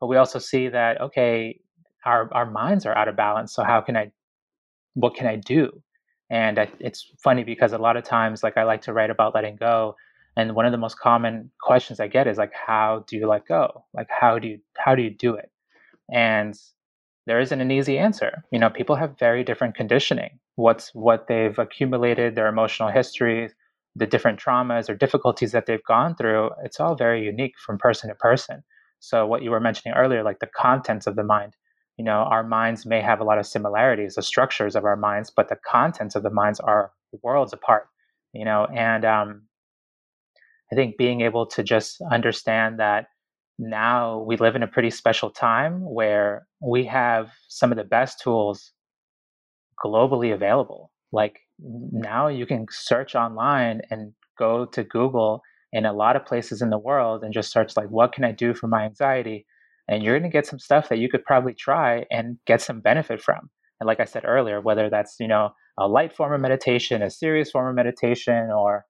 But 0.00 0.08
we 0.08 0.16
also 0.16 0.38
see 0.38 0.68
that 0.68 1.00
okay 1.00 1.60
our, 2.04 2.32
our 2.34 2.50
minds 2.50 2.84
are 2.86 2.96
out 2.96 3.08
of 3.08 3.16
balance 3.16 3.54
so 3.54 3.62
how 3.62 3.80
can 3.80 3.96
i 3.96 4.10
what 4.94 5.14
can 5.14 5.26
i 5.26 5.36
do? 5.36 5.82
And 6.30 6.58
I, 6.58 6.68
it's 6.80 7.10
funny 7.22 7.44
because 7.44 7.72
a 7.72 7.78
lot 7.78 7.96
of 7.96 8.04
times 8.04 8.42
like 8.42 8.56
i 8.56 8.64
like 8.64 8.82
to 8.82 8.92
write 8.92 9.10
about 9.10 9.34
letting 9.34 9.56
go 9.56 9.94
and 10.36 10.54
one 10.54 10.66
of 10.66 10.72
the 10.72 10.78
most 10.78 10.98
common 10.98 11.50
questions 11.60 12.00
i 12.00 12.08
get 12.08 12.26
is 12.26 12.38
like 12.38 12.52
how 12.52 13.04
do 13.06 13.16
you 13.16 13.28
let 13.28 13.46
go? 13.46 13.84
Like 13.94 14.08
how 14.10 14.38
do 14.38 14.48
you 14.48 14.58
how 14.76 14.94
do 14.94 15.02
you 15.02 15.10
do 15.10 15.34
it? 15.34 15.50
And 16.12 16.58
there 17.26 17.40
isn't 17.40 17.60
an 17.60 17.70
easy 17.70 17.98
answer. 17.98 18.44
You 18.50 18.58
know, 18.58 18.70
people 18.70 18.96
have 18.96 19.18
very 19.18 19.44
different 19.44 19.74
conditioning. 19.74 20.38
What's 20.56 20.90
what 20.94 21.28
they've 21.28 21.58
accumulated, 21.58 22.34
their 22.34 22.48
emotional 22.48 22.90
history, 22.90 23.50
the 23.94 24.06
different 24.06 24.40
traumas 24.40 24.88
or 24.88 24.94
difficulties 24.94 25.52
that 25.52 25.66
they've 25.66 25.84
gone 25.84 26.14
through, 26.16 26.50
it's 26.64 26.80
all 26.80 26.94
very 26.94 27.24
unique 27.24 27.54
from 27.58 27.78
person 27.78 28.08
to 28.08 28.14
person. 28.14 28.62
So 29.00 29.26
what 29.26 29.42
you 29.42 29.50
were 29.50 29.60
mentioning 29.60 29.96
earlier, 29.96 30.22
like 30.22 30.38
the 30.38 30.46
contents 30.46 31.06
of 31.06 31.16
the 31.16 31.24
mind, 31.24 31.56
you 31.98 32.04
know, 32.04 32.20
our 32.20 32.42
minds 32.42 32.86
may 32.86 33.00
have 33.00 33.20
a 33.20 33.24
lot 33.24 33.38
of 33.38 33.46
similarities, 33.46 34.14
the 34.14 34.22
structures 34.22 34.74
of 34.74 34.84
our 34.84 34.96
minds, 34.96 35.30
but 35.34 35.48
the 35.48 35.58
contents 35.66 36.14
of 36.14 36.22
the 36.22 36.30
minds 36.30 36.58
are 36.60 36.92
worlds 37.22 37.52
apart, 37.52 37.88
you 38.32 38.44
know, 38.44 38.66
and 38.74 39.04
um, 39.04 39.42
I 40.72 40.74
think 40.74 40.96
being 40.96 41.20
able 41.20 41.46
to 41.46 41.62
just 41.62 42.00
understand 42.10 42.80
that 42.80 43.06
now 43.62 44.18
we 44.18 44.36
live 44.36 44.56
in 44.56 44.62
a 44.62 44.66
pretty 44.66 44.90
special 44.90 45.30
time 45.30 45.80
where 45.82 46.46
we 46.60 46.84
have 46.86 47.30
some 47.48 47.70
of 47.70 47.78
the 47.78 47.84
best 47.84 48.20
tools 48.20 48.72
globally 49.82 50.34
available. 50.34 50.90
Like 51.12 51.40
now 51.58 52.26
you 52.26 52.44
can 52.44 52.66
search 52.70 53.14
online 53.14 53.82
and 53.90 54.12
go 54.38 54.66
to 54.66 54.82
Google 54.82 55.42
in 55.72 55.86
a 55.86 55.92
lot 55.92 56.16
of 56.16 56.26
places 56.26 56.60
in 56.60 56.70
the 56.70 56.78
world 56.78 57.22
and 57.22 57.32
just 57.32 57.52
search 57.52 57.76
like 57.76 57.88
what 57.88 58.12
can 58.12 58.24
I 58.24 58.32
do 58.32 58.52
for 58.52 58.66
my 58.66 58.84
anxiety? 58.84 59.46
And 59.88 60.02
you're 60.02 60.18
going 60.18 60.30
to 60.30 60.36
get 60.36 60.46
some 60.46 60.58
stuff 60.58 60.88
that 60.88 60.98
you 60.98 61.08
could 61.08 61.24
probably 61.24 61.54
try 61.54 62.04
and 62.10 62.38
get 62.46 62.60
some 62.60 62.80
benefit 62.80 63.22
from. 63.22 63.48
And 63.80 63.86
like 63.86 64.00
I 64.00 64.04
said 64.04 64.24
earlier, 64.26 64.60
whether 64.60 64.90
that's, 64.90 65.16
you 65.20 65.28
know, 65.28 65.50
a 65.78 65.88
light 65.88 66.14
form 66.14 66.32
of 66.32 66.40
meditation, 66.40 67.02
a 67.02 67.10
serious 67.10 67.50
form 67.50 67.68
of 67.68 67.74
meditation, 67.74 68.50
or 68.50 68.84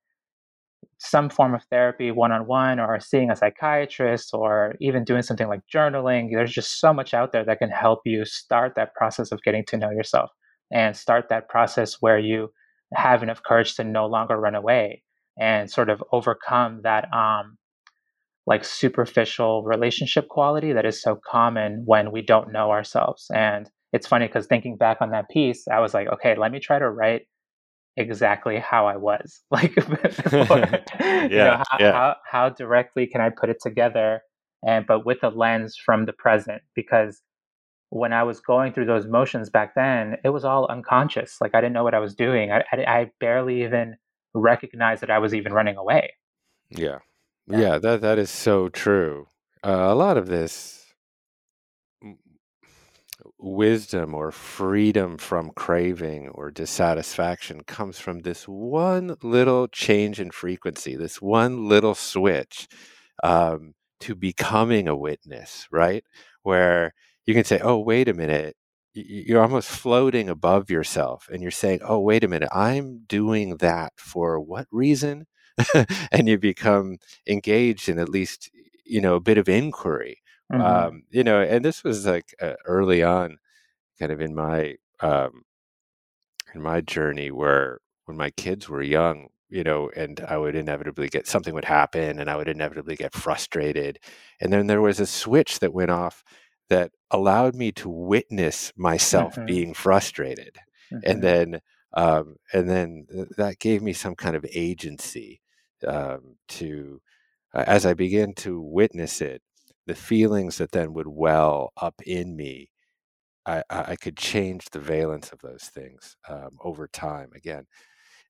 some 1.04 1.28
form 1.28 1.54
of 1.54 1.64
therapy 1.64 2.12
one 2.12 2.30
on 2.30 2.46
one 2.46 2.78
or 2.78 2.98
seeing 3.00 3.30
a 3.30 3.36
psychiatrist 3.36 4.30
or 4.32 4.74
even 4.80 5.04
doing 5.04 5.22
something 5.22 5.48
like 5.48 5.60
journaling. 5.72 6.28
There's 6.32 6.52
just 6.52 6.78
so 6.78 6.92
much 6.92 7.12
out 7.12 7.32
there 7.32 7.44
that 7.44 7.58
can 7.58 7.70
help 7.70 8.00
you 8.04 8.24
start 8.24 8.74
that 8.76 8.94
process 8.94 9.32
of 9.32 9.42
getting 9.42 9.64
to 9.66 9.76
know 9.76 9.90
yourself 9.90 10.30
and 10.70 10.96
start 10.96 11.28
that 11.28 11.48
process 11.48 11.96
where 12.00 12.18
you 12.18 12.50
have 12.94 13.22
enough 13.22 13.42
courage 13.42 13.74
to 13.76 13.84
no 13.84 14.06
longer 14.06 14.36
run 14.36 14.54
away 14.54 15.02
and 15.38 15.70
sort 15.70 15.90
of 15.90 16.02
overcome 16.12 16.80
that 16.84 17.12
um 17.12 17.56
like 18.46 18.64
superficial 18.64 19.62
relationship 19.64 20.28
quality 20.28 20.72
that 20.72 20.84
is 20.84 21.00
so 21.00 21.18
common 21.28 21.82
when 21.84 22.12
we 22.12 22.22
don't 22.22 22.52
know 22.52 22.70
ourselves 22.70 23.26
and 23.34 23.70
it's 23.92 24.06
funny 24.06 24.26
because 24.26 24.46
thinking 24.46 24.76
back 24.76 24.98
on 25.00 25.10
that 25.10 25.28
piece 25.30 25.66
i 25.68 25.80
was 25.80 25.94
like 25.94 26.06
okay 26.08 26.34
let 26.36 26.52
me 26.52 26.60
try 26.60 26.78
to 26.78 26.90
write 26.90 27.22
exactly 27.96 28.58
how 28.58 28.86
I 28.86 28.96
was. 28.96 29.40
Like 29.50 29.74
before, 30.30 30.58
you 31.30 31.44
know, 31.44 31.58
yeah, 31.58 31.62
how, 31.70 31.78
yeah, 31.78 31.92
how 31.92 32.16
how 32.30 32.48
directly 32.50 33.06
can 33.06 33.20
I 33.20 33.30
put 33.30 33.50
it 33.50 33.58
together 33.62 34.22
and 34.66 34.86
but 34.86 35.04
with 35.06 35.22
a 35.22 35.28
lens 35.28 35.76
from 35.76 36.06
the 36.06 36.12
present 36.12 36.62
because 36.74 37.22
when 37.90 38.12
I 38.12 38.22
was 38.22 38.40
going 38.40 38.72
through 38.72 38.86
those 38.86 39.06
motions 39.06 39.50
back 39.50 39.74
then, 39.74 40.16
it 40.24 40.30
was 40.30 40.44
all 40.44 40.66
unconscious. 40.66 41.36
Like 41.40 41.54
I 41.54 41.60
didn't 41.60 41.74
know 41.74 41.84
what 41.84 41.94
I 41.94 41.98
was 42.00 42.14
doing. 42.14 42.50
I 42.52 42.64
I, 42.72 42.84
I 43.00 43.10
barely 43.20 43.64
even 43.64 43.96
recognized 44.34 45.02
that 45.02 45.10
I 45.10 45.18
was 45.18 45.34
even 45.34 45.52
running 45.52 45.76
away. 45.76 46.14
yeah, 46.70 46.98
Yeah. 47.46 47.58
yeah. 47.60 47.78
That 47.78 48.00
that 48.02 48.18
is 48.18 48.30
so 48.30 48.68
true. 48.68 49.28
Uh, 49.64 49.70
a 49.90 49.94
lot 49.94 50.16
of 50.16 50.26
this 50.26 50.81
wisdom 53.42 54.14
or 54.14 54.30
freedom 54.32 55.18
from 55.18 55.50
craving 55.56 56.28
or 56.30 56.50
dissatisfaction 56.50 57.62
comes 57.64 57.98
from 57.98 58.20
this 58.20 58.44
one 58.44 59.16
little 59.22 59.68
change 59.68 60.20
in 60.20 60.30
frequency, 60.30 60.96
this 60.96 61.20
one 61.20 61.68
little 61.68 61.94
switch 61.94 62.68
um, 63.22 63.74
to 64.00 64.14
becoming 64.14 64.88
a 64.88 64.96
witness, 64.96 65.66
right? 65.70 66.04
Where 66.42 66.94
you 67.26 67.34
can 67.34 67.44
say, 67.44 67.60
oh, 67.62 67.78
wait 67.78 68.08
a 68.08 68.14
minute. 68.14 68.56
You're 68.94 69.42
almost 69.42 69.70
floating 69.70 70.28
above 70.28 70.70
yourself 70.70 71.28
and 71.32 71.42
you're 71.42 71.50
saying, 71.50 71.80
oh, 71.82 72.00
wait 72.00 72.24
a 72.24 72.28
minute, 72.28 72.50
I'm 72.52 73.04
doing 73.08 73.56
that 73.58 73.92
for 73.96 74.38
what 74.40 74.66
reason? 74.70 75.26
and 76.12 76.28
you 76.28 76.38
become 76.38 76.98
engaged 77.26 77.88
in 77.88 77.98
at 77.98 78.08
least, 78.10 78.50
you 78.84 79.00
know, 79.00 79.14
a 79.16 79.20
bit 79.20 79.38
of 79.38 79.48
inquiry 79.48 80.21
hmm 80.52 80.92
um, 80.92 81.02
you 81.10 81.24
know, 81.24 81.42
and 81.42 81.64
this 81.64 81.84
was 81.84 82.06
like 82.06 82.34
uh, 82.40 82.54
early 82.66 83.02
on, 83.02 83.38
kind 83.98 84.12
of 84.12 84.20
in 84.20 84.34
my 84.34 84.76
um, 85.00 85.42
in 86.54 86.62
my 86.62 86.80
journey, 86.80 87.30
where 87.30 87.80
when 88.04 88.16
my 88.16 88.30
kids 88.30 88.68
were 88.68 88.82
young, 88.82 89.28
you 89.48 89.62
know, 89.64 89.90
and 89.96 90.20
I 90.20 90.38
would 90.38 90.54
inevitably 90.56 91.08
get 91.08 91.26
something 91.26 91.54
would 91.54 91.64
happen 91.64 92.18
and 92.18 92.30
I 92.30 92.36
would 92.36 92.48
inevitably 92.48 92.96
get 92.96 93.14
frustrated. 93.14 93.98
And 94.40 94.52
then 94.52 94.66
there 94.66 94.80
was 94.80 95.00
a 95.00 95.06
switch 95.06 95.58
that 95.60 95.74
went 95.74 95.90
off 95.90 96.24
that 96.68 96.92
allowed 97.10 97.54
me 97.54 97.70
to 97.72 97.88
witness 97.88 98.72
myself 98.76 99.36
Mhm. 99.36 99.46
being 99.46 99.74
frustrated. 99.74 100.56
And 101.02 101.22
Mhm. 101.22 101.22
then 101.22 101.60
um, 101.94 102.36
and 102.54 102.70
then 102.70 103.06
th- 103.12 103.28
that 103.36 103.58
gave 103.58 103.82
me 103.82 103.92
some 103.92 104.14
kind 104.16 104.34
of 104.34 104.46
agency 104.54 105.42
um, 105.86 106.36
to 106.48 107.02
uh, 107.54 107.64
as 107.66 107.86
I 107.86 107.94
began 107.94 108.34
to 108.36 108.60
witness 108.60 109.20
it, 109.22 109.42
the 109.86 109.94
feelings 109.94 110.58
that 110.58 110.72
then 110.72 110.92
would 110.94 111.08
well 111.08 111.72
up 111.76 112.00
in 112.06 112.36
me, 112.36 112.70
I, 113.46 113.62
I 113.70 113.96
could 113.96 114.16
change 114.16 114.66
the 114.70 114.80
valence 114.80 115.32
of 115.32 115.40
those 115.40 115.64
things 115.64 116.16
um, 116.28 116.58
over 116.62 116.88
time. 116.88 117.30
Again, 117.34 117.66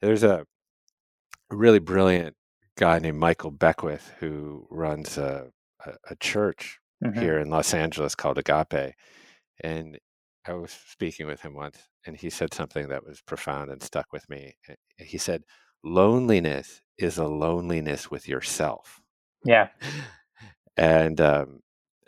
there's 0.02 0.24
a 0.24 0.46
really 1.50 1.78
brilliant 1.78 2.34
guy 2.76 2.98
named 2.98 3.18
Michael 3.18 3.50
Beckwith 3.50 4.12
who 4.20 4.66
runs 4.70 5.18
a, 5.18 5.48
a, 5.86 5.92
a 6.10 6.16
church 6.16 6.78
Mhm. 7.02 7.18
here 7.20 7.38
in 7.38 7.50
Los 7.50 7.74
Angeles 7.74 8.14
called 8.14 8.38
Agape. 8.38 8.94
And 9.62 9.98
I 10.46 10.54
was 10.54 10.72
speaking 10.88 11.26
with 11.26 11.40
him 11.42 11.54
once, 11.54 11.78
and 12.06 12.16
he 12.16 12.30
said 12.30 12.54
something 12.54 12.88
that 12.88 13.04
was 13.04 13.20
profound 13.22 13.70
and 13.70 13.82
stuck 13.82 14.12
with 14.12 14.28
me. 14.28 14.54
He 14.98 15.18
said, 15.18 15.44
Loneliness 15.84 16.82
is 16.98 17.18
a 17.18 17.26
loneliness 17.26 18.10
with 18.10 18.28
yourself. 18.28 19.00
Yeah. 19.44 19.68
And 20.76 21.20
um, 21.20 21.60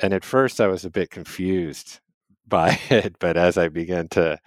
and 0.02 0.12
at 0.14 0.24
first 0.24 0.60
I 0.60 0.66
was 0.68 0.84
a 0.84 0.90
bit 0.90 1.10
confused 1.10 2.00
by 2.46 2.78
it, 2.90 3.18
but 3.18 3.36
as 3.36 3.56
I 3.58 3.68
began 3.68 4.08
to 4.10 4.38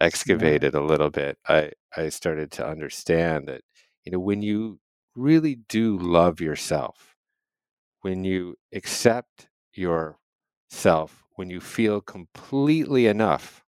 excavate 0.00 0.64
it 0.64 0.74
a 0.74 0.82
little 0.82 1.10
bit, 1.10 1.38
I, 1.48 1.72
I 1.96 2.08
started 2.10 2.50
to 2.52 2.66
understand 2.66 3.48
that, 3.48 3.62
you 4.04 4.12
know, 4.12 4.20
when 4.20 4.42
you 4.42 4.80
really 5.16 5.56
do 5.68 5.98
love 5.98 6.40
yourself, 6.40 7.16
when 8.02 8.24
you 8.24 8.56
accept 8.72 9.48
yourself, 9.74 11.24
when 11.36 11.50
you 11.50 11.60
feel 11.60 12.00
completely 12.00 13.06
enough 13.06 13.64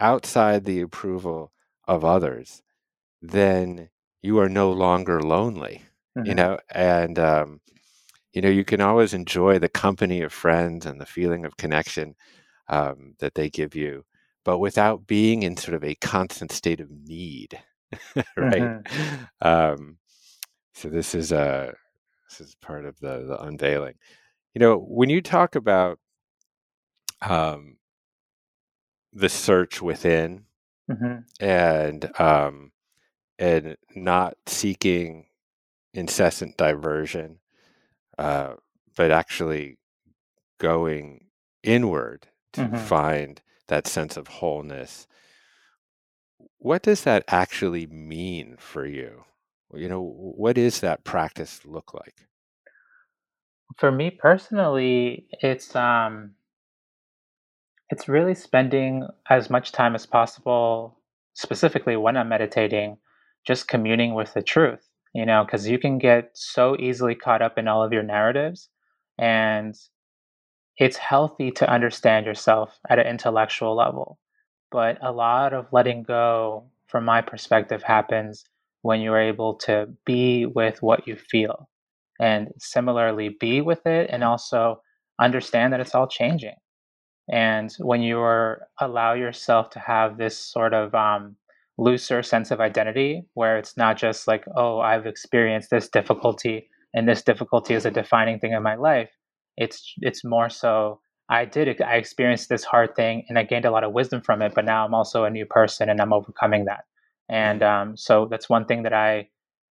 outside 0.00 0.64
the 0.64 0.80
approval 0.80 1.52
of 1.88 2.04
others, 2.04 2.62
then 3.22 3.90
you 4.22 4.38
are 4.38 4.48
no 4.48 4.72
longer 4.72 5.20
lonely, 5.22 5.82
you 6.22 6.34
Mhm. 6.34 6.36
know, 6.36 6.58
and, 6.70 7.18
um, 7.18 7.60
you 8.32 8.42
know, 8.42 8.48
you 8.48 8.64
can 8.64 8.80
always 8.80 9.14
enjoy 9.14 9.58
the 9.58 9.68
company 9.68 10.22
of 10.22 10.32
friends 10.32 10.86
and 10.86 11.00
the 11.00 11.06
feeling 11.06 11.44
of 11.44 11.56
connection 11.56 12.14
um, 12.68 13.14
that 13.20 13.34
they 13.34 13.50
give 13.50 13.74
you, 13.74 14.04
but 14.44 14.58
without 14.58 15.06
being 15.06 15.42
in 15.42 15.56
sort 15.56 15.74
of 15.74 15.84
a 15.84 15.94
constant 15.96 16.52
state 16.52 16.80
of 16.80 16.90
need, 16.90 17.58
right? 18.36 18.72
Um, 19.42 19.98
so 20.74 20.88
this 20.88 21.14
is 21.14 21.32
a 21.32 21.74
this 22.30 22.40
is 22.40 22.54
part 22.56 22.84
of 22.86 22.98
the 23.00 23.24
the 23.26 23.42
unveiling. 23.42 23.94
You 24.54 24.60
know, 24.60 24.78
when 24.78 25.10
you 25.10 25.22
talk 25.22 25.56
about 25.56 25.98
um, 27.22 27.76
the 29.12 29.28
search 29.28 29.80
within 29.82 30.44
Mhm. 30.88 31.24
and 31.40 32.10
um, 32.20 32.72
and 33.38 33.76
not 33.96 34.36
seeking 34.46 35.26
incessant 35.94 36.56
diversion, 36.56 37.38
uh, 38.18 38.54
but 38.96 39.10
actually 39.10 39.78
going 40.58 41.26
inward 41.62 42.28
to 42.54 42.70
Mhm. 42.70 42.76
find 42.76 43.42
that 43.68 43.86
sense 43.86 44.16
of 44.16 44.28
wholeness. 44.28 45.06
What 46.58 46.82
does 46.82 47.04
that 47.04 47.24
actually 47.28 47.86
mean 47.86 48.56
for 48.58 48.84
you? 48.84 49.24
You 49.72 49.88
know, 49.88 50.02
what 50.02 50.58
is 50.58 50.80
that 50.80 51.04
practice 51.04 51.64
look 51.64 51.94
like? 51.94 52.26
For 53.78 53.90
me 53.90 54.10
personally, 54.10 55.26
it's 55.40 55.74
um 55.74 56.34
it's 57.90 58.08
really 58.08 58.34
spending 58.34 59.06
as 59.28 59.50
much 59.50 59.72
time 59.72 59.94
as 59.94 60.06
possible, 60.06 60.98
specifically 61.34 61.96
when 61.96 62.16
I'm 62.16 62.28
meditating, 62.28 62.98
just 63.46 63.68
communing 63.68 64.14
with 64.14 64.32
the 64.34 64.42
truth, 64.42 64.87
you 65.14 65.26
know, 65.26 65.44
because 65.44 65.68
you 65.68 65.78
can 65.78 65.98
get 65.98 66.30
so 66.34 66.76
easily 66.78 67.14
caught 67.14 67.42
up 67.42 67.58
in 67.58 67.68
all 67.68 67.82
of 67.82 67.92
your 67.92 68.02
narratives. 68.02 68.68
And 69.18 69.74
it's 70.76 70.96
healthy 70.96 71.50
to 71.52 71.70
understand 71.70 72.26
yourself 72.26 72.78
at 72.88 72.98
an 72.98 73.06
intellectual 73.06 73.76
level. 73.76 74.18
But 74.70 74.98
a 75.02 75.12
lot 75.12 75.52
of 75.52 75.66
letting 75.72 76.02
go, 76.02 76.64
from 76.86 77.04
my 77.04 77.20
perspective, 77.22 77.82
happens 77.82 78.44
when 78.82 79.00
you're 79.00 79.20
able 79.20 79.54
to 79.54 79.88
be 80.06 80.46
with 80.46 80.82
what 80.82 81.06
you 81.06 81.16
feel 81.16 81.68
and 82.20 82.52
similarly 82.58 83.36
be 83.40 83.60
with 83.60 83.86
it 83.86 84.10
and 84.12 84.24
also 84.24 84.82
understand 85.20 85.72
that 85.72 85.80
it's 85.80 85.94
all 85.94 86.06
changing 86.06 86.54
and 87.30 87.74
when 87.78 88.00
you 88.00 88.18
allow 88.80 89.12
yourself 89.12 89.70
to 89.70 89.78
have 89.78 90.16
this 90.16 90.38
sort 90.38 90.72
of 90.72 90.94
um, 90.94 91.36
looser 91.78 92.22
sense 92.22 92.50
of 92.50 92.60
identity 92.60 93.22
where 93.34 93.56
it's 93.56 93.76
not 93.76 93.96
just 93.96 94.26
like 94.26 94.44
oh 94.56 94.80
i've 94.80 95.06
experienced 95.06 95.70
this 95.70 95.88
difficulty 95.88 96.68
and 96.94 97.08
this 97.08 97.22
difficulty 97.22 97.74
is 97.74 97.86
a 97.86 97.90
defining 97.90 98.38
thing 98.38 98.52
in 98.52 98.62
my 98.62 98.74
life. 98.74 99.10
It's 99.56 99.94
it's 99.98 100.24
more 100.24 100.48
so 100.48 101.00
i 101.28 101.44
did 101.44 101.80
i 101.82 101.96
experienced 101.96 102.48
this 102.48 102.64
hard 102.64 102.94
thing 102.96 103.24
and 103.28 103.38
i 103.38 103.42
gained 103.42 103.64
a 103.64 103.70
lot 103.70 103.84
of 103.84 103.92
wisdom 103.92 104.20
from 104.22 104.40
it 104.42 104.54
but 104.54 104.64
now 104.64 104.84
i'm 104.84 104.94
also 104.94 105.24
a 105.24 105.30
new 105.30 105.46
person 105.46 105.88
and 105.88 106.00
i'm 106.00 106.12
overcoming 106.12 106.64
that. 106.66 106.84
And 107.30 107.62
um, 107.62 107.96
so 107.96 108.26
that's 108.30 108.48
one 108.48 108.64
thing 108.66 108.82
that 108.84 108.92
i 108.92 109.28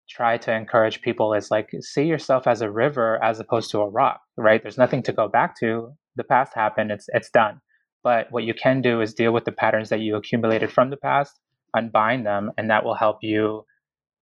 try 0.09 0.37
to 0.37 0.53
encourage 0.53 1.01
people 1.01 1.33
is 1.33 1.51
like 1.51 1.69
see 1.81 2.03
yourself 2.03 2.47
as 2.47 2.61
a 2.61 2.71
river 2.71 3.23
as 3.23 3.39
opposed 3.39 3.71
to 3.71 3.79
a 3.79 3.89
rock 3.89 4.21
right? 4.37 4.61
There's 4.61 4.77
nothing 4.77 5.03
to 5.03 5.13
go 5.13 5.27
back 5.27 5.59
to. 5.59 5.93
The 6.15 6.23
past 6.23 6.53
happened 6.55 6.91
it's 6.91 7.05
it's 7.13 7.29
done. 7.29 7.61
But 8.03 8.27
what 8.31 8.43
you 8.43 8.53
can 8.53 8.81
do 8.81 9.01
is 9.01 9.13
deal 9.13 9.31
with 9.31 9.45
the 9.45 9.51
patterns 9.51 9.89
that 9.89 10.01
you 10.01 10.15
accumulated 10.15 10.71
from 10.71 10.89
the 10.89 10.97
past 10.97 11.39
unbind 11.73 12.25
them 12.25 12.51
and 12.57 12.69
that 12.69 12.83
will 12.83 12.95
help 12.95 13.19
you 13.21 13.65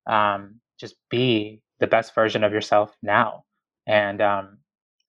um, 0.08 0.60
just 0.80 0.96
be 1.10 1.62
the 1.80 1.88
best 1.88 2.16
version 2.16 2.44
of 2.44 2.54
yourself 2.54 2.96
now. 3.04 3.44
And 3.88 4.22
um, 4.22 4.58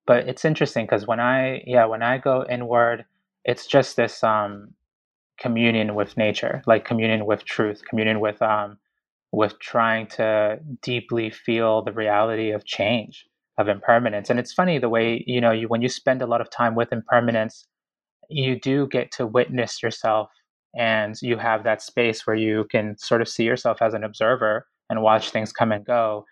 but 0.07 0.29
it's 0.29 0.45
interesting 0.45 0.85
because 0.85 1.07
when 1.07 1.21
i 1.21 1.63
yeah 1.67 1.85
when 1.85 2.03
i 2.03 2.19
go 2.19 2.45
inward 2.49 3.05
it's 3.45 3.67
just 3.67 3.97
this 3.97 4.23
um, 4.25 4.75
communion 5.39 5.95
with 5.95 6.17
nature 6.17 6.63
like 6.67 6.85
communion 6.85 7.27
with 7.27 7.45
truth 7.45 7.83
communion 7.89 8.21
with 8.21 8.41
um, 8.43 8.79
with 9.33 9.59
trying 9.61 10.07
to 10.07 10.59
deeply 10.83 11.31
feel 11.31 11.83
the 11.83 11.93
reality 11.93 12.51
of 12.51 12.65
change 12.65 13.27
of 13.59 13.69
impermanence. 13.69 14.31
And 14.31 14.39
it's 14.39 14.53
funny 14.53 14.79
the 14.79 14.89
way 14.89 15.25
you 15.27 15.41
know 15.41 15.53
you 15.53 15.69
when 15.69 15.83
you 15.83 15.89
spend 15.89 16.23
a 16.23 16.27
lot 16.27 16.41
of 16.41 16.51
time 16.51 16.75
with 16.75 16.93
impermanence 16.93 17.67
you 18.29 18.59
do 18.59 18.87
get 18.89 19.13
to 19.13 19.27
witness 19.27 19.83
yourself 19.83 20.31
and 20.77 21.17
you 21.23 21.37
have 21.37 21.65
that 21.65 21.83
space 21.83 22.27
where 22.27 22.37
you 22.37 22.65
can 22.71 22.97
sort 22.99 23.21
of 23.21 23.29
see 23.29 23.45
yourself 23.45 23.83
as 23.83 23.95
an 23.95 24.05
observer 24.05 24.67
and 24.91 25.03
watch 25.03 25.31
things 25.31 25.53
come 25.53 25.73
and 25.73 25.85
go 25.85 26.25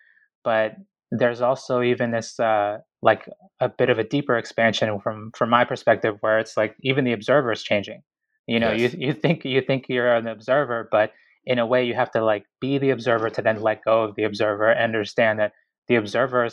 but 0.44 0.76
there's 1.12 1.40
also 1.40 1.82
even 1.82 2.12
this 2.12 2.38
uh, 2.38 2.78
like 3.02 3.28
a 3.60 3.68
bit 3.68 3.90
of 3.90 3.98
a 3.98 4.04
deeper 4.04 4.36
expansion 4.36 4.98
from 5.00 5.30
from 5.36 5.50
my 5.50 5.64
perspective 5.64 6.16
where 6.20 6.38
it's 6.38 6.56
like 6.56 6.76
even 6.82 7.04
the 7.04 7.12
observer 7.12 7.52
is 7.52 7.62
changing 7.62 8.02
you 8.46 8.58
know 8.60 8.72
Yes. 8.72 8.94
you 8.94 9.08
you 9.08 9.12
think 9.12 9.44
you 9.44 9.60
think 9.60 9.86
you're 9.88 10.14
an 10.14 10.26
observer 10.26 10.88
but 10.90 11.12
in 11.46 11.58
a 11.58 11.66
way 11.66 11.84
you 11.84 11.94
have 11.94 12.10
to 12.12 12.24
like 12.24 12.44
be 12.60 12.78
the 12.78 12.90
observer 12.90 13.30
to 13.30 13.42
then 13.42 13.60
let 13.60 13.84
go 13.84 14.02
of 14.04 14.14
the 14.16 14.24
observer 14.24 14.70
and 14.70 14.84
understand 14.84 15.38
that 15.38 15.52
the 15.88 15.96
observer 15.96 16.48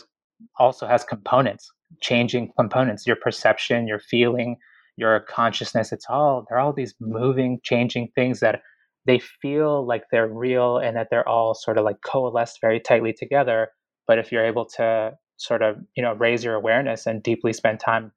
also 0.58 0.86
has 0.86 1.04
components 1.04 1.70
changing 2.00 2.52
components 2.58 3.06
your 3.06 3.16
perception 3.16 3.86
your 3.88 3.98
feeling 4.00 4.56
your 4.98 5.20
consciousness 5.20 5.92
it's 5.92 6.06
all 6.08 6.44
they're 6.48 6.58
all 6.58 6.72
these 6.72 6.94
moving 7.00 7.60
changing 7.62 8.08
things 8.16 8.40
that 8.40 8.60
they 9.08 9.18
feel 9.18 9.86
like 9.86 10.04
they're 10.12 10.28
real 10.28 10.76
and 10.76 10.94
that 10.96 11.08
they're 11.10 11.26
all 11.26 11.54
sort 11.54 11.78
of 11.78 11.84
like 11.84 12.02
coalesced 12.04 12.60
very 12.60 12.78
tightly 12.78 13.12
together. 13.12 13.68
But 14.06 14.18
if 14.18 14.30
you're 14.30 14.44
able 14.44 14.66
to 14.76 15.12
sort 15.38 15.62
of 15.62 15.76
you 15.96 16.02
know 16.02 16.12
raise 16.12 16.44
your 16.44 16.54
awareness 16.54 17.06
and 17.06 17.22
deeply 17.22 17.52
spend 17.52 17.80
time 17.80 18.12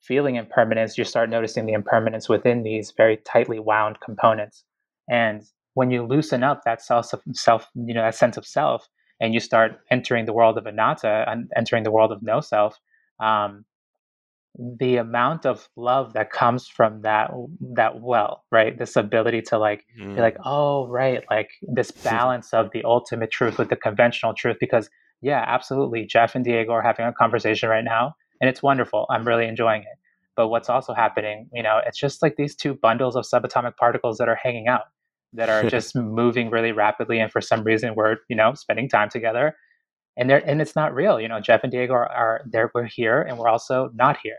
feeling 0.00 0.36
impermanence 0.36 0.96
you 0.96 1.04
start 1.04 1.28
noticing 1.28 1.66
the 1.66 1.72
impermanence 1.72 2.28
within 2.28 2.62
these 2.62 2.92
very 2.96 3.18
tightly 3.18 3.58
wound 3.58 3.98
components. 4.00 4.64
And 5.10 5.42
when 5.74 5.90
you 5.90 6.04
loosen 6.04 6.42
up 6.42 6.62
that 6.64 6.80
self 6.80 7.10
self 7.32 7.66
you 7.74 7.92
know 7.92 8.02
that 8.02 8.14
sense 8.14 8.36
of 8.36 8.46
self 8.46 8.88
and 9.20 9.34
you 9.34 9.40
start 9.40 9.72
entering 9.90 10.24
the 10.24 10.32
world 10.32 10.56
of 10.56 10.66
anatta 10.66 11.24
and 11.26 11.50
entering 11.56 11.82
the 11.82 11.90
world 11.90 12.12
of 12.12 12.22
no 12.22 12.40
self 12.40 12.78
um, 13.20 13.64
the 14.58 14.96
amount 14.96 15.46
of 15.46 15.68
love 15.76 16.12
that 16.12 16.30
comes 16.30 16.68
from 16.68 17.00
that 17.02 17.30
that 17.74 18.00
well 18.00 18.44
right? 18.50 18.78
This 18.78 18.96
ability 18.96 19.42
to 19.42 19.58
like 19.58 19.84
be 19.96 20.04
like 20.20 20.36
Mm. 20.36 20.42
oh 20.44 20.86
right 20.88 21.24
like 21.30 21.50
this 21.62 21.90
balance 22.12 22.52
of 22.52 22.70
the 22.72 22.84
ultimate 22.84 23.30
truth 23.30 23.58
with 23.58 23.70
the 23.70 23.76
conventional 23.76 24.34
truth 24.34 24.58
because 24.60 24.90
yeah 25.22 25.42
absolutely 25.46 26.04
jeff 26.04 26.34
and 26.34 26.44
diego 26.44 26.72
are 26.72 26.82
having 26.82 27.06
a 27.06 27.12
conversation 27.12 27.68
right 27.68 27.84
now 27.84 28.14
and 28.40 28.50
it's 28.50 28.60
wonderful. 28.62 29.06
I'm 29.08 29.24
really 29.26 29.46
enjoying 29.46 29.82
it. 29.82 29.98
But 30.36 30.48
what's 30.48 30.68
also 30.68 30.92
happening 30.94 31.48
you 31.52 31.62
know 31.62 31.80
it's 31.86 31.98
just 31.98 32.20
like 32.22 32.36
these 32.36 32.54
two 32.54 32.74
bundles 32.74 33.16
of 33.16 33.24
subatomic 33.24 33.76
particles 33.76 34.18
that 34.18 34.28
are 34.28 34.38
hanging 34.42 34.68
out 34.68 34.82
that 35.32 35.48
are 35.48 35.68
just 35.76 35.96
moving 35.96 36.50
really 36.50 36.72
rapidly, 36.72 37.18
and 37.18 37.32
for 37.32 37.40
some 37.40 37.62
reason 37.64 37.94
we're 37.94 38.16
you 38.28 38.36
know 38.36 38.52
spending 38.52 38.88
time 38.88 39.08
together, 39.08 39.56
and 40.16 40.30
they 40.30 40.42
and 40.42 40.60
it's 40.60 40.76
not 40.76 40.94
real. 40.94 41.20
You 41.20 41.28
know, 41.28 41.40
Jeff 41.40 41.62
and 41.62 41.72
Diego 41.72 41.94
are, 41.94 42.10
are 42.10 42.42
there. 42.50 42.70
We're 42.74 42.84
here, 42.84 43.22
and 43.22 43.38
we're 43.38 43.48
also 43.48 43.90
not 43.94 44.18
here. 44.22 44.38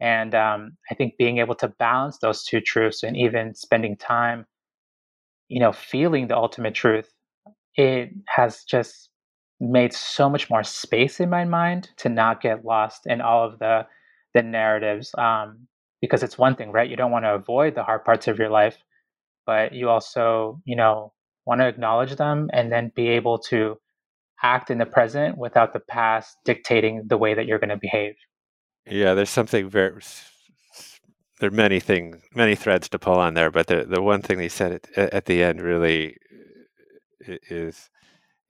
And 0.00 0.34
um, 0.34 0.76
I 0.90 0.94
think 0.94 1.16
being 1.18 1.38
able 1.38 1.54
to 1.56 1.68
balance 1.68 2.18
those 2.18 2.44
two 2.44 2.60
truths, 2.60 3.02
and 3.02 3.16
even 3.16 3.54
spending 3.54 3.96
time, 3.96 4.46
you 5.48 5.60
know, 5.60 5.72
feeling 5.72 6.28
the 6.28 6.36
ultimate 6.36 6.74
truth, 6.74 7.12
it 7.76 8.10
has 8.28 8.64
just 8.64 9.10
made 9.60 9.92
so 9.92 10.28
much 10.28 10.50
more 10.50 10.64
space 10.64 11.20
in 11.20 11.30
my 11.30 11.44
mind 11.44 11.90
to 11.98 12.08
not 12.08 12.40
get 12.40 12.64
lost 12.64 13.06
in 13.06 13.20
all 13.20 13.46
of 13.46 13.58
the 13.60 13.86
the 14.34 14.42
narratives. 14.42 15.12
Um, 15.18 15.68
because 16.00 16.22
it's 16.24 16.38
one 16.38 16.56
thing, 16.56 16.72
right? 16.72 16.90
You 16.90 16.96
don't 16.96 17.12
want 17.12 17.24
to 17.26 17.34
avoid 17.34 17.74
the 17.76 17.84
hard 17.84 18.04
parts 18.04 18.28
of 18.28 18.38
your 18.38 18.50
life, 18.50 18.76
but 19.46 19.72
you 19.72 19.88
also, 19.88 20.60
you 20.64 20.76
know, 20.76 21.12
want 21.46 21.60
to 21.60 21.68
acknowledge 21.68 22.16
them 22.16 22.50
and 22.52 22.72
then 22.72 22.92
be 22.96 23.08
able 23.08 23.38
to 23.38 23.78
act 24.42 24.70
in 24.70 24.78
the 24.78 24.86
present 24.86 25.38
without 25.38 25.72
the 25.72 25.80
past 25.80 26.36
dictating 26.44 27.02
the 27.06 27.16
way 27.16 27.34
that 27.34 27.46
you're 27.46 27.58
going 27.58 27.70
to 27.70 27.76
behave. 27.76 28.14
Yeah, 28.86 29.14
there's 29.14 29.30
something 29.30 29.68
very. 29.68 30.00
There 31.40 31.48
are 31.48 31.52
many 31.52 31.80
things, 31.80 32.22
many 32.34 32.54
threads 32.54 32.88
to 32.90 32.98
pull 32.98 33.18
on 33.18 33.34
there, 33.34 33.50
but 33.50 33.66
the 33.66 33.84
the 33.84 34.02
one 34.02 34.22
thing 34.22 34.38
he 34.38 34.48
said 34.48 34.80
at, 34.96 35.14
at 35.14 35.24
the 35.26 35.42
end 35.42 35.60
really 35.60 36.16
is 37.48 37.88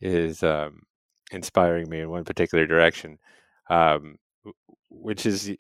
is 0.01 0.43
um, 0.43 0.83
inspiring 1.31 1.89
me 1.89 2.01
in 2.01 2.11
one 2.11 2.25
particular 2.25 2.67
direction, 2.67 3.19
um, 3.71 4.17
which 4.91 5.27
is 5.27 5.55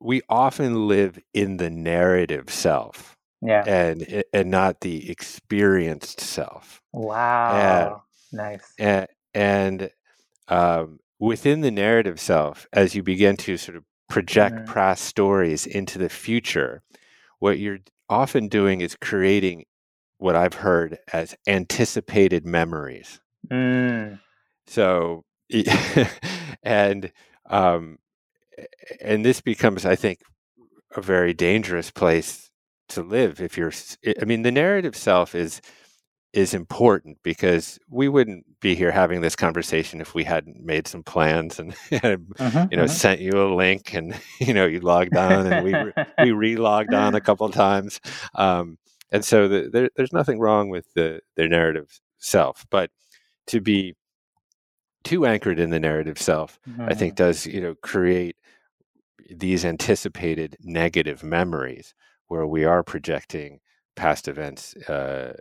we 0.00 0.22
often 0.28 0.88
live 0.88 1.18
in 1.34 1.58
the 1.58 1.70
narrative 1.70 2.50
self 2.50 3.16
yeah 3.42 3.64
and 3.66 4.22
and 4.32 4.50
not 4.50 4.80
the 4.80 5.10
experienced 5.10 6.20
self 6.20 6.82
wow 6.92 8.02
and, 8.32 8.38
nice 8.38 8.72
and, 8.78 9.06
and 9.34 9.90
um, 10.48 10.98
within 11.18 11.60
the 11.60 11.70
narrative 11.70 12.18
self 12.20 12.66
as 12.72 12.94
you 12.94 13.02
begin 13.02 13.36
to 13.36 13.56
sort 13.56 13.76
of 13.76 13.84
project 14.08 14.56
mm. 14.56 14.66
past 14.66 15.04
stories 15.04 15.66
into 15.66 15.98
the 15.98 16.08
future 16.08 16.82
what 17.38 17.58
you're 17.58 17.78
often 18.08 18.48
doing 18.48 18.80
is 18.80 18.96
creating 18.96 19.64
what 20.18 20.34
i've 20.34 20.54
heard 20.54 20.98
as 21.12 21.34
anticipated 21.46 22.44
memories 22.44 23.20
mm. 23.48 24.18
so 24.66 25.24
and 26.62 27.12
um, 27.48 27.98
and 29.00 29.24
this 29.24 29.40
becomes, 29.40 29.84
I 29.84 29.96
think, 29.96 30.20
a 30.96 31.00
very 31.00 31.32
dangerous 31.32 31.90
place 31.90 32.50
to 32.90 33.02
live. 33.02 33.40
If 33.40 33.56
you're, 33.56 33.72
I 34.20 34.24
mean, 34.24 34.42
the 34.42 34.52
narrative 34.52 34.96
self 34.96 35.34
is 35.34 35.60
is 36.32 36.54
important 36.54 37.18
because 37.22 37.78
we 37.88 38.08
wouldn't 38.08 38.44
be 38.60 38.74
here 38.74 38.92
having 38.92 39.20
this 39.20 39.34
conversation 39.34 40.00
if 40.00 40.14
we 40.14 40.22
hadn't 40.22 40.62
made 40.62 40.86
some 40.86 41.02
plans 41.02 41.58
and 41.58 41.72
uh-huh, 41.92 42.68
you 42.70 42.76
know 42.76 42.84
uh-huh. 42.84 42.88
sent 42.88 43.20
you 43.20 43.32
a 43.32 43.54
link 43.54 43.94
and 43.94 44.14
you 44.40 44.54
know 44.54 44.66
you 44.66 44.80
logged 44.80 45.16
on 45.16 45.52
and 45.52 45.64
we 45.64 45.74
we 46.24 46.32
re-logged 46.32 46.94
on 46.94 47.14
a 47.14 47.20
couple 47.20 47.48
times 47.48 48.00
um, 48.36 48.78
and 49.10 49.24
so 49.24 49.48
the, 49.48 49.68
there, 49.72 49.90
there's 49.96 50.12
nothing 50.12 50.38
wrong 50.38 50.68
with 50.68 50.92
the 50.94 51.20
their 51.36 51.48
narrative 51.48 52.00
self 52.18 52.64
but 52.70 52.90
to 53.46 53.60
be 53.60 53.94
too 55.02 55.26
anchored 55.26 55.58
in 55.58 55.70
the 55.70 55.80
narrative 55.80 56.18
self 56.18 56.60
mm-hmm. 56.68 56.82
i 56.82 56.94
think 56.94 57.14
mm-hmm. 57.14 57.24
does 57.24 57.46
you 57.46 57.60
know 57.60 57.74
create 57.82 58.36
these 59.30 59.64
anticipated 59.64 60.56
negative 60.60 61.24
memories 61.24 61.94
where 62.28 62.46
we 62.46 62.64
are 62.64 62.82
projecting 62.82 63.60
past 63.96 64.28
events 64.28 64.74
uh, 64.88 65.32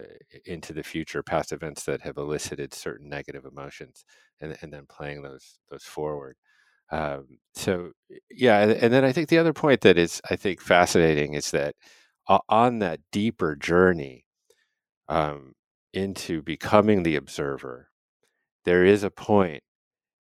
into 0.45 0.74
the 0.74 0.84
future, 0.84 1.24
past 1.24 1.52
events 1.52 1.84
that 1.86 2.02
have 2.02 2.18
elicited 2.18 2.74
certain 2.74 3.10
negative 3.10 3.45
emotions, 3.45 4.06
and, 4.41 4.58
and 4.62 4.74
then 4.74 4.86
playing 4.88 5.22
those 5.22 5.60
those 5.70 5.84
forward. 5.84 6.36
Um, 6.91 7.38
so 7.54 7.91
yeah, 8.32 8.60
and, 8.62 8.91
then 8.91 9.06
I 9.06 9.12
think 9.12 9.30
the 9.30 9.38
other 9.38 9.54
point 9.54 9.82
that 9.82 9.97
is 9.97 10.22
I 10.30 10.36
think 10.36 10.60
fascinating 10.62 11.36
is 11.36 11.52
that 11.52 11.76
on 12.50 12.80
that 12.80 13.00
deeper 13.12 13.56
journey 13.56 14.26
um, 15.08 15.54
into 15.93 16.41
becoming 16.41 17.04
the 17.04 17.16
observer, 17.16 17.89
there 18.66 18.84
is 18.84 19.04
a 19.04 19.12
point 19.12 19.64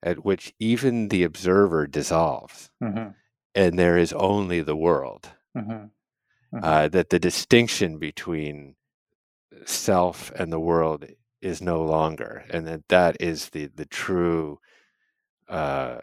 at 0.03 0.23
which 0.23 0.53
even 0.59 1.09
the 1.09 1.23
observer 1.23 1.87
dissolves. 1.87 2.69
Mm-hmm 2.83 3.09
and 3.55 3.77
there 3.77 3.97
is 3.97 4.13
only 4.13 4.61
the 4.61 4.75
world. 4.75 5.29
Mm-hmm. 5.57 5.85
Mm-hmm. 6.53 6.65
Uh, 6.65 6.87
that 6.89 7.09
the 7.09 7.19
distinction 7.19 7.99
between 7.99 8.75
self 9.65 10.31
and 10.31 10.51
the 10.51 10.59
world 10.59 11.05
is 11.41 11.61
no 11.61 11.83
longer, 11.83 12.43
and 12.49 12.67
that 12.67 12.87
that 12.89 13.17
is 13.19 13.49
the 13.49 13.67
the 13.75 13.85
true 13.85 14.59
uh, 15.47 15.99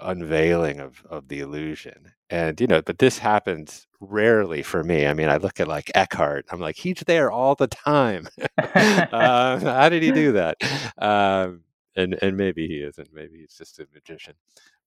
unveiling 0.00 0.80
of 0.80 1.04
of 1.08 1.28
the 1.28 1.40
illusion. 1.40 2.12
And 2.30 2.60
you 2.60 2.66
know, 2.66 2.82
but 2.82 2.98
this 2.98 3.18
happens 3.18 3.86
rarely 4.00 4.62
for 4.62 4.82
me. 4.82 5.06
I 5.06 5.14
mean, 5.14 5.28
I 5.28 5.36
look 5.36 5.60
at 5.60 5.68
like 5.68 5.90
Eckhart. 5.94 6.46
I'm 6.50 6.60
like, 6.60 6.76
he's 6.76 7.02
there 7.06 7.30
all 7.30 7.54
the 7.54 7.66
time. 7.66 8.28
uh, 8.58 8.66
how 9.60 9.88
did 9.88 10.02
he 10.02 10.12
do 10.12 10.32
that? 10.32 10.56
Um, 10.98 11.62
and 11.96 12.18
and 12.22 12.36
maybe 12.36 12.66
he 12.68 12.76
isn't. 12.76 13.12
Maybe 13.12 13.40
he's 13.40 13.54
just 13.56 13.78
a 13.80 13.86
magician. 13.92 14.34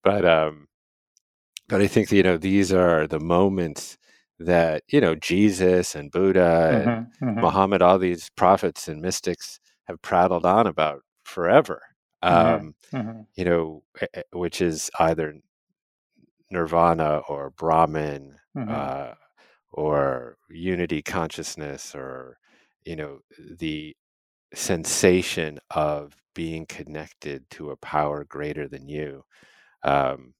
But 0.03 0.25
um, 0.25 0.67
but 1.67 1.81
I 1.81 1.87
think 1.87 2.11
you 2.11 2.23
know 2.23 2.37
these 2.37 2.73
are 2.73 3.07
the 3.07 3.19
moments 3.19 3.97
that 4.39 4.83
you 4.87 5.01
know 5.01 5.15
Jesus 5.15 5.95
and 5.95 6.11
Buddha 6.11 6.69
and 6.73 6.87
mm-hmm, 6.87 7.29
mm-hmm. 7.29 7.41
Muhammad, 7.41 7.81
all 7.81 7.97
these 7.99 8.29
prophets 8.35 8.87
and 8.87 9.01
mystics 9.01 9.59
have 9.85 10.01
prattled 10.01 10.45
on 10.45 10.67
about 10.67 11.01
forever. 11.23 11.81
Mm-hmm, 12.23 12.55
um, 12.55 12.75
mm-hmm. 12.93 13.21
you 13.35 13.45
know, 13.45 13.83
eh, 14.01 14.07
eh, 14.13 14.21
which 14.33 14.61
is 14.61 14.89
either 14.99 15.35
nirvana 16.51 17.21
or 17.29 17.51
Brahman 17.51 18.35
mm-hmm. 18.57 18.71
uh, 18.71 19.13
or 19.71 20.37
unity 20.49 21.01
consciousness 21.01 21.93
or 21.95 22.37
you 22.85 22.95
know 22.95 23.19
the 23.57 23.95
sensation 24.53 25.59
of 25.71 26.15
being 26.33 26.65
connected 26.65 27.49
to 27.49 27.71
a 27.71 27.77
power 27.77 28.23
greater 28.23 28.67
than 28.67 28.87
you. 28.87 29.23
Um, 29.83 30.33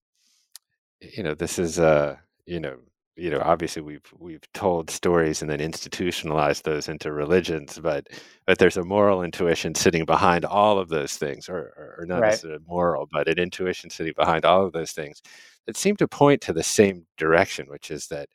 you 1.01 1.23
know, 1.23 1.33
this 1.35 1.59
is 1.59 1.79
uh, 1.79 2.17
you 2.45 2.59
know, 2.59 2.77
you 3.15 3.29
know, 3.29 3.41
obviously 3.43 3.81
we've 3.81 4.13
we've 4.19 4.51
told 4.53 4.89
stories 4.89 5.41
and 5.41 5.49
then 5.49 5.61
institutionalized 5.61 6.65
those 6.65 6.89
into 6.89 7.13
religions, 7.13 7.79
but 7.81 8.07
but 8.45 8.57
there's 8.57 8.77
a 8.77 8.83
moral 8.83 9.23
intuition 9.23 9.73
sitting 9.73 10.05
behind 10.05 10.43
all 10.43 10.77
of 10.79 10.89
those 10.89 11.15
things, 11.15 11.47
or 11.47 11.73
or, 11.77 11.95
or 11.99 12.05
not 12.05 12.21
right. 12.21 12.29
necessarily 12.31 12.63
moral, 12.67 13.07
but 13.11 13.29
an 13.29 13.39
intuition 13.39 13.89
sitting 13.89 14.13
behind 14.17 14.43
all 14.43 14.65
of 14.65 14.73
those 14.73 14.91
things 14.91 15.21
that 15.65 15.77
seem 15.77 15.95
to 15.97 16.07
point 16.07 16.41
to 16.41 16.53
the 16.53 16.63
same 16.63 17.05
direction, 17.17 17.67
which 17.67 17.89
is 17.89 18.07
that 18.07 18.27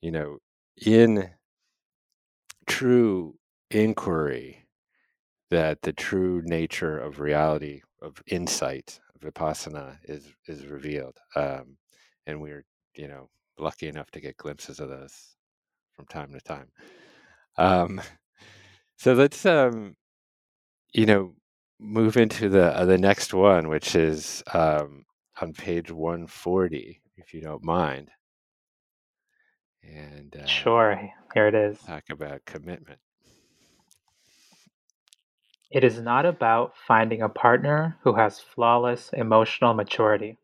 you 0.00 0.10
know, 0.10 0.38
in 0.84 1.30
true 2.66 3.34
inquiry, 3.70 4.66
that 5.50 5.82
the 5.82 5.92
true 5.92 6.42
nature 6.44 6.98
of 6.98 7.20
reality, 7.20 7.82
of 8.02 8.22
insight, 8.26 8.98
of 9.14 9.20
vipassana 9.20 9.98
is 10.04 10.26
is 10.46 10.66
revealed. 10.66 11.18
Um, 11.34 11.76
and 12.26 12.40
we 12.40 12.50
are 12.52 12.64
you 12.94 13.08
know 13.08 13.28
lucky 13.58 13.88
enough 13.88 14.10
to 14.12 14.20
get 14.20 14.36
glimpses 14.36 14.80
of 14.80 14.88
those 14.88 15.36
from 15.94 16.06
time 16.06 16.32
to 16.32 16.40
time. 16.40 16.68
Um, 17.56 18.00
so 18.96 19.14
let's 19.14 19.44
um, 19.46 19.96
you 20.92 21.06
know 21.06 21.34
move 21.78 22.16
into 22.16 22.48
the 22.48 22.76
uh, 22.76 22.84
the 22.84 22.98
next 22.98 23.34
one, 23.34 23.68
which 23.68 23.94
is 23.94 24.42
um, 24.52 25.04
on 25.40 25.52
page 25.52 25.90
one 25.90 26.26
forty, 26.26 27.00
if 27.16 27.34
you 27.34 27.40
don't 27.40 27.64
mind. 27.64 28.10
And 29.82 30.34
uh, 30.36 30.46
sure, 30.46 31.00
here 31.32 31.46
it 31.46 31.54
is. 31.54 31.78
Talk 31.80 32.04
about 32.10 32.44
commitment. 32.44 32.98
It 35.70 35.84
is 35.84 36.00
not 36.00 36.24
about 36.26 36.74
finding 36.86 37.22
a 37.22 37.28
partner 37.28 37.98
who 38.02 38.14
has 38.14 38.40
flawless 38.40 39.10
emotional 39.12 39.74
maturity. 39.74 40.38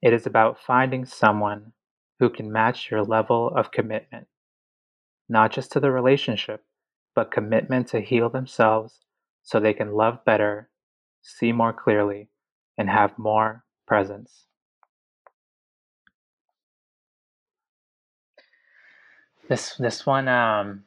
It 0.00 0.12
is 0.12 0.26
about 0.26 0.60
finding 0.60 1.04
someone 1.04 1.72
who 2.18 2.30
can 2.30 2.50
match 2.50 2.90
your 2.90 3.02
level 3.02 3.48
of 3.54 3.70
commitment, 3.70 4.26
not 5.28 5.52
just 5.52 5.72
to 5.72 5.80
the 5.80 5.90
relationship, 5.90 6.64
but 7.14 7.30
commitment 7.30 7.88
to 7.88 8.00
heal 8.00 8.28
themselves 8.28 9.00
so 9.42 9.58
they 9.58 9.74
can 9.74 9.92
love 9.92 10.24
better, 10.24 10.68
see 11.22 11.52
more 11.52 11.72
clearly, 11.72 12.28
and 12.76 12.88
have 12.88 13.18
more 13.18 13.64
presence. 13.86 14.46
This 19.48 19.76
this 19.76 20.04
one 20.04 20.28
um, 20.28 20.84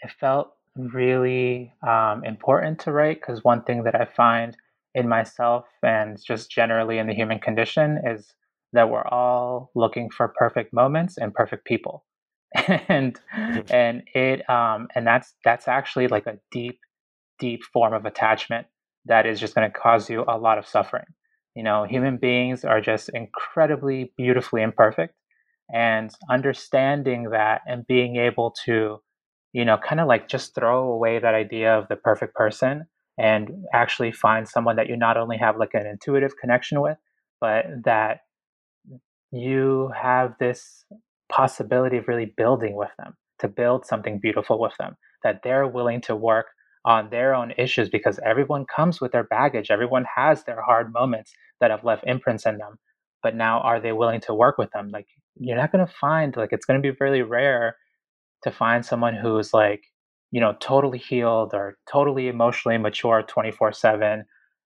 it 0.00 0.10
felt 0.20 0.52
really 0.76 1.72
um, 1.86 2.24
important 2.24 2.78
to 2.80 2.92
write 2.92 3.20
because 3.20 3.44
one 3.44 3.62
thing 3.62 3.82
that 3.84 3.94
I 3.94 4.04
find 4.04 4.56
in 4.94 5.08
myself 5.08 5.66
and 5.82 6.22
just 6.22 6.50
generally 6.50 6.98
in 6.98 7.06
the 7.06 7.14
human 7.14 7.38
condition 7.38 8.00
is 8.06 8.34
that 8.72 8.90
we're 8.90 9.06
all 9.06 9.70
looking 9.74 10.10
for 10.10 10.28
perfect 10.28 10.72
moments 10.72 11.18
and 11.18 11.34
perfect 11.34 11.64
people. 11.64 12.04
and 12.88 13.18
and 13.70 14.02
it 14.14 14.48
um 14.50 14.88
and 14.94 15.06
that's 15.06 15.34
that's 15.42 15.68
actually 15.68 16.06
like 16.06 16.26
a 16.26 16.36
deep 16.50 16.80
deep 17.38 17.62
form 17.72 17.94
of 17.94 18.04
attachment 18.04 18.66
that 19.06 19.24
is 19.24 19.40
just 19.40 19.54
going 19.54 19.70
to 19.70 19.78
cause 19.78 20.10
you 20.10 20.22
a 20.28 20.36
lot 20.36 20.58
of 20.58 20.66
suffering. 20.66 21.06
You 21.54 21.62
know 21.62 21.84
human 21.84 22.18
beings 22.18 22.64
are 22.64 22.80
just 22.80 23.08
incredibly 23.14 24.12
beautifully 24.16 24.62
imperfect 24.62 25.14
and 25.72 26.10
understanding 26.30 27.30
that 27.30 27.62
and 27.66 27.86
being 27.86 28.16
able 28.16 28.54
to 28.64 29.00
you 29.52 29.64
know 29.64 29.78
kind 29.78 30.00
of 30.00 30.06
like 30.06 30.28
just 30.28 30.54
throw 30.54 30.92
away 30.92 31.18
that 31.18 31.34
idea 31.34 31.76
of 31.76 31.88
the 31.88 31.96
perfect 31.96 32.34
person 32.34 32.86
and 33.18 33.50
actually 33.72 34.12
find 34.12 34.48
someone 34.48 34.76
that 34.76 34.88
you 34.88 34.96
not 34.96 35.16
only 35.16 35.36
have 35.36 35.56
like 35.56 35.74
an 35.74 35.86
intuitive 35.86 36.36
connection 36.38 36.80
with 36.80 36.98
but 37.40 37.66
that 37.84 38.20
you 39.32 39.90
have 40.00 40.34
this 40.38 40.84
possibility 41.30 41.96
of 41.96 42.08
really 42.08 42.32
building 42.36 42.76
with 42.76 42.90
them 42.98 43.14
to 43.38 43.48
build 43.48 43.86
something 43.86 44.20
beautiful 44.20 44.60
with 44.60 44.76
them 44.78 44.94
that 45.24 45.40
they're 45.42 45.66
willing 45.66 46.00
to 46.02 46.14
work 46.14 46.46
on 46.84 47.08
their 47.10 47.34
own 47.34 47.52
issues 47.56 47.88
because 47.88 48.20
everyone 48.24 48.66
comes 48.66 49.00
with 49.00 49.12
their 49.12 49.24
baggage 49.24 49.70
everyone 49.70 50.04
has 50.14 50.44
their 50.44 50.60
hard 50.60 50.92
moments 50.92 51.32
that 51.60 51.70
have 51.70 51.84
left 51.84 52.04
imprints 52.06 52.44
in 52.44 52.58
them 52.58 52.78
but 53.22 53.36
now 53.36 53.60
are 53.60 53.80
they 53.80 53.92
willing 53.92 54.20
to 54.22 54.34
work 54.34 54.58
with 54.58 54.70
them? 54.72 54.90
Like 54.90 55.06
you're 55.36 55.56
not 55.56 55.72
going 55.72 55.86
to 55.86 55.92
find 55.92 56.36
like 56.36 56.52
it's 56.52 56.66
going 56.66 56.82
to 56.82 56.92
be 56.92 56.96
really 57.00 57.22
rare 57.22 57.76
to 58.42 58.50
find 58.50 58.84
someone 58.84 59.14
who's 59.14 59.54
like 59.54 59.84
you 60.30 60.40
know 60.40 60.54
totally 60.60 60.98
healed 60.98 61.54
or 61.54 61.78
totally 61.90 62.28
emotionally 62.28 62.76
mature 62.78 63.22
24 63.22 63.72
7 63.72 64.24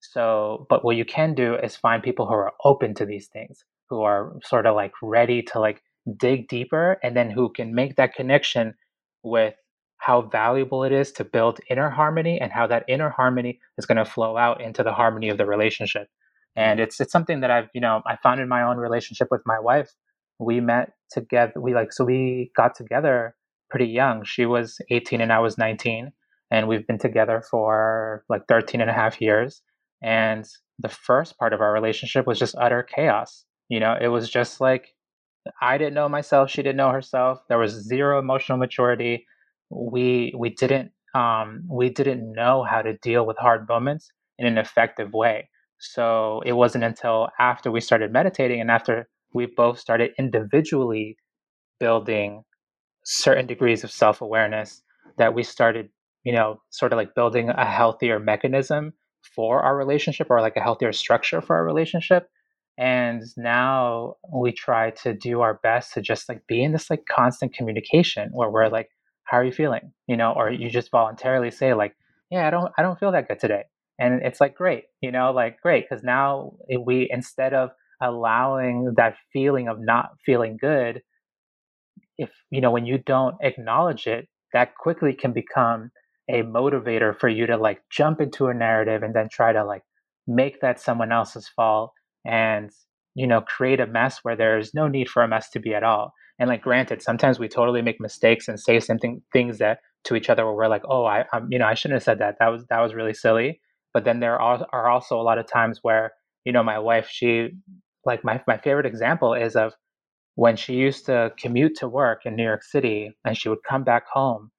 so 0.00 0.66
but 0.68 0.84
what 0.84 0.96
you 0.96 1.04
can 1.04 1.34
do 1.34 1.54
is 1.56 1.76
find 1.76 2.02
people 2.02 2.26
who 2.26 2.34
are 2.34 2.52
open 2.64 2.94
to 2.94 3.06
these 3.06 3.26
things 3.28 3.64
who 3.88 4.02
are 4.02 4.34
sort 4.44 4.66
of 4.66 4.74
like 4.74 4.92
ready 5.02 5.42
to 5.42 5.60
like 5.60 5.82
dig 6.18 6.48
deeper 6.48 6.98
and 7.02 7.16
then 7.16 7.30
who 7.30 7.50
can 7.50 7.74
make 7.74 7.96
that 7.96 8.14
connection 8.14 8.74
with 9.22 9.54
how 9.98 10.20
valuable 10.20 10.84
it 10.84 10.92
is 10.92 11.12
to 11.12 11.24
build 11.24 11.60
inner 11.70 11.88
harmony 11.88 12.38
and 12.38 12.52
how 12.52 12.66
that 12.66 12.84
inner 12.88 13.08
harmony 13.08 13.58
is 13.78 13.86
going 13.86 13.96
to 13.96 14.04
flow 14.04 14.36
out 14.36 14.60
into 14.60 14.82
the 14.82 14.92
harmony 14.92 15.30
of 15.30 15.38
the 15.38 15.46
relationship. 15.46 16.08
And 16.56 16.78
mm-hmm. 16.78 16.84
it's 16.84 17.00
it's 17.00 17.12
something 17.12 17.40
that 17.40 17.50
i've 17.50 17.68
you 17.74 17.80
know 17.80 18.02
i 18.06 18.16
found 18.16 18.40
in 18.40 18.48
my 18.48 18.62
own 18.62 18.76
relationship 18.76 19.28
with 19.30 19.40
my 19.46 19.58
wife. 19.58 19.90
We 20.38 20.60
met 20.60 20.92
together 21.10 21.52
we 21.56 21.74
like 21.74 21.92
so 21.92 22.04
we 22.04 22.50
got 22.56 22.74
together 22.74 23.34
pretty 23.70 23.86
young. 23.86 24.24
She 24.24 24.46
was 24.46 24.78
18 24.90 25.20
and 25.20 25.32
i 25.32 25.38
was 25.38 25.56
19 25.56 26.12
and 26.50 26.68
we've 26.68 26.86
been 26.86 26.98
together 26.98 27.42
for 27.50 28.24
like 28.28 28.42
13 28.46 28.80
and 28.80 28.90
a 28.90 28.92
half 28.92 29.20
years. 29.20 29.62
And 30.02 30.46
the 30.78 30.90
first 30.90 31.38
part 31.38 31.54
of 31.54 31.60
our 31.60 31.72
relationship 31.72 32.26
was 32.26 32.38
just 32.38 32.54
utter 32.56 32.82
chaos 32.82 33.46
you 33.68 33.80
know 33.80 33.96
it 34.00 34.08
was 34.08 34.30
just 34.30 34.60
like 34.60 34.88
i 35.60 35.78
didn't 35.78 35.94
know 35.94 36.08
myself 36.08 36.50
she 36.50 36.62
didn't 36.62 36.76
know 36.76 36.90
herself 36.90 37.38
there 37.48 37.58
was 37.58 37.72
zero 37.72 38.18
emotional 38.18 38.58
maturity 38.58 39.26
we 39.70 40.32
we 40.36 40.50
didn't 40.50 40.92
um, 41.14 41.62
we 41.70 41.90
didn't 41.90 42.32
know 42.32 42.64
how 42.64 42.82
to 42.82 42.98
deal 42.98 43.24
with 43.24 43.36
hard 43.38 43.68
moments 43.68 44.10
in 44.38 44.46
an 44.46 44.58
effective 44.58 45.12
way 45.12 45.48
so 45.78 46.42
it 46.44 46.52
wasn't 46.54 46.82
until 46.82 47.28
after 47.38 47.70
we 47.70 47.80
started 47.80 48.12
meditating 48.12 48.60
and 48.60 48.70
after 48.70 49.08
we 49.32 49.46
both 49.46 49.78
started 49.78 50.10
individually 50.18 51.16
building 51.80 52.42
certain 53.04 53.46
degrees 53.46 53.84
of 53.84 53.90
self 53.90 54.20
awareness 54.20 54.82
that 55.18 55.34
we 55.34 55.42
started, 55.42 55.88
you 56.24 56.32
know, 56.32 56.60
sort 56.70 56.92
of 56.92 56.96
like 56.96 57.14
building 57.14 57.50
a 57.50 57.64
healthier 57.64 58.18
mechanism 58.18 58.92
for 59.34 59.62
our 59.62 59.76
relationship 59.76 60.28
or 60.30 60.40
like 60.40 60.56
a 60.56 60.60
healthier 60.62 60.92
structure 60.92 61.40
for 61.40 61.56
our 61.56 61.64
relationship. 61.64 62.28
And 62.76 63.22
now 63.36 64.16
we 64.32 64.52
try 64.52 64.90
to 65.02 65.14
do 65.14 65.40
our 65.40 65.54
best 65.62 65.94
to 65.94 66.02
just 66.02 66.28
like 66.28 66.46
be 66.46 66.62
in 66.62 66.72
this 66.72 66.90
like 66.90 67.04
constant 67.06 67.54
communication 67.54 68.30
where 68.32 68.50
we're 68.50 68.68
like, 68.68 68.88
how 69.24 69.38
are 69.38 69.44
you 69.44 69.52
feeling? 69.52 69.92
You 70.06 70.16
know, 70.16 70.32
or 70.32 70.50
you 70.50 70.68
just 70.70 70.90
voluntarily 70.90 71.50
say 71.50 71.74
like, 71.74 71.96
yeah, 72.30 72.46
I 72.46 72.50
don't, 72.50 72.72
I 72.76 72.82
don't 72.82 72.98
feel 72.98 73.12
that 73.12 73.28
good 73.28 73.38
today. 73.38 73.64
And 73.98 74.22
it's 74.22 74.40
like, 74.40 74.56
great, 74.56 74.84
you 75.00 75.12
know, 75.12 75.32
like 75.32 75.60
great. 75.60 75.88
Cause 75.88 76.02
now 76.02 76.54
we, 76.84 77.08
instead 77.10 77.54
of 77.54 77.70
allowing 78.00 78.94
that 78.96 79.16
feeling 79.32 79.68
of 79.68 79.78
not 79.80 80.10
feeling 80.26 80.56
good 80.60 81.02
if 82.18 82.30
you 82.50 82.60
know 82.60 82.70
when 82.70 82.86
you 82.86 82.98
don't 82.98 83.36
acknowledge 83.40 84.06
it 84.06 84.28
that 84.52 84.74
quickly 84.76 85.12
can 85.12 85.32
become 85.32 85.90
a 86.28 86.42
motivator 86.42 87.18
for 87.18 87.28
you 87.28 87.46
to 87.46 87.56
like 87.56 87.80
jump 87.90 88.20
into 88.20 88.46
a 88.46 88.54
narrative 88.54 89.02
and 89.02 89.14
then 89.14 89.28
try 89.30 89.52
to 89.52 89.64
like 89.64 89.82
make 90.26 90.60
that 90.60 90.80
someone 90.80 91.12
else's 91.12 91.48
fault 91.48 91.92
and 92.24 92.70
you 93.14 93.26
know 93.26 93.40
create 93.40 93.80
a 93.80 93.86
mess 93.86 94.20
where 94.22 94.36
there's 94.36 94.74
no 94.74 94.88
need 94.88 95.08
for 95.08 95.22
a 95.22 95.28
mess 95.28 95.50
to 95.50 95.60
be 95.60 95.74
at 95.74 95.84
all. 95.84 96.12
And 96.38 96.48
like 96.48 96.62
granted 96.62 97.02
sometimes 97.02 97.38
we 97.38 97.48
totally 97.48 97.82
make 97.82 98.00
mistakes 98.00 98.48
and 98.48 98.58
say 98.58 98.80
something 98.80 99.22
things 99.32 99.58
that 99.58 99.80
to 100.04 100.16
each 100.16 100.28
other 100.28 100.44
where 100.44 100.54
we're 100.54 100.68
like 100.68 100.82
oh 100.88 101.04
i 101.06 101.24
I'm, 101.32 101.48
you 101.50 101.58
know 101.58 101.66
i 101.66 101.74
shouldn't 101.74 101.96
have 101.96 102.04
said 102.04 102.18
that. 102.18 102.36
That 102.40 102.48
was 102.48 102.64
that 102.70 102.80
was 102.80 102.94
really 102.94 103.14
silly. 103.14 103.60
But 103.92 104.04
then 104.04 104.20
there 104.20 104.40
are, 104.40 104.66
are 104.72 104.90
also 104.90 105.20
a 105.20 105.22
lot 105.22 105.38
of 105.38 105.46
times 105.46 105.78
where 105.82 106.12
you 106.44 106.52
know 106.52 106.62
my 106.62 106.78
wife 106.78 107.08
she 107.10 107.50
like 108.04 108.24
my, 108.24 108.42
my 108.46 108.58
favorite 108.58 108.86
example 108.86 109.34
is 109.34 109.56
of 109.56 109.74
when 110.36 110.56
she 110.56 110.74
used 110.74 111.06
to 111.06 111.32
commute 111.38 111.76
to 111.76 111.88
work 111.88 112.26
in 112.26 112.36
New 112.36 112.42
York 112.44 112.62
City 112.64 113.12
and 113.24 113.36
she 113.36 113.48
would 113.48 113.62
come 113.68 113.84
back 113.84 114.04
home, 114.12 114.50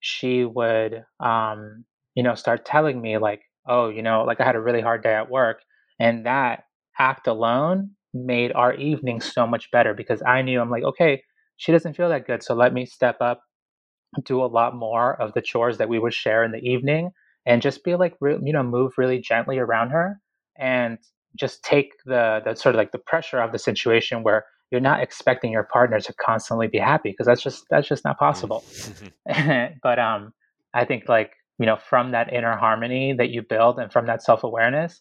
she 0.00 0.44
would, 0.44 1.04
um, 1.20 1.84
you 2.14 2.22
know, 2.22 2.34
start 2.34 2.66
telling 2.66 3.00
me 3.00 3.16
like, 3.18 3.42
oh, 3.66 3.88
you 3.88 4.02
know, 4.02 4.24
like 4.24 4.40
I 4.40 4.44
had 4.44 4.56
a 4.56 4.60
really 4.60 4.82
hard 4.82 5.02
day 5.02 5.14
at 5.14 5.30
work. 5.30 5.62
And 5.98 6.26
that 6.26 6.64
act 7.02 7.26
alone 7.26 7.90
made 8.14 8.52
our 8.52 8.74
evening 8.74 9.20
so 9.20 9.46
much 9.46 9.70
better 9.70 9.94
because 9.94 10.22
I 10.22 10.42
knew 10.42 10.60
I'm 10.60 10.70
like, 10.70 10.84
okay, 10.84 11.22
she 11.56 11.72
doesn't 11.72 11.96
feel 11.96 12.08
that 12.10 12.26
good. 12.26 12.42
So 12.42 12.54
let 12.54 12.72
me 12.72 12.86
step 12.86 13.16
up, 13.20 13.40
do 14.24 14.42
a 14.42 14.46
lot 14.46 14.76
more 14.76 15.20
of 15.20 15.34
the 15.34 15.42
chores 15.42 15.78
that 15.78 15.88
we 15.88 15.98
would 15.98 16.14
share 16.14 16.44
in 16.44 16.52
the 16.52 16.58
evening 16.58 17.10
and 17.46 17.62
just 17.62 17.82
be 17.82 17.96
like, 17.96 18.14
you 18.22 18.52
know, 18.52 18.62
move 18.62 18.92
really 18.96 19.20
gently 19.20 19.58
around 19.58 19.90
her. 19.90 20.20
And 20.58 20.98
just 21.34 21.64
take 21.64 21.92
the 22.04 22.40
the 22.44 22.54
sort 22.54 22.74
of 22.74 22.78
like 22.78 22.92
the 22.92 22.98
pressure 22.98 23.40
of 23.40 23.52
the 23.52 23.58
situation 23.58 24.22
where 24.22 24.44
you're 24.70 24.80
not 24.80 25.02
expecting 25.02 25.52
your 25.52 25.64
partner 25.64 26.00
to 26.00 26.12
constantly 26.14 26.66
be 26.66 26.78
happy 26.78 27.10
because 27.10 27.26
that's 27.26 27.42
just 27.42 27.64
that's 27.70 27.88
just 27.88 28.04
not 28.04 28.18
possible 28.18 28.64
but 29.82 29.98
um 29.98 30.32
i 30.74 30.84
think 30.84 31.08
like 31.08 31.32
you 31.58 31.66
know 31.66 31.76
from 31.76 32.12
that 32.12 32.32
inner 32.32 32.56
harmony 32.56 33.14
that 33.14 33.30
you 33.30 33.42
build 33.42 33.78
and 33.78 33.92
from 33.92 34.06
that 34.06 34.22
self-awareness 34.22 34.98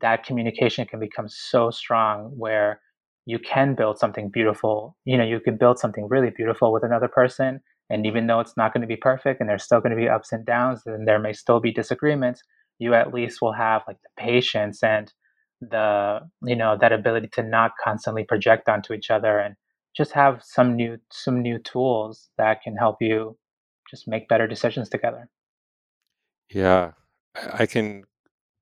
that 0.00 0.24
communication 0.24 0.86
can 0.86 1.00
become 1.00 1.28
so 1.28 1.70
strong 1.70 2.32
where 2.36 2.80
you 3.26 3.38
can 3.38 3.74
build 3.74 3.98
something 3.98 4.28
beautiful 4.30 4.96
you 5.04 5.16
know 5.16 5.24
you 5.24 5.40
can 5.40 5.56
build 5.56 5.78
something 5.78 6.08
really 6.08 6.30
beautiful 6.30 6.72
with 6.72 6.82
another 6.82 7.08
person 7.08 7.60
and 7.88 8.06
even 8.06 8.26
though 8.26 8.40
it's 8.40 8.56
not 8.56 8.72
going 8.72 8.80
to 8.80 8.86
be 8.86 8.96
perfect 8.96 9.40
and 9.40 9.48
there's 9.48 9.64
still 9.64 9.80
going 9.80 9.90
to 9.90 9.96
be 9.96 10.08
ups 10.08 10.32
and 10.32 10.46
downs 10.46 10.82
and 10.86 11.06
there 11.06 11.18
may 11.18 11.32
still 11.32 11.60
be 11.60 11.72
disagreements 11.72 12.42
you 12.78 12.94
at 12.94 13.12
least 13.12 13.42
will 13.42 13.52
have 13.52 13.82
like 13.86 13.98
the 14.02 14.22
patience 14.22 14.82
and 14.82 15.12
the 15.60 16.20
you 16.42 16.56
know 16.56 16.76
that 16.80 16.92
ability 16.92 17.28
to 17.28 17.42
not 17.42 17.72
constantly 17.82 18.24
project 18.24 18.68
onto 18.68 18.94
each 18.94 19.10
other 19.10 19.38
and 19.38 19.54
just 19.94 20.12
have 20.12 20.40
some 20.42 20.74
new 20.74 20.96
some 21.12 21.42
new 21.42 21.58
tools 21.58 22.30
that 22.38 22.62
can 22.62 22.76
help 22.76 22.96
you 23.00 23.36
just 23.90 24.06
make 24.06 24.28
better 24.28 24.46
decisions 24.46 24.88
together. 24.88 25.28
Yeah 26.52 26.92
i 27.54 27.66
can 27.66 28.04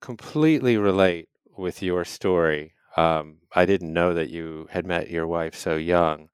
completely 0.01 0.77
relate 0.77 1.29
with 1.57 1.83
your 1.83 2.05
story 2.05 2.73
um, 2.97 3.39
i 3.55 3.65
didn't 3.65 3.93
know 3.93 4.15
that 4.15 4.31
you 4.31 4.67
had 4.71 4.87
met 4.87 5.11
your 5.11 5.27
wife 5.27 5.55
so 5.55 5.77
young 5.77 6.29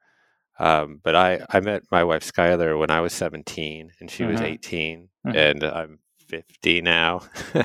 um, 0.59 1.01
but 1.03 1.17
I, 1.17 1.45
I 1.51 1.59
met 1.59 1.83
my 1.91 2.05
wife 2.05 2.23
Schuyler 2.23 2.77
when 2.77 2.89
I 2.89 3.01
was 3.01 3.13
17 3.13 3.91
and 3.99 4.11
she 4.11 4.23
mm-hmm. 4.23 4.33
was 4.33 4.41
18 4.41 5.09
mm-hmm. 5.27 5.37
and 5.37 5.65
I'm 5.65 5.99
50 6.29 6.81
now. 6.83 7.23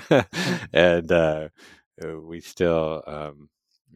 and 0.74 1.12
uh, 1.12 1.50
uh, 2.04 2.20
we 2.22 2.40
still 2.40 3.04
um, 3.06 3.50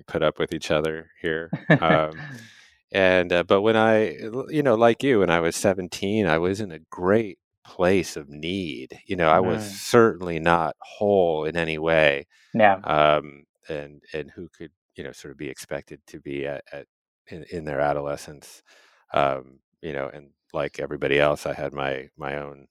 put 0.08 0.24
up 0.24 0.40
with 0.40 0.54
each 0.54 0.72
other 0.72 1.12
here. 1.22 1.50
Um, 1.70 2.12
and 2.92 3.32
uh, 3.32 3.44
but 3.44 3.62
when 3.62 3.76
I, 3.76 4.18
you 4.50 4.64
know, 4.64 4.76
like 4.76 5.04
you, 5.04 5.20
when 5.20 5.30
I 5.30 5.40
was 5.40 5.56
seventeen, 5.56 6.28
I 6.28 6.38
was 6.38 6.60
in 6.60 6.72
a 6.72 6.80
great 6.80 7.40
place 7.64 8.16
of 8.18 8.30
need. 8.30 9.00
You 9.06 9.16
know, 9.16 9.30
I 9.30 9.40
was 9.40 9.64
mm. 9.64 9.72
certainly 9.72 10.40
not 10.40 10.76
whole 10.80 11.46
in 11.46 11.58
any 11.58 11.78
way. 11.78 12.28
Yeah. 12.54 12.76
Um, 12.84 13.44
and 13.70 14.02
and 14.14 14.32
who 14.32 14.50
could 14.50 14.72
you 14.96 15.04
know 15.04 15.12
sort 15.12 15.32
of 15.32 15.38
be 15.38 15.50
expected 15.50 16.02
to 16.08 16.20
be 16.20 16.46
at, 16.46 16.64
at 16.72 16.86
in, 17.28 17.46
in, 17.52 17.66
their 17.66 17.80
adolescence? 17.80 18.62
Um, 19.14 19.60
you 19.82 19.94
know, 19.94 20.10
and 20.14 20.32
like 20.54 20.80
everybody 20.80 21.20
else, 21.20 21.46
I 21.46 21.54
had 21.54 21.74
my 21.74 22.10
my 22.18 22.38
own 22.38 22.68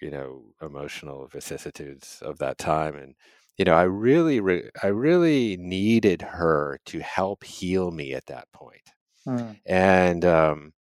you 0.00 0.10
know 0.10 0.44
emotional 0.62 1.28
vicissitudes 1.28 2.20
of 2.22 2.38
that 2.38 2.58
time 2.58 2.96
and 2.96 3.14
you 3.56 3.64
know, 3.64 3.74
I 3.74 3.84
really, 3.84 4.40
re- 4.40 4.70
I 4.82 4.88
really 4.88 5.56
needed 5.56 6.22
her 6.22 6.80
to 6.86 7.00
help 7.00 7.44
heal 7.44 7.90
me 7.90 8.12
at 8.14 8.26
that 8.26 8.50
point. 8.52 8.90
Mm. 9.26 9.56
And, 9.64 10.24
um, 10.24 10.72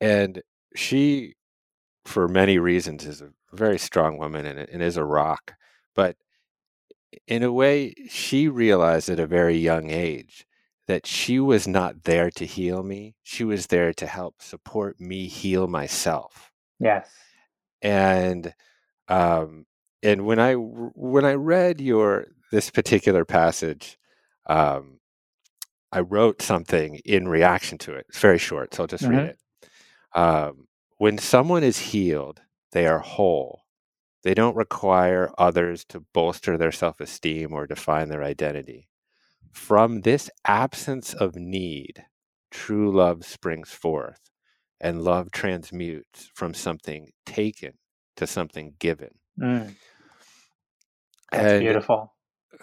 and 0.00 0.42
she, 0.74 1.34
for 2.06 2.28
many 2.28 2.58
reasons, 2.58 3.04
is 3.04 3.20
a 3.20 3.30
very 3.52 3.78
strong 3.78 4.18
woman 4.18 4.46
and, 4.46 4.58
and 4.58 4.82
is 4.82 4.96
a 4.96 5.04
rock. 5.04 5.54
But 5.94 6.16
in 7.26 7.42
a 7.42 7.52
way, 7.52 7.94
she 8.08 8.48
realized 8.48 9.08
at 9.08 9.20
a 9.20 9.26
very 9.26 9.56
young 9.56 9.90
age 9.90 10.46
that 10.86 11.06
she 11.06 11.40
was 11.40 11.66
not 11.66 12.04
there 12.04 12.30
to 12.30 12.46
heal 12.46 12.82
me. 12.82 13.16
She 13.22 13.44
was 13.44 13.66
there 13.66 13.92
to 13.94 14.06
help 14.06 14.40
support 14.40 15.00
me 15.00 15.26
heal 15.26 15.66
myself. 15.66 16.52
Yes. 16.78 17.08
And 17.82 18.54
um, 19.08 19.66
and 20.02 20.26
when 20.26 20.38
I 20.38 20.54
when 20.54 21.24
I 21.24 21.34
read 21.34 21.80
your 21.80 22.26
this 22.52 22.70
particular 22.70 23.24
passage, 23.24 23.98
um, 24.46 25.00
I 25.90 26.00
wrote 26.00 26.42
something 26.42 26.96
in 27.04 27.28
reaction 27.28 27.78
to 27.78 27.94
it. 27.94 28.06
It's 28.08 28.18
very 28.18 28.38
short, 28.38 28.74
so 28.74 28.84
I'll 28.84 28.86
just 28.86 29.04
mm-hmm. 29.04 29.16
read 29.16 29.26
it. 29.26 29.38
Um, 30.14 30.65
when 30.98 31.18
someone 31.18 31.62
is 31.62 31.78
healed, 31.78 32.42
they 32.72 32.86
are 32.86 33.00
whole. 33.00 33.62
They 34.22 34.34
don't 34.34 34.56
require 34.56 35.30
others 35.38 35.84
to 35.90 36.00
bolster 36.12 36.58
their 36.58 36.72
self 36.72 37.00
esteem 37.00 37.52
or 37.52 37.66
define 37.66 38.08
their 38.08 38.24
identity. 38.24 38.88
From 39.52 40.00
this 40.02 40.30
absence 40.46 41.14
of 41.14 41.36
need, 41.36 42.04
true 42.50 42.90
love 42.90 43.24
springs 43.24 43.70
forth, 43.70 44.20
and 44.80 45.02
love 45.02 45.30
transmutes 45.30 46.30
from 46.34 46.54
something 46.54 47.10
taken 47.24 47.74
to 48.16 48.26
something 48.26 48.74
given. 48.78 49.10
Mm. 49.40 49.74
That's 51.30 51.52
and, 51.52 51.60
beautiful. 51.60 52.14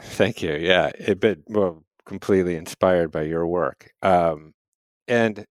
Thank 0.02 0.42
you. 0.42 0.54
Yeah, 0.54 0.92
it 0.98 1.20
been 1.20 1.44
well 1.48 1.84
completely 2.06 2.56
inspired 2.56 3.12
by 3.12 3.22
your 3.24 3.48
work, 3.48 3.92
um, 4.02 4.54
and 5.08 5.46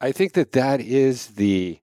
I 0.00 0.12
think 0.12 0.32
that 0.32 0.52
that 0.52 0.80
is 0.80 1.28
the 1.28 1.78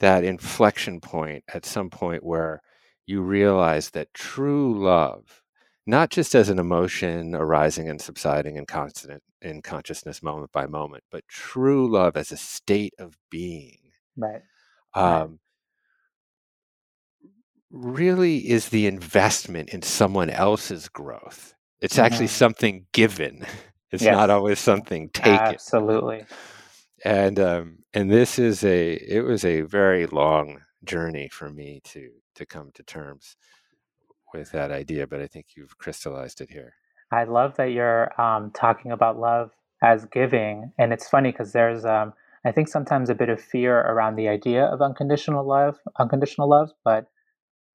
that 0.00 0.24
inflection 0.24 1.00
point 1.00 1.44
at 1.52 1.64
some 1.64 1.90
point 1.90 2.24
where 2.24 2.60
you 3.06 3.22
realize 3.22 3.90
that 3.90 4.12
true 4.14 4.82
love 4.82 5.42
not 5.86 6.10
just 6.10 6.34
as 6.34 6.48
an 6.48 6.58
emotion 6.58 7.34
arising 7.34 7.88
and 7.88 8.00
subsiding 8.00 8.56
in 8.56 8.66
constant 8.66 9.22
in 9.40 9.62
consciousness 9.62 10.22
moment 10.22 10.50
by 10.50 10.66
moment, 10.66 11.04
but 11.10 11.26
true 11.28 11.90
love 11.90 12.16
as 12.16 12.32
a 12.32 12.36
state 12.36 12.94
of 12.98 13.16
being. 13.30 13.78
Right. 14.16 14.42
Um, 14.94 15.38
really 17.70 18.38
is 18.38 18.70
the 18.70 18.86
investment 18.86 19.70
in 19.70 19.82
someone 19.82 20.30
else's 20.30 20.88
growth. 20.88 21.54
It's 21.80 21.94
mm-hmm. 21.94 22.04
actually 22.04 22.26
something 22.28 22.86
given. 22.92 23.46
It's 23.92 24.02
yes. 24.02 24.16
not 24.16 24.30
always 24.30 24.58
something 24.58 25.10
taken. 25.10 25.32
Absolutely. 25.32 26.24
And 27.04 27.38
um, 27.38 27.78
and 27.96 28.10
this 28.10 28.38
is 28.38 28.62
a 28.62 28.92
it 28.92 29.22
was 29.22 29.42
a 29.42 29.62
very 29.62 30.06
long 30.06 30.60
journey 30.84 31.28
for 31.28 31.48
me 31.48 31.80
to 31.82 32.10
to 32.34 32.44
come 32.44 32.70
to 32.74 32.82
terms 32.82 33.36
with 34.34 34.52
that 34.52 34.70
idea, 34.70 35.06
but 35.06 35.22
I 35.22 35.26
think 35.26 35.46
you've 35.56 35.78
crystallized 35.78 36.42
it 36.42 36.50
here. 36.50 36.74
I 37.10 37.24
love 37.24 37.56
that 37.56 37.72
you're 37.72 38.20
um, 38.20 38.50
talking 38.50 38.92
about 38.92 39.18
love 39.18 39.50
as 39.82 40.04
giving, 40.04 40.72
and 40.78 40.92
it's 40.92 41.08
funny 41.08 41.32
because 41.32 41.52
there's, 41.52 41.86
um, 41.86 42.12
I 42.44 42.52
think, 42.52 42.68
sometimes 42.68 43.08
a 43.08 43.14
bit 43.14 43.30
of 43.30 43.40
fear 43.40 43.78
around 43.78 44.16
the 44.16 44.28
idea 44.28 44.64
of 44.64 44.82
unconditional 44.82 45.46
love, 45.46 45.78
unconditional 45.98 46.50
love, 46.50 46.72
but 46.84 47.06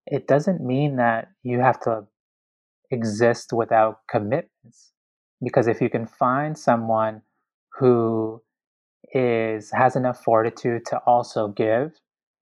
it 0.05 0.28
doesn't 0.28 0.61
mean 0.61 0.97
that 0.97 1.30
you 1.41 1.61
have 1.61 1.80
to 1.82 2.05
exist 2.91 3.53
without 3.53 4.01
commitments. 4.07 4.91
Because 5.41 5.67
if 5.67 5.82
you 5.82 5.89
can 5.89 6.05
find 6.05 6.55
someone 6.55 7.24
who 7.80 8.43
is 9.14 9.72
has 9.72 9.95
enough 9.95 10.24
fortitude 10.24 10.86
to 10.88 10.97
also 11.07 11.49
give, 11.49 11.91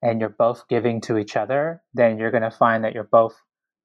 and 0.01 0.19
you're 0.19 0.29
both 0.29 0.67
giving 0.69 1.01
to 1.01 1.17
each 1.17 1.35
other, 1.35 1.81
then 1.93 2.17
you're 2.17 2.31
going 2.31 2.43
to 2.43 2.51
find 2.51 2.83
that 2.83 2.93
you're 2.93 3.09
both 3.11 3.35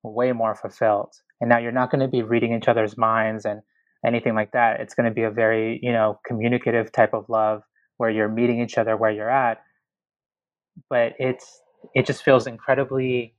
way 0.03 0.32
more 0.32 0.55
fulfilled. 0.55 1.14
And 1.41 1.49
now 1.49 1.59
you're 1.59 1.72
not 1.72 1.91
going 1.91 2.01
to 2.01 2.09
be 2.09 2.22
reading 2.22 2.55
each 2.55 2.68
other's 2.68 2.97
minds 2.97 3.45
and 3.45 3.62
anything 4.07 4.35
like 4.35 4.53
that. 4.53 4.80
It's 4.80 4.95
going 4.95 5.09
to 5.09 5.14
be 5.14 5.22
a 5.22 5.30
very, 5.30 5.80
you 5.82 5.93
know, 5.93 6.20
communicative 6.26 6.93
type 6.93 7.14
of 7.14 7.28
love 7.28 7.62
where 7.97 8.11
you're 8.11 8.28
meeting 8.28 8.61
each 8.61 8.78
other 8.78 8.97
where 8.97 9.11
you're 9.11 9.30
at. 9.30 9.59
But 10.91 11.14
it's 11.18 11.61
it 11.95 12.07
just 12.07 12.24
feels 12.24 12.47
incredibly 12.47 13.35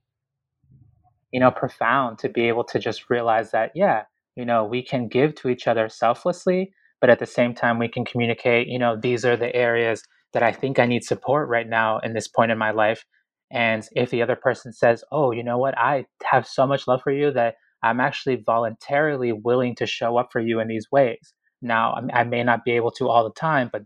you 1.32 1.39
know 1.39 1.52
profound 1.52 2.20
to 2.20 2.30
be 2.30 2.48
able 2.48 2.64
to 2.64 2.80
just 2.80 3.10
realize 3.10 3.52
that 3.52 3.72
yeah, 3.76 4.04
you 4.36 4.46
know, 4.46 4.66
we 4.66 4.84
can 4.84 5.08
give 5.08 5.36
to 5.36 5.50
each 5.50 5.68
other 5.68 5.89
selflessly, 5.89 6.74
but 7.06 7.12
at 7.12 7.20
the 7.20 7.28
same 7.28 7.53
time 7.53 7.78
we 7.78 7.88
can 7.88 8.03
communicate, 8.03 8.68
you 8.68 8.80
know, 8.80 8.97
these 8.99 9.24
are 9.24 9.38
the 9.38 9.56
areas 9.56 10.01
that 10.34 10.41
I 10.41 10.51
think 10.51 10.80
I 10.80 10.88
need 10.88 11.03
support 11.03 11.47
right 11.47 11.70
now 11.70 11.99
in 11.99 12.14
this 12.14 12.28
point 12.28 12.49
in 12.49 12.58
my 12.58 12.72
life 12.72 13.06
and 13.51 13.88
if 13.95 14.10
the 14.10 14.24
other 14.24 14.36
person 14.36 14.74
says, 14.74 15.03
oh, 15.12 15.30
you 15.30 15.43
know 15.43 15.60
what, 15.60 15.78
I 15.78 16.06
have 16.24 16.47
so 16.47 16.66
much 16.66 16.88
love 16.88 17.01
for 17.03 17.12
you 17.12 17.30
that 17.34 17.58
I'm 17.84 17.99
actually 17.99 18.41
voluntarily 18.43 19.32
willing 19.32 19.76
to 19.76 19.86
show 19.86 20.18
up 20.18 20.30
for 20.32 20.41
you 20.41 20.60
in 20.60 20.68
these 20.68 20.88
ways. 20.91 21.32
Now, 21.62 21.93
I 22.12 22.24
may 22.24 22.41
not 22.41 22.66
be 22.66 22.72
able 22.72 22.89
to 22.93 23.08
all 23.08 23.24
the 23.24 23.39
time, 23.39 23.70
but 23.72 23.84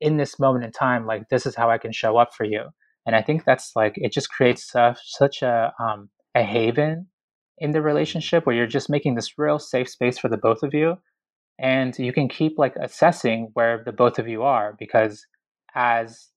in 0.00 0.16
this 0.16 0.38
moment 0.38 0.64
in 0.64 0.72
time, 0.72 1.04
like 1.04 1.28
this 1.28 1.44
is 1.44 1.54
how 1.54 1.68
I 1.68 1.76
can 1.76 1.92
show 1.92 2.16
up 2.16 2.32
for 2.34 2.44
you. 2.44 2.62
And 3.04 3.14
I 3.14 3.20
think 3.20 3.44
that's 3.44 3.72
like, 3.76 3.92
it 3.96 4.10
just 4.10 4.30
creates 4.30 4.74
uh, 4.74 4.94
such 5.04 5.42
a, 5.42 5.70
um, 5.78 6.08
a 6.34 6.42
haven 6.42 7.08
in 7.58 7.72
the 7.72 7.82
relationship 7.82 8.46
where 8.46 8.56
you're 8.56 8.66
just 8.66 8.88
making 8.88 9.16
this 9.16 9.36
real 9.36 9.58
safe 9.58 9.90
space 9.90 10.16
for 10.16 10.30
the 10.30 10.38
both 10.38 10.62
of 10.62 10.72
you. 10.72 10.96
And 11.58 11.96
you 11.98 12.12
can 12.12 12.28
keep 12.28 12.58
like 12.58 12.74
assessing 12.76 13.50
where 13.54 13.82
the 13.84 13.92
both 13.92 14.18
of 14.18 14.28
you 14.28 14.42
are 14.42 14.74
because 14.78 15.24
as 15.74 16.28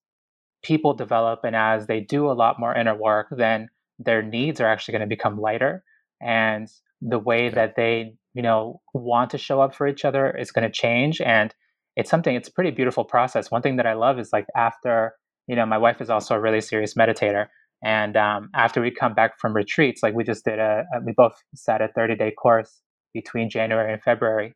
people 0.64 0.94
develop 0.94 1.40
and 1.44 1.56
as 1.56 1.88
they 1.88 2.00
do 2.00 2.30
a 2.30 2.34
lot 2.34 2.60
more 2.60 2.76
inner 2.76 2.96
work, 2.96 3.28
then 3.32 3.70
their 4.00 4.22
needs 4.22 4.62
are 4.62 4.68
actually 4.68 4.94
going 4.94 5.10
to 5.10 5.16
become 5.16 5.40
lighter. 5.40 5.84
And 6.22 6.68
the 7.02 7.20
way 7.20 7.50
that 7.50 7.76
they, 7.76 8.16
you 8.34 8.42
know, 8.42 8.82
want 8.94 9.32
to 9.32 9.38
show 9.38 9.62
up 9.62 9.76
for 9.76 9.88
each 9.88 10.06
other 10.06 10.30
is 10.30 10.52
going 10.52 10.66
to 10.66 10.72
change. 10.72 11.22
And 11.22 11.54
it's 11.96 12.10
something, 12.10 12.36
it's 12.36 12.50
a 12.50 12.54
pretty 12.54 12.72
beautiful 12.72 13.04
process. 13.04 13.50
One 13.50 13.62
thing 13.62 13.78
that 13.78 13.88
I 13.88 13.94
love 13.94 14.20
is 14.20 14.32
like 14.32 14.46
after, 14.56 15.14
you 15.48 15.56
know, 15.56 15.66
my 15.66 15.78
wife 15.78 16.02
is 16.02 16.10
also 16.10 16.36
a 16.36 16.40
really 16.40 16.62
serious 16.62 16.94
meditator. 16.94 17.48
And 17.84 18.18
um, 18.18 18.50
after 18.56 18.82
we 18.82 18.92
come 18.92 19.14
back 19.14 19.40
from 19.40 19.56
retreats, 19.56 20.02
like 20.02 20.16
we 20.16 20.24
just 20.24 20.46
did 20.46 20.60
a, 20.60 20.84
we 21.06 21.14
both 21.16 21.34
sat 21.56 21.82
a 21.82 21.88
30 21.88 22.16
day 22.16 22.32
course 22.32 22.82
between 23.14 23.50
January 23.50 23.94
and 23.94 24.02
February. 24.02 24.56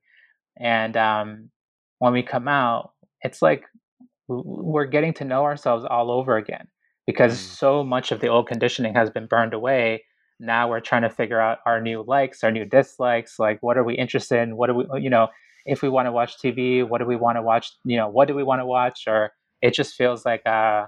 And 0.60 0.96
um, 0.98 1.50
when 2.00 2.14
we 2.14 2.24
come 2.24 2.48
out, 2.48 2.92
it's 3.22 3.42
like 3.42 3.66
we're 4.28 4.86
getting 4.86 5.14
to 5.16 5.26
know 5.26 5.44
ourselves 5.44 5.86
all 5.90 6.12
over 6.12 6.38
again 6.38 6.68
because 7.06 7.34
mm. 7.34 7.38
so 7.38 7.84
much 7.84 8.12
of 8.12 8.20
the 8.22 8.28
old 8.28 8.48
conditioning 8.48 8.94
has 8.94 9.10
been 9.10 9.28
burned 9.28 9.54
away. 9.54 10.04
Now 10.40 10.70
we're 10.70 10.80
trying 10.80 11.04
to 11.04 11.10
figure 11.10 11.40
out 11.40 11.60
our 11.66 11.82
new 11.82 12.04
likes 12.08 12.44
our 12.44 12.52
new 12.52 12.66
dislikes 12.66 13.38
like 13.38 13.60
what 13.62 13.78
are 13.78 13.84
we 13.84 13.96
interested 13.96 14.42
in? 14.42 14.58
What 14.58 14.68
do 14.68 14.76
we 14.76 15.02
you 15.02 15.10
know 15.10 15.28
if 15.66 15.82
we 15.82 15.90
want 15.90 16.08
to 16.08 16.12
watch 16.12 16.40
tv 16.44 16.88
what 16.88 16.98
do 16.98 17.06
we 17.06 17.16
want 17.16 17.38
to 17.38 17.44
watch 17.44 17.72
you 17.86 17.98
know 17.98 18.10
what 18.10 18.28
do 18.28 18.36
we 18.36 18.44
want 18.44 18.62
to 18.62 18.66
watch? 18.66 19.04
Or 19.08 19.32
it 19.62 19.74
just 19.74 19.96
feels 19.96 20.26
like 20.26 20.46
uh 20.46 20.86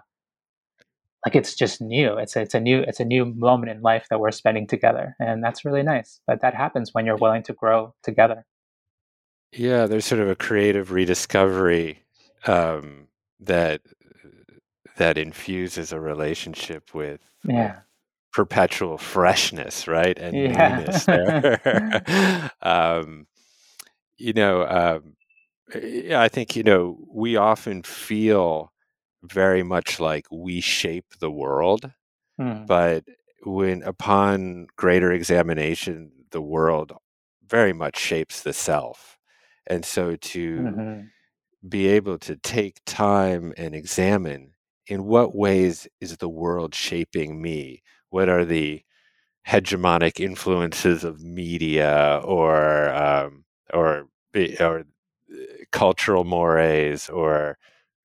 like 1.26 1.36
it's 1.36 1.56
just 1.56 1.82
new. 1.82 2.18
It's 2.18 2.36
it's 2.36 2.56
a 2.56 2.60
new 2.60 2.80
it's 2.80 3.00
a 3.00 3.06
new 3.06 3.26
moment 3.26 3.72
in 3.72 3.82
life 3.82 4.08
that 4.10 4.20
we're 4.20 4.32
spending 4.32 4.68
together. 4.68 5.16
And 5.20 5.44
that's 5.44 5.66
really 5.66 5.84
nice 5.84 6.20
but 6.26 6.42
that 6.42 6.56
happens 6.56 6.94
when 6.94 7.06
you're 7.06 7.18
willing 7.18 7.44
to 7.44 7.54
grow 7.54 7.94
together 8.04 8.46
yeah 9.56 9.86
there's 9.86 10.06
sort 10.06 10.22
of 10.22 10.30
a 10.30 10.36
creative 10.36 10.92
rediscovery 10.92 12.00
um 12.46 13.08
that 13.40 13.82
that 14.98 15.18
infuses 15.18 15.92
a 15.92 16.00
relationship 16.00 16.94
with, 16.94 17.22
yeah. 17.44 17.80
perpetual 18.32 18.98
freshness, 18.98 19.88
right, 19.88 20.18
and 20.20 20.36
yeah. 20.36 20.78
newness 20.78 21.06
there. 21.06 22.52
um, 22.62 23.28
you 24.18 24.34
know, 24.34 24.68
um, 24.68 25.16
I 26.16 26.30
think 26.30 26.56
you 26.56 26.64
know 26.64 26.98
we 27.12 27.36
often 27.36 27.84
feel 27.84 28.72
very 29.24 29.64
much 29.64 30.00
like 30.00 30.26
we 30.32 30.62
shape 30.62 31.06
the 31.20 31.32
world, 31.32 31.92
hmm. 32.38 32.66
but 32.66 33.06
when 33.44 33.82
upon 33.84 34.68
greater 34.76 35.12
examination, 35.12 36.12
the 36.32 36.42
world 36.42 36.94
very 37.48 37.74
much 37.74 37.98
shapes 37.98 38.42
the 38.42 38.54
self, 38.54 39.18
and 39.68 39.86
so 39.86 40.16
to 40.18 40.72
mm-hmm 40.76 41.10
be 41.68 41.88
able 41.88 42.18
to 42.20 42.36
take 42.38 42.82
time 42.86 43.54
and 43.58 43.74
examine 43.76 44.54
in 44.88 45.06
what 45.06 45.36
ways 45.36 45.88
is 46.02 46.18
the 46.18 46.30
world 46.30 46.76
shaping 46.76 47.42
me? 47.42 47.82
What 48.10 48.30
are 48.30 48.46
the 48.46 48.84
hegemonic 49.48 50.20
influences 50.20 51.04
of 51.04 51.22
media 51.22 52.22
or 52.24 52.94
um, 52.94 53.46
or 53.74 54.08
or 54.60 54.80
uh, 54.80 54.84
cultural 55.72 56.24
mores 56.24 57.10
or 57.10 57.58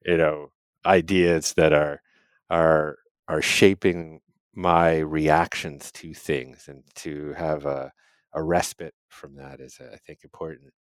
you 0.05 0.17
know 0.17 0.51
ideas 0.87 1.55
that 1.57 1.73
are 1.73 2.03
are 2.51 2.99
are 3.29 3.43
shaping 3.43 4.21
my 4.55 4.99
reactions 4.99 5.93
to 5.93 6.15
things 6.15 6.69
and 6.69 6.83
to 6.95 7.33
have 7.35 7.65
a, 7.67 7.93
a 8.35 8.43
respite 8.43 8.95
from 9.09 9.37
that 9.37 9.61
is 9.61 9.79
I 9.81 9.97
think 9.99 10.21
important. 10.25 10.73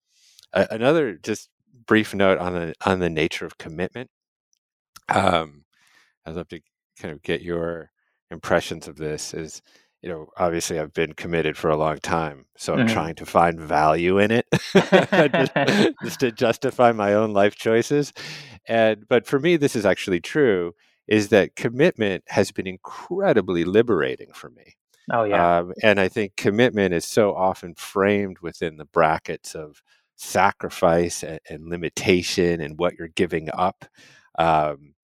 Uh, 0.53 0.67
another 0.71 1.15
just 1.15 1.49
brief 1.87 2.15
note 2.15 2.39
on 2.39 2.53
the 2.53 2.75
on 2.85 2.99
the 3.01 3.11
nature 3.11 3.47
of 3.47 3.59
commitment. 3.59 4.11
Um, 5.09 5.65
I'd 6.25 6.35
love 6.35 6.49
to 6.49 6.61
kind 6.99 7.13
of 7.13 7.23
get 7.23 7.43
your 7.43 7.91
impressions 8.31 8.89
of 8.89 8.97
this. 8.97 9.35
Is 9.35 9.63
you 10.03 10.11
know, 10.11 10.29
obviously 10.37 10.79
I've 10.79 10.93
been 10.93 11.15
committed 11.15 11.57
for 11.57 11.71
a 11.71 11.77
long 11.77 11.99
time, 11.99 12.47
so 12.57 12.73
I'm 12.73 12.81
mm-hmm. 12.81 12.95
trying 12.95 13.15
to 13.17 13.27
find 13.27 13.59
value 13.59 14.19
in 14.19 14.31
it, 14.31 14.47
just, 14.73 15.55
just, 16.05 16.21
to 16.21 16.33
justify 16.33 16.93
my 16.93 17.15
own 17.15 17.33
life 17.33 17.57
choices. 17.57 18.13
And 18.69 19.09
but 19.09 19.27
for 19.27 19.41
me, 19.41 19.57
this 19.57 19.75
is 19.77 19.87
actually 19.87 20.21
true. 20.21 20.75
Is 21.09 21.29
that 21.29 21.55
commitment 21.55 22.25
has 22.29 22.51
been 22.51 22.67
incredibly 22.67 23.65
liberating 23.65 24.33
for 24.33 24.51
me. 24.51 24.77
Oh 25.13 25.25
yeah. 25.25 25.59
Um, 25.59 25.73
and 25.83 26.01
I 26.01 26.09
think 26.09 26.37
commitment 26.37 26.93
is 26.93 27.05
so 27.05 27.35
often 27.35 27.75
framed 27.75 28.41
within 28.41 28.77
the 28.77 28.85
brackets 28.85 29.55
of 29.55 29.83
sacrifice 30.17 31.23
and, 31.23 31.41
and 31.49 31.69
limitation 31.69 32.61
and 32.61 32.79
what 32.79 32.95
you're 32.99 33.09
giving 33.09 33.49
up. 33.55 33.85
Um, 34.39 34.95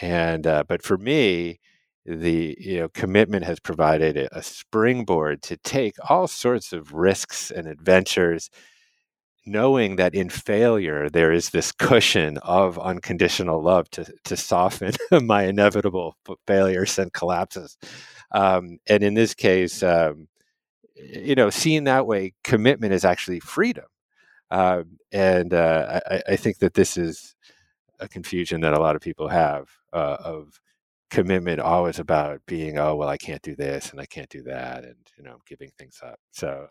and 0.00 0.46
uh, 0.46 0.64
but 0.68 0.82
for 0.82 0.98
me, 0.98 1.60
the 2.06 2.56
you 2.60 2.80
know 2.80 2.88
commitment 2.90 3.44
has 3.44 3.60
provided 3.60 4.16
a, 4.16 4.42
springboard 4.42 5.42
to 5.42 5.56
take 5.58 5.94
all 6.10 6.26
sorts 6.26 6.72
of 6.72 6.92
risks 6.92 7.50
and 7.50 7.66
adventures 7.66 8.50
knowing 9.46 9.96
that 9.96 10.14
in 10.14 10.28
failure 10.28 11.08
there 11.10 11.32
is 11.32 11.50
this 11.50 11.72
cushion 11.72 12.38
of 12.38 12.78
unconditional 12.78 13.62
love 13.62 13.88
to 13.90 14.06
to 14.24 14.36
soften 14.36 14.92
my 15.22 15.44
inevitable 15.44 16.16
failures 16.46 16.98
and 16.98 17.12
collapses 17.12 17.76
um, 18.32 18.78
and 18.88 19.02
in 19.02 19.14
this 19.14 19.34
case 19.34 19.82
um, 19.82 20.28
you 20.96 21.34
know 21.34 21.50
seeing 21.50 21.84
that 21.84 22.06
way 22.06 22.32
commitment 22.44 22.92
is 22.92 23.04
actually 23.04 23.40
freedom 23.40 23.84
um, 24.54 24.98
and 25.10 25.52
uh, 25.52 26.00
I, 26.08 26.22
I, 26.28 26.36
think 26.36 26.58
that 26.58 26.74
this 26.74 26.96
is 26.96 27.34
a 27.98 28.06
confusion 28.06 28.60
that 28.60 28.72
a 28.72 28.80
lot 28.80 28.94
of 28.94 29.02
people 29.02 29.26
have 29.28 29.68
uh, 29.92 30.16
of 30.20 30.60
commitment 31.10 31.58
always 31.60 31.98
about 31.98 32.40
being 32.46 32.78
oh 32.78 32.96
well 32.96 33.08
i 33.08 33.16
can't 33.16 33.42
do 33.42 33.54
this 33.54 33.90
and 33.90 34.00
i 34.00 34.06
can't 34.06 34.28
do 34.30 34.42
that 34.42 34.84
and 34.84 34.96
you 35.16 35.22
know 35.22 35.32
I'm 35.32 35.40
giving 35.46 35.70
things 35.78 36.00
up 36.02 36.18
so 36.32 36.66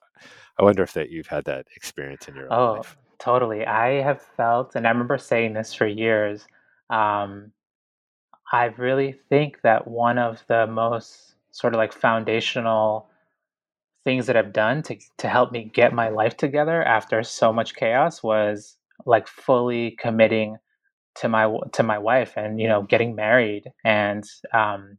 i 0.59 0.63
wonder 0.63 0.83
if 0.83 0.91
that 0.93 1.09
you've 1.09 1.27
had 1.27 1.45
that 1.45 1.65
experience 1.77 2.27
in 2.27 2.35
your 2.35 2.51
own 2.51 2.59
oh 2.59 2.73
life. 2.73 2.97
totally 3.19 3.65
i 3.65 4.01
have 4.01 4.21
felt 4.21 4.75
and 4.75 4.85
i 4.85 4.89
remember 4.89 5.17
saying 5.17 5.53
this 5.53 5.73
for 5.73 5.87
years 5.87 6.45
um, 6.89 7.51
i 8.51 8.65
really 8.77 9.13
think 9.29 9.61
that 9.61 9.87
one 9.87 10.17
of 10.17 10.43
the 10.47 10.67
most 10.67 11.35
sort 11.51 11.73
of 11.73 11.77
like 11.77 11.93
foundational 11.93 13.07
things 14.03 14.27
that 14.27 14.37
i've 14.37 14.53
done 14.53 14.81
to, 14.81 14.97
to 15.17 15.27
help 15.27 15.51
me 15.51 15.69
get 15.73 15.93
my 15.93 16.09
life 16.09 16.37
together 16.37 16.83
after 16.83 17.23
so 17.23 17.53
much 17.53 17.75
chaos 17.75 18.21
was 18.23 18.77
like 19.05 19.27
fully 19.27 19.95
committing 19.99 20.57
to 21.15 21.29
my 21.29 21.51
to 21.71 21.83
my 21.83 21.97
wife 21.97 22.33
and 22.35 22.59
you 22.59 22.67
know 22.67 22.81
getting 22.83 23.15
married 23.15 23.63
and 23.83 24.23
um, 24.53 24.97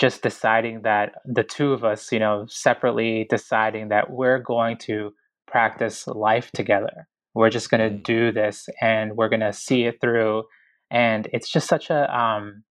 just 0.00 0.22
deciding 0.22 0.82
that 0.82 1.12
the 1.24 1.44
two 1.44 1.72
of 1.72 1.84
us 1.84 2.10
you 2.10 2.18
know 2.18 2.44
separately 2.48 3.26
deciding 3.30 3.88
that 3.88 4.10
we're 4.10 4.40
going 4.40 4.76
to 4.76 5.12
practice 5.54 6.08
life 6.08 6.50
together. 6.52 7.06
We're 7.32 7.50
just 7.50 7.70
going 7.70 7.88
to 7.88 7.96
mm. 7.96 8.02
do 8.02 8.32
this 8.32 8.68
and 8.80 9.16
we're 9.16 9.28
going 9.28 9.38
to 9.40 9.52
see 9.52 9.84
it 9.84 10.00
through. 10.00 10.42
And 10.90 11.28
it's 11.32 11.48
just 11.48 11.68
such 11.68 11.90
a 11.90 12.00
um, 12.16 12.64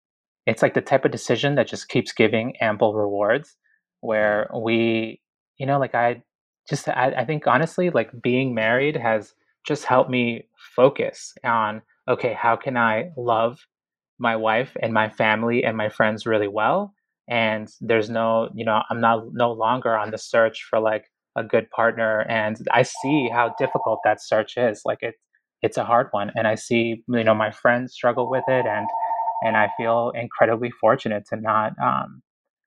it's 0.46 0.60
like 0.60 0.74
the 0.74 0.82
type 0.82 1.06
of 1.06 1.10
decision 1.10 1.54
that 1.54 1.66
just 1.66 1.88
keeps 1.88 2.12
giving 2.12 2.56
ample 2.60 2.94
rewards 2.94 3.56
where 4.02 4.50
we 4.54 5.20
you 5.58 5.66
know 5.66 5.78
like 5.78 5.94
i 5.94 6.22
just 6.68 6.88
I, 6.88 7.12
I 7.18 7.24
think 7.24 7.46
honestly 7.46 7.90
like 7.90 8.10
being 8.22 8.54
married 8.54 8.96
has 8.96 9.34
just 9.66 9.84
helped 9.84 10.10
me 10.10 10.48
focus 10.76 11.34
on 11.44 11.82
okay, 12.08 12.34
how 12.34 12.56
can 12.56 12.76
I 12.76 13.10
love 13.16 13.58
my 14.18 14.36
wife 14.36 14.76
and 14.80 14.92
my 14.92 15.08
family 15.08 15.64
and 15.64 15.76
my 15.76 15.88
friends 15.88 16.26
really 16.26 16.48
well? 16.48 16.92
And 17.28 17.68
there's 17.80 18.10
no, 18.10 18.50
you 18.54 18.64
know, 18.64 18.82
I'm 18.90 19.00
not 19.00 19.32
no 19.32 19.52
longer 19.52 19.96
on 19.96 20.10
the 20.10 20.18
search 20.18 20.66
for 20.68 20.78
like 20.80 21.06
a 21.36 21.42
good 21.42 21.70
partner. 21.70 22.20
And 22.28 22.56
I 22.70 22.82
see 22.82 23.30
how 23.32 23.54
difficult 23.58 24.00
that 24.04 24.22
search 24.22 24.56
is. 24.58 24.82
Like 24.84 24.98
it, 25.02 25.14
it's 25.62 25.78
a 25.78 25.84
hard 25.84 26.08
one. 26.10 26.30
And 26.34 26.46
I 26.46 26.54
see, 26.56 27.02
you 27.08 27.24
know, 27.24 27.34
my 27.34 27.50
friends 27.50 27.94
struggle 27.94 28.28
with 28.30 28.44
it, 28.48 28.66
and 28.66 28.86
and 29.42 29.56
I 29.56 29.70
feel 29.78 30.12
incredibly 30.14 30.70
fortunate 30.70 31.24
to 31.30 31.36
not 31.36 31.72
um, 31.82 32.22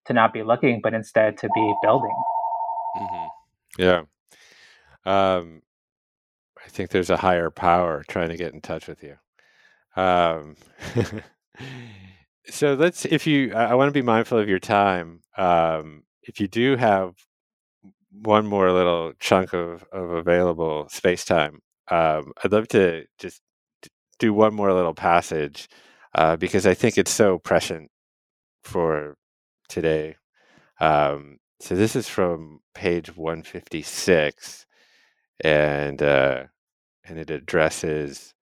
to 0.08 0.14
not 0.14 0.34
be 0.34 0.42
looking, 0.42 0.80
but 0.82 0.96
instead 0.96 1.38
to 1.38 1.50
be 1.54 1.74
building. 1.84 2.16
Mm-hmm. 2.98 3.82
Yeah. 3.82 4.02
Um, 5.06 5.62
I 6.66 6.70
think 6.70 6.90
there's 6.90 7.10
a 7.10 7.18
higher 7.18 7.50
power 7.50 8.04
trying 8.08 8.30
to 8.30 8.38
get 8.38 8.54
in 8.54 8.62
touch 8.62 8.88
with 8.88 9.04
you. 9.04 9.16
Um, 9.96 10.56
so 12.50 12.74
let's, 12.74 13.06
if 13.06 13.26
you, 13.28 13.54
I, 13.54 13.66
I 13.66 13.74
want 13.76 13.90
to 13.90 13.94
be 13.94 14.02
mindful 14.02 14.38
of 14.38 14.50
your 14.50 14.60
time. 14.60 15.22
Um, 15.38 16.04
if 16.24 16.40
you 16.40 16.48
do 16.48 16.76
have 16.76 17.14
one 18.12 18.46
more 18.48 18.72
little 18.72 19.14
chunk 19.20 19.54
of, 19.54 19.84
of 19.92 20.12
available 20.12 20.88
space 20.90 21.26
time, 21.26 21.62
um, 21.90 22.34
I'd 22.44 22.52
love 22.52 22.68
to 22.70 23.06
just 23.18 23.42
do 24.20 24.34
one 24.34 24.54
more 24.54 24.74
little 24.74 24.94
passage 24.94 25.68
uh, 26.16 26.36
because 26.36 26.66
I 26.66 26.74
think 26.74 26.98
it's 26.98 27.12
so 27.12 27.38
prescient 27.40 27.90
for 28.64 29.16
today. 29.70 30.16
Um, 30.80 31.38
so 31.60 31.76
this 31.76 31.96
is 31.96 32.08
from 32.08 32.62
page 32.74 33.16
156, 33.16 34.66
and 35.42 36.02
uh, 36.02 36.44
and 37.04 37.18
it 37.18 37.30
addresses 37.30 38.34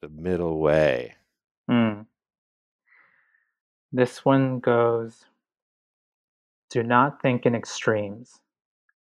the 0.00 0.08
middle 0.08 0.60
way. 0.60 1.14
Mm. 1.70 2.06
This 3.92 4.24
one 4.24 4.60
goes 4.60 5.24
Do 6.70 6.82
not 6.82 7.20
think 7.22 7.46
in 7.46 7.54
extremes. 7.54 8.40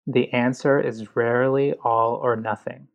The 0.07 0.33
answer 0.33 0.81
is 0.81 1.17
rarely 1.17 1.75
all 1.85 2.15
or 2.15 2.37
nothing. 2.37 2.89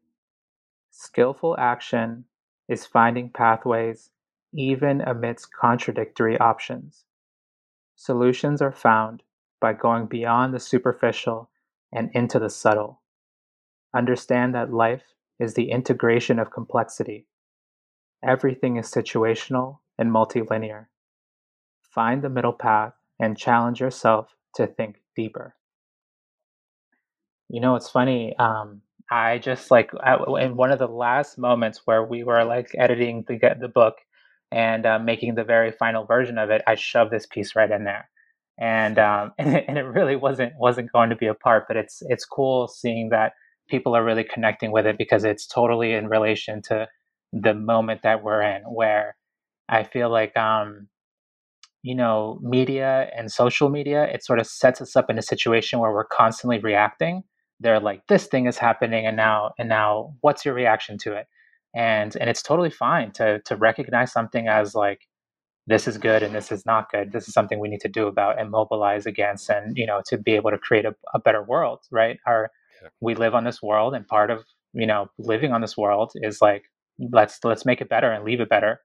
Skillful 0.92 1.56
action 1.58 2.26
is 2.68 2.86
finding 2.86 3.30
pathways 3.30 4.10
even 4.54 5.02
amidst 5.02 5.54
contradictory 5.54 6.38
options. 6.38 7.06
Solutions 7.96 8.62
are 8.62 8.72
found 8.72 9.24
by 9.64 9.74
going 9.74 10.08
beyond 10.08 10.54
the 10.54 10.62
superficial 10.62 11.50
and 11.94 12.12
into 12.14 12.40
the 12.40 12.52
subtle. 12.52 13.02
Understand 13.96 14.56
that 14.56 14.74
life 14.74 15.04
is 15.40 15.56
the 15.56 15.72
integration 15.72 16.40
of 16.40 16.52
complexity 16.52 17.26
Everything 18.24 18.78
is 18.78 18.92
situational 18.92 19.80
and 19.98 20.12
multilinear. 20.12 20.88
Find 21.94 22.22
the 22.22 22.30
middle 22.30 22.54
path 22.54 22.94
and 23.20 23.38
challenge 23.38 23.82
yourself 23.82 24.36
to 24.56 24.68
think 24.68 24.98
deeper. 25.16 25.56
You 27.50 27.62
know, 27.62 27.76
it's 27.76 27.90
funny. 27.90 28.36
Um, 28.38 28.82
I 29.12 29.40
just 29.40 29.72
like 29.72 29.92
in 30.42 30.56
one 30.58 30.72
of 30.72 30.80
the 30.80 30.88
last 30.88 31.38
moments 31.38 31.82
where 31.86 32.04
we 32.04 32.24
were 32.24 32.46
like 32.46 32.72
editing 32.78 33.26
the 33.28 33.40
the 33.60 33.70
book 33.70 33.96
and 34.52 34.86
uh, 34.86 35.00
making 35.00 35.36
the 35.36 35.46
very 35.46 35.72
final 35.72 36.06
version 36.06 36.38
of 36.38 36.52
it, 36.52 36.62
I 36.68 36.76
shoved 36.76 37.12
this 37.12 37.28
piece 37.28 37.56
right 37.56 37.72
in 37.72 37.86
there, 37.86 38.10
and 38.60 39.00
um, 39.00 39.34
and, 39.40 39.56
it, 39.56 39.66
and 39.68 39.78
it 39.78 39.84
really 39.84 40.16
wasn't 40.16 40.54
wasn't 40.58 40.92
going 40.92 41.10
to 41.10 41.16
be 41.16 41.28
a 41.28 41.34
part, 41.34 41.66
but 41.68 41.78
it's 41.78 42.02
it's 42.08 42.26
cool 42.26 42.68
seeing 42.68 43.10
that 43.10 43.34
people 43.70 43.96
are 43.96 44.04
really 44.04 44.24
connecting 44.24 44.72
with 44.72 44.86
it 44.86 44.98
because 44.98 45.24
it's 45.24 45.48
totally 45.48 45.94
in 45.94 46.08
relation 46.08 46.62
to 46.62 46.88
the 47.32 47.54
moment 47.54 48.02
that 48.04 48.24
we're 48.24 48.42
in 48.42 48.62
where 48.64 49.16
I 49.70 49.84
feel 49.84 50.10
like 50.10 50.36
um 50.38 50.88
you 51.82 51.96
know 51.96 52.40
media 52.42 53.10
and 53.18 53.32
social 53.32 53.70
media 53.70 54.04
it 54.06 54.24
sort 54.24 54.40
of 54.40 54.46
sets 54.46 54.82
us 54.82 54.96
up 54.96 55.10
in 55.10 55.18
a 55.18 55.22
situation 55.22 55.80
where 55.80 55.92
we're 55.92 56.06
constantly 56.06 56.60
reacting. 56.60 57.24
They're 57.60 57.80
like 57.80 58.06
this 58.08 58.28
thing 58.28 58.46
is 58.48 58.58
happening 58.58 59.06
and 59.06 59.18
now 59.18 59.54
and 59.58 59.70
now 59.70 60.14
what's 60.22 60.46
your 60.46 60.54
reaction 60.54 60.98
to 61.00 61.14
it? 61.14 61.28
And 61.76 62.16
and 62.18 62.30
it's 62.30 62.44
totally 62.44 62.70
fine 62.70 63.12
to 63.14 63.40
to 63.46 63.56
recognize 63.56 64.12
something 64.12 64.48
as 64.48 64.76
like 64.76 65.08
this 65.68 65.88
is 65.88 65.98
good 65.98 66.24
and 66.24 66.36
this 66.36 66.52
is 66.52 66.66
not 66.66 66.92
good 66.92 67.12
this 67.12 67.28
is 67.28 67.34
something 67.34 67.60
we 67.60 67.70
need 67.70 67.82
to 67.82 67.88
do 67.88 68.08
about 68.08 68.40
and 68.40 68.52
mobilize 68.52 69.06
against 69.06 69.50
and 69.50 69.78
you 69.78 69.86
know 69.86 70.02
to 70.06 70.18
be 70.18 70.34
able 70.34 70.52
to 70.52 70.58
create 70.58 70.86
a, 70.86 70.94
a 71.14 71.20
better 71.20 71.44
world 71.44 71.80
right 71.92 72.18
our 72.28 72.50
yeah. 72.82 72.90
we 73.00 73.16
live 73.16 73.34
on 73.34 73.44
this 73.44 73.62
world 73.62 73.94
and 73.94 74.08
part 74.08 74.30
of 74.30 74.44
you 74.74 74.86
know 74.86 75.08
living 75.18 75.54
on 75.54 75.62
this 75.62 75.78
world 75.78 76.12
is 76.16 76.42
like 76.42 76.64
let's 77.12 77.40
let's 77.44 77.66
make 77.66 77.82
it 77.82 77.90
better 77.90 78.12
and 78.12 78.24
leave 78.24 78.40
it 78.40 78.50
better 78.50 78.82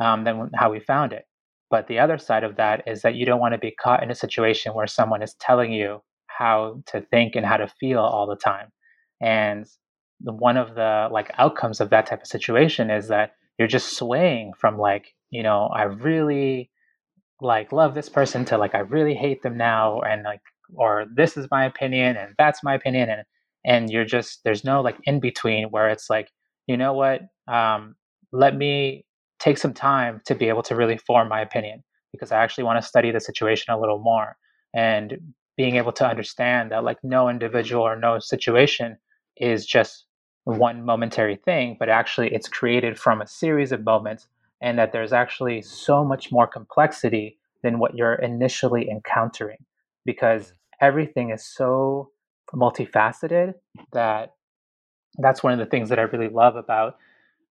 um, 0.00 0.24
than 0.24 0.50
how 0.54 0.70
we 0.70 0.80
found 0.80 1.12
it. 1.12 1.24
But 1.70 1.86
the 1.86 1.98
other 1.98 2.18
side 2.18 2.44
of 2.44 2.56
that 2.56 2.82
is 2.86 3.02
that 3.02 3.14
you 3.14 3.24
don't 3.24 3.40
want 3.40 3.54
to 3.54 3.58
be 3.58 3.70
caught 3.70 4.02
in 4.02 4.10
a 4.10 4.14
situation 4.14 4.74
where 4.74 4.86
someone 4.86 5.22
is 5.22 5.34
telling 5.40 5.72
you 5.72 6.02
how 6.26 6.82
to 6.86 7.00
think 7.00 7.34
and 7.34 7.46
how 7.46 7.56
to 7.56 7.68
feel 7.80 8.00
all 8.00 8.26
the 8.26 8.36
time. 8.36 8.68
And 9.20 9.66
one 10.20 10.56
of 10.56 10.74
the 10.74 11.08
like 11.10 11.32
outcomes 11.38 11.80
of 11.80 11.90
that 11.90 12.06
type 12.06 12.22
of 12.22 12.26
situation 12.26 12.90
is 12.90 13.08
that 13.08 13.32
you're 13.58 13.68
just 13.68 13.96
swaying 13.96 14.52
from 14.58 14.78
like, 14.78 15.14
you 15.32 15.42
know, 15.42 15.66
I 15.74 15.84
really 15.84 16.70
like 17.40 17.72
love 17.72 17.94
this 17.94 18.08
person 18.08 18.44
to 18.46 18.58
like 18.58 18.76
I 18.76 18.80
really 18.80 19.14
hate 19.14 19.42
them 19.42 19.56
now 19.56 20.00
and 20.02 20.22
like 20.22 20.42
or 20.74 21.06
this 21.14 21.36
is 21.36 21.48
my 21.50 21.64
opinion 21.64 22.16
and 22.16 22.34
that's 22.38 22.62
my 22.64 22.74
opinion 22.74 23.10
and 23.10 23.24
and 23.66 23.90
you're 23.90 24.04
just 24.04 24.44
there's 24.44 24.64
no 24.64 24.80
like 24.80 24.96
in 25.04 25.20
between 25.20 25.66
where 25.70 25.88
it's 25.88 26.08
like 26.08 26.28
you 26.68 26.76
know 26.76 26.92
what 26.92 27.22
um, 27.48 27.96
let 28.32 28.56
me 28.56 29.04
take 29.38 29.58
some 29.58 29.74
time 29.74 30.20
to 30.26 30.34
be 30.36 30.48
able 30.48 30.62
to 30.62 30.76
really 30.76 30.96
form 30.96 31.28
my 31.28 31.40
opinion 31.40 31.82
because 32.12 32.30
I 32.30 32.42
actually 32.42 32.64
want 32.64 32.80
to 32.80 32.86
study 32.86 33.10
the 33.10 33.20
situation 33.20 33.74
a 33.74 33.80
little 33.80 33.98
more. 33.98 34.36
And 34.74 35.18
being 35.56 35.76
able 35.76 35.92
to 35.92 36.08
understand 36.08 36.70
that 36.70 36.84
like 36.84 36.98
no 37.02 37.28
individual 37.28 37.82
or 37.82 37.96
no 37.96 38.18
situation 38.20 38.96
is 39.36 39.66
just 39.66 40.06
one 40.44 40.84
momentary 40.84 41.36
thing, 41.36 41.76
but 41.78 41.88
actually 41.88 42.32
it's 42.32 42.48
created 42.48 42.98
from 42.98 43.20
a 43.20 43.26
series 43.26 43.72
of 43.72 43.84
moments, 43.84 44.28
and 44.62 44.78
that 44.78 44.92
there's 44.92 45.12
actually 45.12 45.60
so 45.60 46.04
much 46.04 46.32
more 46.32 46.46
complexity 46.46 47.38
than 47.62 47.78
what 47.78 47.94
you're 47.94 48.14
initially 48.14 48.88
encountering 48.88 49.58
because 50.04 50.54
everything 50.80 51.30
is 51.30 51.44
so 51.44 52.10
multifaceted 52.54 53.54
that 53.92 54.34
that's 55.18 55.42
one 55.42 55.52
of 55.52 55.58
the 55.58 55.66
things 55.66 55.88
that 55.88 55.98
I 55.98 56.02
really 56.02 56.28
love 56.28 56.56
about 56.56 56.96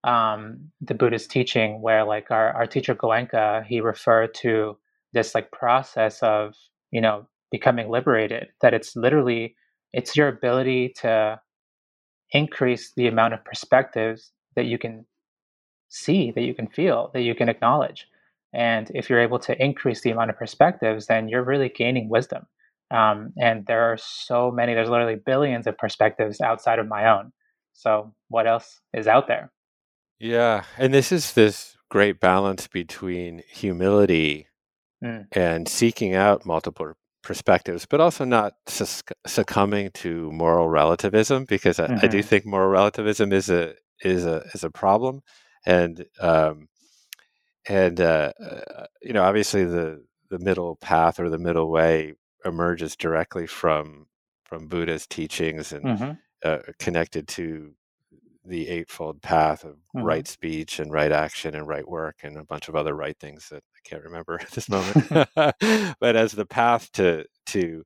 um, 0.03 0.71
the 0.81 0.95
Buddhist 0.95 1.29
teaching, 1.29 1.81
where 1.81 2.03
like 2.03 2.31
our, 2.31 2.51
our 2.53 2.65
teacher 2.65 2.95
Goenka, 2.95 3.65
he 3.65 3.81
referred 3.81 4.33
to 4.35 4.77
this 5.13 5.35
like 5.35 5.51
process 5.51 6.21
of, 6.23 6.55
you 6.91 7.01
know, 7.01 7.27
becoming 7.51 7.89
liberated, 7.89 8.47
that 8.61 8.73
it's 8.73 8.95
literally, 8.95 9.55
it's 9.93 10.15
your 10.15 10.27
ability 10.27 10.93
to 11.01 11.39
increase 12.31 12.93
the 12.95 13.07
amount 13.07 13.33
of 13.33 13.45
perspectives 13.45 14.31
that 14.55 14.65
you 14.65 14.77
can 14.77 15.05
see, 15.91 16.31
that 16.31 16.41
you 16.41 16.53
can 16.53 16.67
feel, 16.67 17.11
that 17.13 17.21
you 17.21 17.35
can 17.35 17.49
acknowledge. 17.49 18.07
And 18.53 18.89
if 18.95 19.09
you're 19.09 19.21
able 19.21 19.39
to 19.39 19.63
increase 19.63 20.01
the 20.01 20.11
amount 20.11 20.29
of 20.29 20.37
perspectives, 20.37 21.05
then 21.05 21.27
you're 21.27 21.43
really 21.43 21.69
gaining 21.69 22.09
wisdom. 22.09 22.47
Um, 22.89 23.33
and 23.39 23.65
there 23.67 23.83
are 23.91 23.97
so 23.97 24.51
many, 24.51 24.73
there's 24.73 24.89
literally 24.89 25.19
billions 25.23 25.67
of 25.67 25.77
perspectives 25.77 26.41
outside 26.41 26.79
of 26.79 26.87
my 26.87 27.07
own. 27.09 27.31
So, 27.73 28.13
what 28.27 28.47
else 28.47 28.81
is 28.93 29.07
out 29.07 29.27
there? 29.27 29.51
Yeah. 30.19 30.63
And 30.77 30.93
this 30.93 31.11
is 31.11 31.33
this 31.33 31.77
great 31.89 32.19
balance 32.19 32.67
between 32.67 33.43
humility 33.49 34.47
mm. 35.03 35.25
and 35.31 35.67
seeking 35.67 36.13
out 36.15 36.45
multiple 36.45 36.93
perspectives, 37.23 37.85
but 37.85 38.01
also 38.01 38.25
not 38.25 38.53
succumbing 39.25 39.91
to 39.91 40.31
moral 40.31 40.67
relativism, 40.67 41.45
because 41.45 41.79
I, 41.79 41.87
mm-hmm. 41.87 42.05
I, 42.05 42.07
do 42.07 42.19
mm-hmm. 42.19 42.27
think 42.27 42.45
moral 42.45 42.69
relativism 42.69 43.31
is 43.31 43.49
a 43.49 43.73
is 44.03 44.25
a 44.25 44.43
is 44.53 44.63
a 44.63 44.69
problem, 44.69 45.21
and 45.65 46.05
um, 46.19 46.67
and 47.67 47.99
uh, 47.99 48.33
uh, 48.43 48.85
you 49.01 49.13
know 49.13 49.23
obviously 49.23 49.63
the 49.63 50.03
the 50.29 50.39
middle 50.39 50.75
path 50.77 51.19
or 51.19 51.29
the 51.29 51.37
middle 51.37 51.69
way 51.69 52.13
emerges 52.45 52.95
directly 52.95 53.47
from 53.47 54.07
from 54.43 54.67
Buddha's 54.67 55.07
teachings 55.07 55.71
and 55.71 55.85
mm-hmm. 55.85 56.11
uh, 56.43 56.59
connected 56.79 57.27
to 57.29 57.73
the 58.43 58.67
eightfold 58.69 59.21
path 59.21 59.63
of 59.63 59.75
mm-hmm. 59.75 60.01
right 60.01 60.27
speech 60.27 60.79
and 60.79 60.91
right 60.91 61.11
action 61.11 61.55
and 61.55 61.67
right 61.67 61.87
work 61.87 62.17
and 62.23 62.37
a 62.37 62.43
bunch 62.43 62.67
of 62.67 62.75
other 62.75 62.95
right 62.95 63.17
things 63.19 63.49
that 63.49 63.63
I 63.75 63.89
can't 63.89 64.03
remember 64.03 64.39
at 64.41 64.51
this 64.51 64.69
moment. 64.69 65.29
but 65.99 66.15
as 66.15 66.31
the 66.31 66.45
path 66.45 66.91
to 66.93 67.25
to 67.47 67.83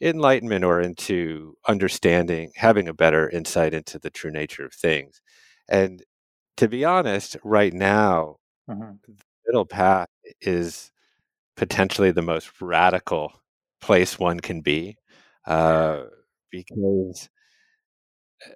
enlightenment 0.00 0.64
or 0.64 0.80
into 0.80 1.56
understanding, 1.66 2.52
having 2.56 2.88
a 2.88 2.94
better 2.94 3.30
insight 3.30 3.72
into 3.72 3.98
the 3.98 4.10
true 4.10 4.30
nature 4.30 4.66
of 4.66 4.74
things. 4.74 5.22
And 5.68 6.02
to 6.56 6.68
be 6.68 6.84
honest, 6.84 7.36
right 7.44 7.72
now, 7.72 8.36
mm-hmm. 8.68 8.92
the 9.06 9.14
middle 9.46 9.66
path 9.66 10.08
is 10.40 10.90
potentially 11.56 12.10
the 12.10 12.22
most 12.22 12.60
radical 12.60 13.32
place 13.80 14.18
one 14.18 14.40
can 14.40 14.60
be 14.60 14.96
uh, 15.46 16.04
because 16.50 17.28
uh, 18.46 18.50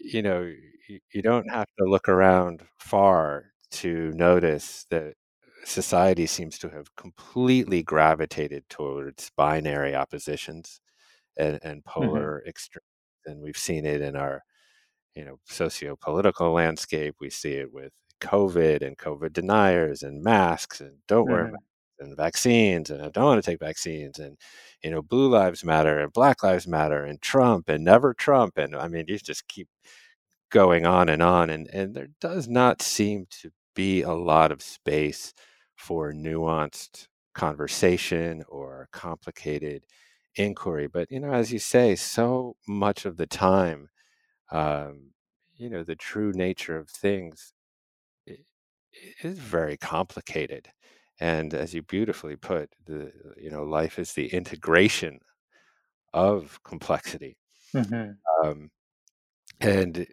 you 0.00 0.22
know 0.22 0.50
you, 0.88 1.00
you 1.12 1.22
don't 1.22 1.50
have 1.50 1.66
to 1.78 1.84
look 1.84 2.08
around 2.08 2.62
far 2.78 3.44
to 3.70 4.12
notice 4.14 4.86
that 4.90 5.14
society 5.64 6.26
seems 6.26 6.58
to 6.58 6.68
have 6.68 6.94
completely 6.96 7.82
gravitated 7.82 8.64
towards 8.68 9.30
binary 9.36 9.94
oppositions 9.94 10.80
and, 11.36 11.58
and 11.62 11.84
mm-hmm. 11.84 12.04
polar 12.04 12.38
mm-hmm. 12.38 12.48
extremes 12.48 12.84
and 13.26 13.40
we've 13.40 13.56
seen 13.56 13.84
it 13.86 14.00
in 14.00 14.16
our 14.16 14.42
you 15.14 15.24
know 15.24 15.38
socio-political 15.46 16.52
landscape 16.52 17.14
we 17.20 17.30
see 17.30 17.54
it 17.54 17.72
with 17.72 17.92
covid 18.20 18.82
and 18.82 18.98
covid 18.98 19.32
deniers 19.32 20.02
and 20.02 20.22
masks 20.22 20.80
and 20.80 20.96
don't 21.08 21.24
mm-hmm. 21.26 21.32
wear 21.32 21.44
masks 21.44 21.64
and 22.00 22.16
vaccines 22.16 22.90
and 22.90 23.02
I 23.02 23.08
don't 23.08 23.24
want 23.24 23.44
to 23.44 23.50
take 23.50 23.60
vaccines 23.60 24.18
and 24.18 24.36
you 24.82 24.90
know 24.90 25.02
blue 25.02 25.28
lives 25.28 25.64
matter 25.64 26.00
and 26.00 26.12
black 26.12 26.42
lives 26.42 26.66
matter 26.66 27.04
and 27.04 27.20
Trump 27.20 27.68
and 27.68 27.84
never 27.84 28.14
Trump 28.14 28.58
and 28.58 28.74
I 28.74 28.88
mean 28.88 29.04
you 29.08 29.18
just 29.18 29.48
keep 29.48 29.68
going 30.50 30.86
on 30.86 31.08
and 31.08 31.22
on 31.22 31.50
and 31.50 31.68
and 31.68 31.94
there 31.94 32.08
does 32.20 32.48
not 32.48 32.82
seem 32.82 33.26
to 33.42 33.50
be 33.74 34.02
a 34.02 34.12
lot 34.12 34.52
of 34.52 34.62
space 34.62 35.34
for 35.76 36.12
nuanced 36.12 37.08
conversation 37.34 38.44
or 38.48 38.88
complicated 38.92 39.84
inquiry 40.36 40.86
but 40.86 41.10
you 41.10 41.20
know 41.20 41.32
as 41.32 41.52
you 41.52 41.58
say 41.58 41.94
so 41.96 42.56
much 42.66 43.04
of 43.04 43.16
the 43.16 43.26
time 43.26 43.88
um, 44.50 45.10
you 45.56 45.68
know 45.70 45.82
the 45.82 45.96
true 45.96 46.32
nature 46.32 46.76
of 46.76 46.88
things 46.88 47.52
is 49.22 49.38
very 49.38 49.76
complicated 49.76 50.68
and 51.20 51.54
as 51.54 51.74
you 51.74 51.82
beautifully 51.82 52.36
put 52.36 52.70
the 52.86 53.12
you 53.36 53.50
know 53.50 53.62
life 53.62 53.98
is 53.98 54.12
the 54.12 54.26
integration 54.28 55.18
of 56.12 56.60
complexity 56.64 57.36
mm-hmm. 57.74 58.12
um, 58.46 58.70
and 59.60 60.06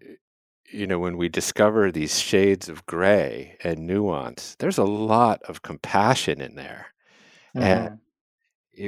you 0.72 0.88
know 0.88 1.00
when 1.00 1.18
we 1.18 1.30
discover 1.30 1.92
these 1.92 2.20
shades 2.20 2.70
of 2.70 2.86
gray 2.86 3.58
and 3.64 3.86
nuance 3.86 4.56
there's 4.60 4.78
a 4.78 4.84
lot 4.84 5.42
of 5.44 5.62
compassion 5.62 6.42
in 6.42 6.56
there 6.56 6.88
mm-hmm. 7.56 7.64
and 7.64 8.00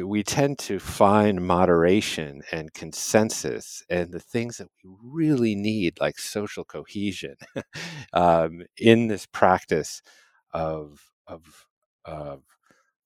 we 0.03 0.23
tend 0.23 0.57
to 0.59 0.79
find 0.79 1.45
moderation 1.45 2.41
and 2.51 2.73
consensus 2.73 3.83
and 3.89 4.11
the 4.11 4.19
things 4.19 4.57
that 4.57 4.69
we 4.83 4.89
really 5.03 5.55
need 5.55 5.99
like 5.99 6.17
social 6.17 6.63
cohesion 6.63 7.35
um, 8.13 8.63
in 8.77 9.07
this 9.07 9.25
practice 9.25 10.01
of 10.53 11.01
of 11.27 11.67
of 12.05 12.43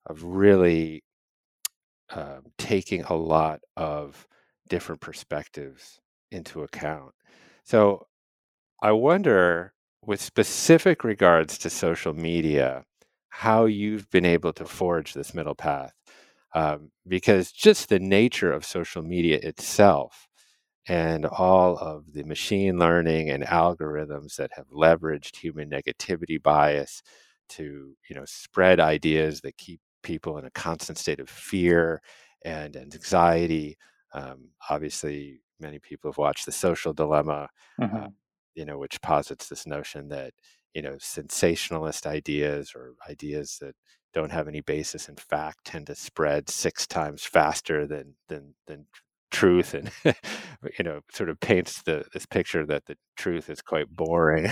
of 0.08 0.24
really 0.24 1.04
uh, 2.10 2.40
taking 2.58 3.04
a 3.04 3.14
lot 3.16 3.62
of 3.76 4.28
different 4.70 5.02
perspectives 5.02 6.00
into 6.32 6.64
account. 6.64 7.14
So 7.64 8.08
I 8.82 8.94
wonder, 8.94 9.74
with 10.04 10.22
specific 10.22 11.04
regards 11.06 11.58
to 11.60 11.72
social 11.72 12.14
media, 12.14 12.86
how 13.30 13.66
you've 13.66 14.10
been 14.12 14.26
able 14.26 14.54
to 14.56 14.66
forge 14.66 15.14
this 15.14 15.34
middle 15.36 15.56
path. 15.56 15.94
Um, 16.58 16.90
because 17.08 17.52
just 17.52 17.88
the 17.88 18.00
nature 18.00 18.52
of 18.52 18.66
social 18.66 19.04
media 19.04 19.40
itself 19.44 20.28
and 20.88 21.24
all 21.28 21.78
of 21.78 22.14
the 22.14 22.24
machine 22.24 22.80
learning 22.80 23.30
and 23.30 23.44
algorithms 23.44 24.38
that 24.38 24.50
have 24.56 24.68
leveraged 24.70 25.36
human 25.36 25.70
negativity 25.70 26.42
bias 26.42 27.04
to 27.50 27.96
you 28.10 28.16
know 28.16 28.26
spread 28.26 28.80
ideas 28.80 29.42
that 29.42 29.56
keep 29.60 29.80
people 30.02 30.40
in 30.40 30.46
a 30.46 30.52
constant 30.52 30.98
state 30.98 31.20
of 31.20 31.30
fear 31.30 32.02
and 32.44 32.76
anxiety. 32.76 33.78
Um, 34.16 34.50
obviously, 34.68 35.42
many 35.60 35.78
people 35.78 36.10
have 36.10 36.18
watched 36.18 36.48
The 36.48 36.52
Social 36.52 36.92
Dilemma, 36.92 37.50
uh, 37.80 37.86
mm-hmm. 37.86 37.96
uh, 37.98 38.08
you 38.56 38.66
know, 38.66 38.80
which 38.80 39.00
posits 39.02 39.48
this 39.48 39.68
notion 39.68 40.08
that 40.10 40.34
you 40.74 40.82
know 40.82 40.96
sensationalist 40.98 42.08
ideas 42.08 42.74
or 42.76 42.96
ideas 43.08 43.60
that 43.62 43.76
don't 44.14 44.32
have 44.32 44.48
any 44.48 44.62
basis 44.62 45.10
in 45.10 45.16
fact 45.16 45.66
tend 45.66 45.88
to 45.88 45.96
spread 45.96 46.50
six 46.50 46.88
times 46.88 47.24
faster 47.24 47.86
than 47.86 48.16
than 48.28 48.54
than 48.66 48.86
truth 49.30 49.74
and 49.74 49.92
you 50.78 50.84
know 50.84 51.02
sort 51.12 51.30
of 51.30 51.40
paints 51.40 51.82
the 51.84 52.06
this 52.14 52.26
picture 52.26 52.66
that 52.66 52.86
the 52.86 52.98
truth 53.16 53.50
is 53.50 53.62
quite 53.62 53.90
boring 53.90 54.50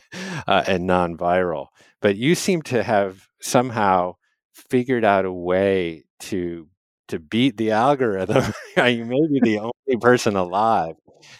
uh, 0.46 0.64
and 0.66 0.86
non-viral. 0.86 1.68
But 2.00 2.16
you 2.16 2.34
seem 2.34 2.62
to 2.62 2.82
have 2.82 3.28
somehow 3.40 4.14
figured 4.52 5.04
out 5.04 5.24
a 5.24 5.32
way 5.32 6.04
to 6.20 6.68
to 7.08 7.18
beat 7.18 7.56
the 7.56 7.70
algorithm. 7.70 8.52
You 8.76 9.04
may 9.04 9.26
be 9.26 9.40
the 9.42 9.58
only 9.58 10.00
person 10.00 10.36
alive 10.36 10.94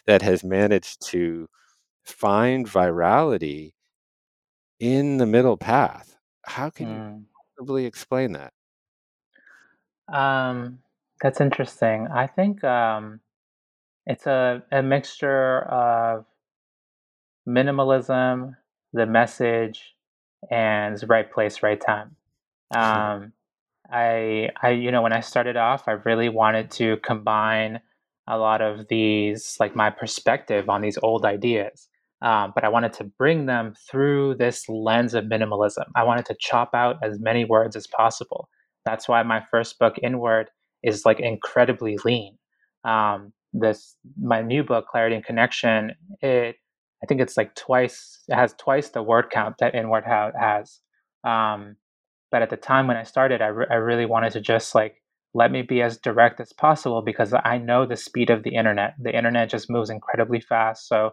that 0.06 0.22
has 0.22 0.42
managed 0.42 1.06
to 1.08 1.46
find 2.04 2.66
virality 2.66 3.74
in 4.80 5.18
the 5.18 5.26
middle 5.26 5.56
path. 5.56 6.16
How 6.44 6.70
can 6.70 6.86
mm. 6.86 7.18
you 7.18 7.26
possibly 7.58 7.84
explain 7.84 8.32
that 8.32 8.52
um 10.12 10.78
that's 11.20 11.40
interesting. 11.40 12.06
I 12.12 12.26
think 12.26 12.62
um, 12.64 13.20
it's 14.06 14.26
a, 14.26 14.62
a 14.70 14.82
mixture 14.82 15.60
of 15.62 16.24
minimalism, 17.48 18.56
the 18.92 19.06
message, 19.06 19.94
and 20.50 21.02
right 21.08 21.30
place, 21.30 21.62
right 21.62 21.80
time. 21.80 22.16
Um, 22.70 23.32
I, 23.90 24.50
I, 24.62 24.70
you 24.70 24.92
know, 24.92 25.02
when 25.02 25.12
I 25.12 25.20
started 25.20 25.56
off, 25.56 25.88
I 25.88 25.92
really 25.92 26.28
wanted 26.28 26.70
to 26.72 26.98
combine 26.98 27.80
a 28.26 28.38
lot 28.38 28.60
of 28.60 28.88
these, 28.88 29.56
like 29.58 29.74
my 29.74 29.90
perspective 29.90 30.68
on 30.68 30.82
these 30.82 30.98
old 31.02 31.24
ideas. 31.24 31.88
Um, 32.20 32.52
but 32.54 32.64
I 32.64 32.68
wanted 32.68 32.92
to 32.94 33.04
bring 33.04 33.46
them 33.46 33.74
through 33.90 34.36
this 34.36 34.68
lens 34.68 35.14
of 35.14 35.24
minimalism. 35.24 35.84
I 35.94 36.02
wanted 36.02 36.26
to 36.26 36.36
chop 36.40 36.70
out 36.74 36.96
as 37.02 37.20
many 37.20 37.44
words 37.44 37.76
as 37.76 37.86
possible. 37.86 38.48
That's 38.84 39.08
why 39.08 39.22
my 39.22 39.42
first 39.50 39.78
book, 39.78 39.94
Inward, 40.02 40.50
is 40.82 41.04
like 41.06 41.20
incredibly 41.20 41.96
lean. 42.04 42.36
Um, 42.84 43.32
this 43.52 43.96
my 44.20 44.42
new 44.42 44.62
book, 44.64 44.86
Clarity 44.88 45.16
and 45.16 45.24
Connection, 45.24 45.92
it 46.20 46.56
I 47.02 47.06
think 47.06 47.20
it's 47.20 47.36
like 47.36 47.54
twice 47.54 48.18
it 48.28 48.34
has 48.34 48.54
twice 48.58 48.90
the 48.90 49.02
word 49.02 49.30
count 49.30 49.56
that 49.60 49.74
inward 49.74 50.04
has. 50.04 50.80
Um, 51.24 51.76
but 52.30 52.42
at 52.42 52.50
the 52.50 52.56
time 52.56 52.86
when 52.86 52.96
I 52.96 53.04
started, 53.04 53.40
I, 53.40 53.46
re- 53.46 53.66
I 53.70 53.74
really 53.74 54.06
wanted 54.06 54.32
to 54.32 54.40
just 54.40 54.74
like 54.74 54.96
let 55.34 55.50
me 55.52 55.62
be 55.62 55.82
as 55.82 55.98
direct 55.98 56.40
as 56.40 56.52
possible 56.52 57.02
because 57.02 57.32
I 57.44 57.58
know 57.58 57.86
the 57.86 57.96
speed 57.96 58.30
of 58.30 58.42
the 58.42 58.54
internet. 58.54 58.94
The 58.98 59.16
internet 59.16 59.50
just 59.50 59.70
moves 59.70 59.90
incredibly 59.90 60.40
fast. 60.40 60.88
So 60.88 61.12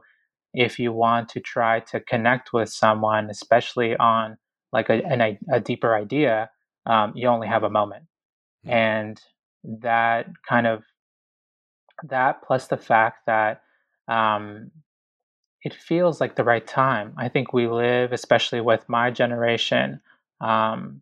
if 0.55 0.79
you 0.79 0.91
want 0.91 1.29
to 1.29 1.39
try 1.39 1.81
to 1.81 1.99
connect 1.99 2.53
with 2.53 2.69
someone, 2.69 3.29
especially 3.29 3.95
on 3.97 4.37
like 4.71 4.89
a, 4.89 5.03
an, 5.05 5.37
a 5.51 5.59
deeper 5.59 5.95
idea, 5.95 6.49
um, 6.85 7.13
you 7.15 7.27
only 7.27 7.47
have 7.47 7.63
a 7.63 7.69
moment. 7.69 8.05
Mm-hmm. 8.65 8.73
And 8.73 9.21
that 9.81 10.27
kind 10.47 10.67
of 10.67 10.83
that 12.03 12.43
plus 12.43 12.67
the 12.67 12.77
fact 12.77 13.25
that 13.25 13.61
um, 14.07 14.71
it 15.63 15.73
feels 15.73 16.21
like 16.21 16.35
the 16.35 16.43
right 16.43 16.65
time. 16.65 17.13
I 17.17 17.29
think 17.29 17.53
we 17.53 17.67
live, 17.67 18.11
especially 18.11 18.61
with 18.61 18.87
my 18.87 19.11
generation, 19.11 20.01
um, 20.41 21.01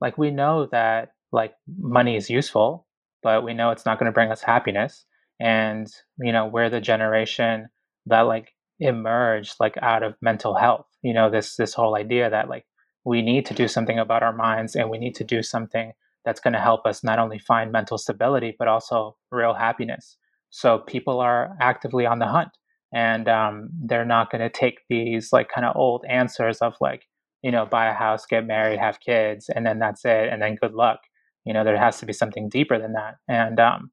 like 0.00 0.18
we 0.18 0.30
know 0.30 0.66
that 0.66 1.12
like 1.30 1.54
money 1.78 2.16
is 2.16 2.30
useful, 2.30 2.86
but 3.22 3.44
we 3.44 3.54
know 3.54 3.70
it's 3.70 3.86
not 3.86 3.98
going 3.98 4.10
to 4.10 4.14
bring 4.14 4.32
us 4.32 4.42
happiness. 4.42 5.04
And 5.38 5.88
you 6.18 6.32
know, 6.32 6.46
we're 6.46 6.70
the 6.70 6.80
generation 6.80 7.68
that 8.06 8.22
like 8.22 8.52
emerged 8.80 9.54
like 9.60 9.76
out 9.82 10.02
of 10.02 10.14
mental 10.20 10.54
health. 10.54 10.86
You 11.02 11.14
know, 11.14 11.30
this 11.30 11.56
this 11.56 11.74
whole 11.74 11.96
idea 11.96 12.30
that 12.30 12.48
like 12.48 12.64
we 13.04 13.22
need 13.22 13.46
to 13.46 13.54
do 13.54 13.68
something 13.68 13.98
about 13.98 14.22
our 14.22 14.34
minds 14.34 14.74
and 14.74 14.90
we 14.90 14.98
need 14.98 15.14
to 15.16 15.24
do 15.24 15.42
something 15.42 15.92
that's 16.24 16.40
going 16.40 16.52
to 16.52 16.60
help 16.60 16.86
us 16.86 17.02
not 17.02 17.18
only 17.18 17.38
find 17.38 17.72
mental 17.72 17.96
stability 17.96 18.54
but 18.58 18.68
also 18.68 19.16
real 19.30 19.54
happiness. 19.54 20.16
So 20.50 20.78
people 20.78 21.20
are 21.20 21.56
actively 21.60 22.06
on 22.06 22.18
the 22.18 22.26
hunt, 22.26 22.50
and 22.92 23.28
um, 23.28 23.70
they're 23.84 24.04
not 24.04 24.30
going 24.30 24.42
to 24.42 24.50
take 24.50 24.80
these 24.88 25.32
like 25.32 25.48
kind 25.48 25.64
of 25.64 25.76
old 25.76 26.04
answers 26.08 26.58
of 26.58 26.74
like 26.80 27.06
you 27.42 27.50
know 27.50 27.66
buy 27.66 27.86
a 27.86 27.94
house, 27.94 28.26
get 28.26 28.46
married, 28.46 28.78
have 28.80 29.00
kids, 29.00 29.48
and 29.48 29.64
then 29.64 29.78
that's 29.78 30.04
it, 30.04 30.28
and 30.30 30.42
then 30.42 30.56
good 30.56 30.74
luck. 30.74 31.00
You 31.44 31.54
know, 31.54 31.64
there 31.64 31.78
has 31.78 31.98
to 32.00 32.06
be 32.06 32.12
something 32.12 32.48
deeper 32.48 32.78
than 32.78 32.92
that, 32.94 33.16
and 33.28 33.60
um, 33.60 33.90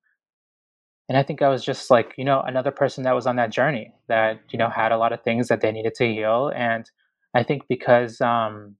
and 1.09 1.17
I 1.17 1.23
think 1.23 1.41
I 1.41 1.49
was 1.49 1.63
just 1.63 1.89
like 1.89 2.13
you 2.17 2.25
know 2.25 2.41
another 2.41 2.71
person 2.71 3.03
that 3.03 3.15
was 3.15 3.27
on 3.27 3.37
that 3.37 3.51
journey 3.51 3.93
that 4.07 4.39
you 4.49 4.59
know 4.59 4.69
had 4.69 4.91
a 4.91 4.97
lot 4.97 5.13
of 5.13 5.21
things 5.23 5.47
that 5.47 5.61
they 5.61 5.71
needed 5.71 5.95
to 5.95 6.05
heal, 6.07 6.51
and 6.55 6.89
I 7.33 7.43
think 7.43 7.63
because 7.69 8.21
um, 8.21 8.75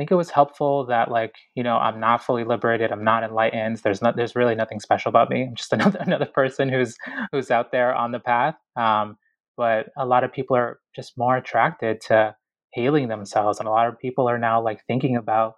I 0.00 0.02
think 0.02 0.10
it 0.10 0.16
was 0.16 0.30
helpful 0.30 0.86
that 0.86 1.10
like 1.10 1.34
you 1.54 1.62
know 1.62 1.76
i'm 1.76 2.00
not 2.00 2.24
fully 2.24 2.44
liberated 2.44 2.90
i'm 2.90 3.04
not 3.04 3.22
enlightened 3.22 3.76
there's 3.78 4.00
not 4.00 4.16
there's 4.16 4.34
really 4.34 4.54
nothing 4.54 4.80
special 4.80 5.10
about 5.10 5.28
me. 5.30 5.42
I'm 5.42 5.54
just 5.54 5.72
another 5.74 5.98
another 6.00 6.26
person 6.26 6.68
who's 6.68 6.96
who's 7.32 7.50
out 7.50 7.72
there 7.72 7.94
on 7.94 8.12
the 8.12 8.20
path. 8.20 8.54
Um, 8.76 9.18
but 9.56 9.90
a 9.98 10.06
lot 10.06 10.24
of 10.24 10.32
people 10.32 10.56
are 10.56 10.80
just 10.96 11.18
more 11.18 11.36
attracted 11.36 12.00
to 12.02 12.34
healing 12.72 13.08
themselves 13.08 13.58
and 13.58 13.68
a 13.68 13.70
lot 13.70 13.88
of 13.88 13.98
people 13.98 14.28
are 14.28 14.38
now 14.38 14.62
like 14.62 14.86
thinking 14.86 15.16
about 15.16 15.56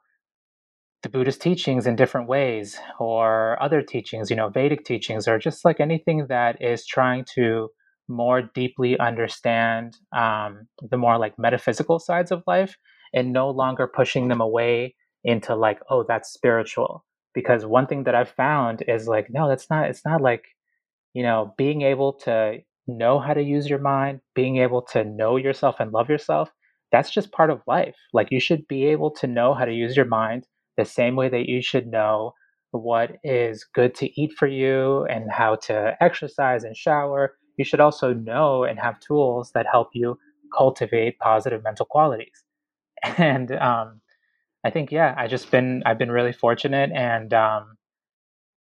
the 1.03 1.09
buddhist 1.09 1.43
teachings 1.43 1.87
in 1.87 1.97
different 1.97 2.29
ways 2.29 2.79
or 2.99 3.61
other 3.62 3.83
teachings 3.83 4.31
you 4.31 4.37
know 4.37 4.49
vedic 4.49 4.85
teachings 4.85 5.27
or 5.27 5.39
just 5.39 5.65
like 5.65 5.81
anything 5.81 6.27
that 6.29 6.61
is 6.62 6.87
trying 6.87 7.24
to 7.35 7.69
more 8.09 8.43
deeply 8.55 8.99
understand 8.99 9.97
um, 10.16 10.66
the 10.91 10.97
more 10.97 11.19
like 11.19 11.39
metaphysical 11.39 11.99
sides 11.99 12.31
of 12.31 12.43
life 12.47 12.77
and 13.12 13.33
no 13.33 13.51
longer 13.51 13.87
pushing 13.87 14.29
them 14.29 14.41
away 14.41 14.95
into 15.24 15.55
like, 15.55 15.81
oh, 15.91 16.05
that's 16.07 16.33
spiritual. 16.33 17.05
Because 17.35 17.65
one 17.65 17.87
thing 17.87 18.05
that 18.05 18.15
I've 18.15 18.31
found 18.31 18.83
is 18.89 19.07
like, 19.07 19.29
no, 19.31 19.49
that's 19.49 19.70
not, 19.70 19.89
it's 19.89 20.05
not 20.05 20.20
like, 20.20 20.45
you 21.15 21.23
know, 21.23 21.55
being 21.57 21.83
able 21.83 22.15
to 22.24 22.59
know 22.87 23.19
how 23.19 23.33
to 23.33 23.43
use 23.43 23.69
your 23.69 23.79
mind, 23.79 24.20
being 24.35 24.59
able 24.59 24.83
to 24.83 25.05
know 25.05 25.37
yourself 25.37 25.77
and 25.79 25.93
love 25.93 26.11
yourself, 26.11 26.51
that's 26.91 27.11
just 27.11 27.33
part 27.33 27.51
of 27.51 27.62
life. 27.66 27.97
Like 28.12 28.29
you 28.31 28.41
should 28.41 28.66
be 28.69 28.87
able 28.87 29.11
to 29.12 29.27
know 29.27 29.55
how 29.55 29.65
to 29.65 29.73
use 29.73 29.97
your 29.97 30.07
mind 30.07 30.47
the 30.77 30.85
same 30.85 31.16
way 31.16 31.28
that 31.28 31.49
you 31.49 31.62
should 31.62 31.86
know 31.86 32.35
what 32.70 33.16
is 33.23 33.65
good 33.74 33.94
to 33.94 34.20
eat 34.20 34.32
for 34.32 34.47
you 34.47 35.05
and 35.05 35.31
how 35.31 35.57
to 35.57 35.97
exercise 36.01 36.65
and 36.65 36.77
shower. 36.77 37.36
You 37.59 37.65
should 37.65 37.81
also 37.81 38.15
know 38.15 38.65
and 38.65 38.78
have 38.78 38.99
tools 39.01 39.53
that 39.55 39.66
help 39.70 39.90
you 39.93 40.19
cultivate 40.57 41.19
positive 41.19 41.62
mental 41.62 41.86
qualities. 41.86 42.44
and 43.19 43.53
um, 43.53 44.01
I 44.65 44.70
think 44.70 44.93
yeah, 44.93 45.15
I 45.16 45.27
just 45.27 45.51
been 45.51 45.82
I've 45.85 45.99
been 45.99 46.11
really 46.11 46.32
fortunate, 46.32 46.90
and 46.94 47.32
um, 47.35 47.77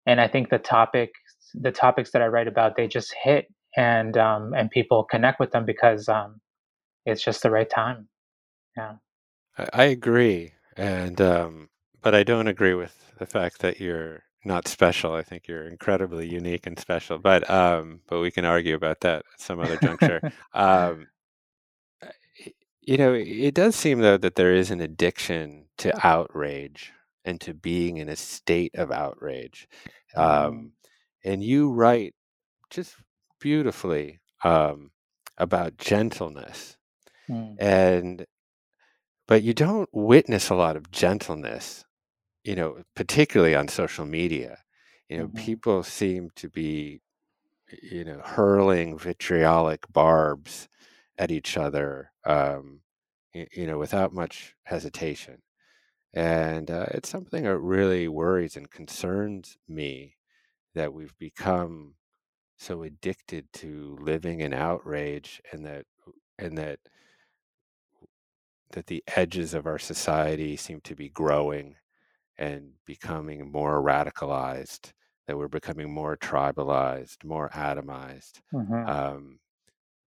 and 0.05 0.19
I 0.19 0.27
think 0.27 0.49
the 0.49 0.57
topic 0.57 1.11
the 1.53 1.71
topics 1.71 2.11
that 2.11 2.21
I 2.21 2.27
write 2.27 2.47
about 2.47 2.75
they 2.75 2.87
just 2.87 3.13
hit, 3.23 3.47
and 3.77 4.17
um, 4.17 4.53
and 4.55 4.71
people 4.71 5.03
connect 5.03 5.39
with 5.39 5.51
them 5.51 5.65
because 5.65 6.09
um, 6.09 6.41
it's 7.05 7.23
just 7.23 7.43
the 7.43 7.51
right 7.51 7.69
time. 7.69 8.07
Yeah, 8.75 8.93
I, 9.73 9.83
agree, 9.85 10.53
and 10.75 11.21
um, 11.21 11.69
but 12.01 12.15
I 12.15 12.23
don't 12.23 12.47
agree 12.47 12.73
with 12.73 13.13
the 13.19 13.25
fact 13.25 13.59
that 13.59 13.79
you're 13.79 14.23
not 14.43 14.67
special. 14.67 15.13
I 15.13 15.23
think 15.23 15.47
you're 15.47 15.67
incredibly 15.67 16.27
unique 16.27 16.65
and 16.65 16.77
special. 16.79 17.17
But 17.17 17.49
um, 17.49 18.01
but 18.07 18.19
we 18.19 18.31
can 18.31 18.45
argue 18.45 18.75
about 18.75 19.01
that 19.01 19.23
at 19.33 19.39
some 19.39 19.59
other 19.59 19.77
juncture. 19.77 20.31
um, 20.53 21.07
you 22.81 22.97
know, 22.97 23.13
it 23.13 23.53
does 23.53 23.75
seem 23.75 23.99
though 23.99 24.17
that 24.17 24.35
there 24.35 24.53
is 24.53 24.71
an 24.71 24.81
addiction 24.81 25.65
to 25.77 25.93
outrage 26.05 26.91
and 27.23 27.39
to 27.41 27.53
being 27.53 27.97
in 27.97 28.09
a 28.09 28.15
state 28.15 28.73
of 28.75 28.91
outrage. 28.91 29.67
Um, 30.15 30.25
mm. 30.25 30.69
and 31.23 31.43
you 31.43 31.71
write 31.71 32.15
just 32.69 32.95
beautifully 33.39 34.19
um, 34.43 34.91
about 35.37 35.77
gentleness. 35.77 36.77
Mm. 37.29 37.55
And 37.59 38.25
but 39.27 39.43
you 39.43 39.53
don't 39.53 39.89
witness 39.93 40.49
a 40.49 40.55
lot 40.55 40.75
of 40.75 40.91
gentleness, 40.91 41.85
you 42.43 42.55
know, 42.55 42.83
particularly 42.95 43.55
on 43.55 43.67
social 43.67 44.05
media. 44.05 44.57
You 45.09 45.17
know, 45.17 45.27
mm-hmm. 45.27 45.37
people 45.37 45.83
seem 45.83 46.29
to 46.37 46.49
be, 46.49 47.01
you 47.81 48.05
know, 48.05 48.21
hurling 48.23 48.97
vitriolic 48.97 49.91
barbs 49.91 50.67
at 51.17 51.31
each 51.31 51.57
other, 51.57 52.11
um, 52.25 52.81
you, 53.33 53.47
you, 53.51 53.67
know, 53.67 53.77
without 53.77 54.13
much 54.13 54.55
hesitation. 54.63 55.41
And 56.13 56.69
uh, 56.71 56.87
it's 56.91 57.09
something 57.09 57.43
that 57.43 57.57
really 57.57 58.07
worries 58.07 58.57
and 58.57 58.69
concerns 58.69 59.57
me 59.67 60.15
that 60.75 60.93
we've 60.93 61.17
become 61.17 61.95
so 62.57 62.83
addicted 62.83 63.51
to 63.53 63.97
living 63.99 64.39
in 64.41 64.53
outrage 64.53 65.41
and 65.51 65.65
that 65.65 65.85
and 66.37 66.57
that 66.57 66.79
that 68.71 68.87
the 68.87 69.03
edges 69.15 69.53
of 69.53 69.65
our 69.65 69.79
society 69.79 70.55
seem 70.55 70.79
to 70.81 70.95
be 70.95 71.09
growing 71.09 71.75
and 72.41 72.71
becoming 72.85 73.51
more 73.51 73.81
radicalized 73.81 74.91
that 75.27 75.37
we're 75.37 75.47
becoming 75.47 75.91
more 75.93 76.17
tribalized 76.17 77.23
more 77.23 77.49
atomized 77.53 78.41
mm-hmm. 78.53 78.89
um, 78.89 79.39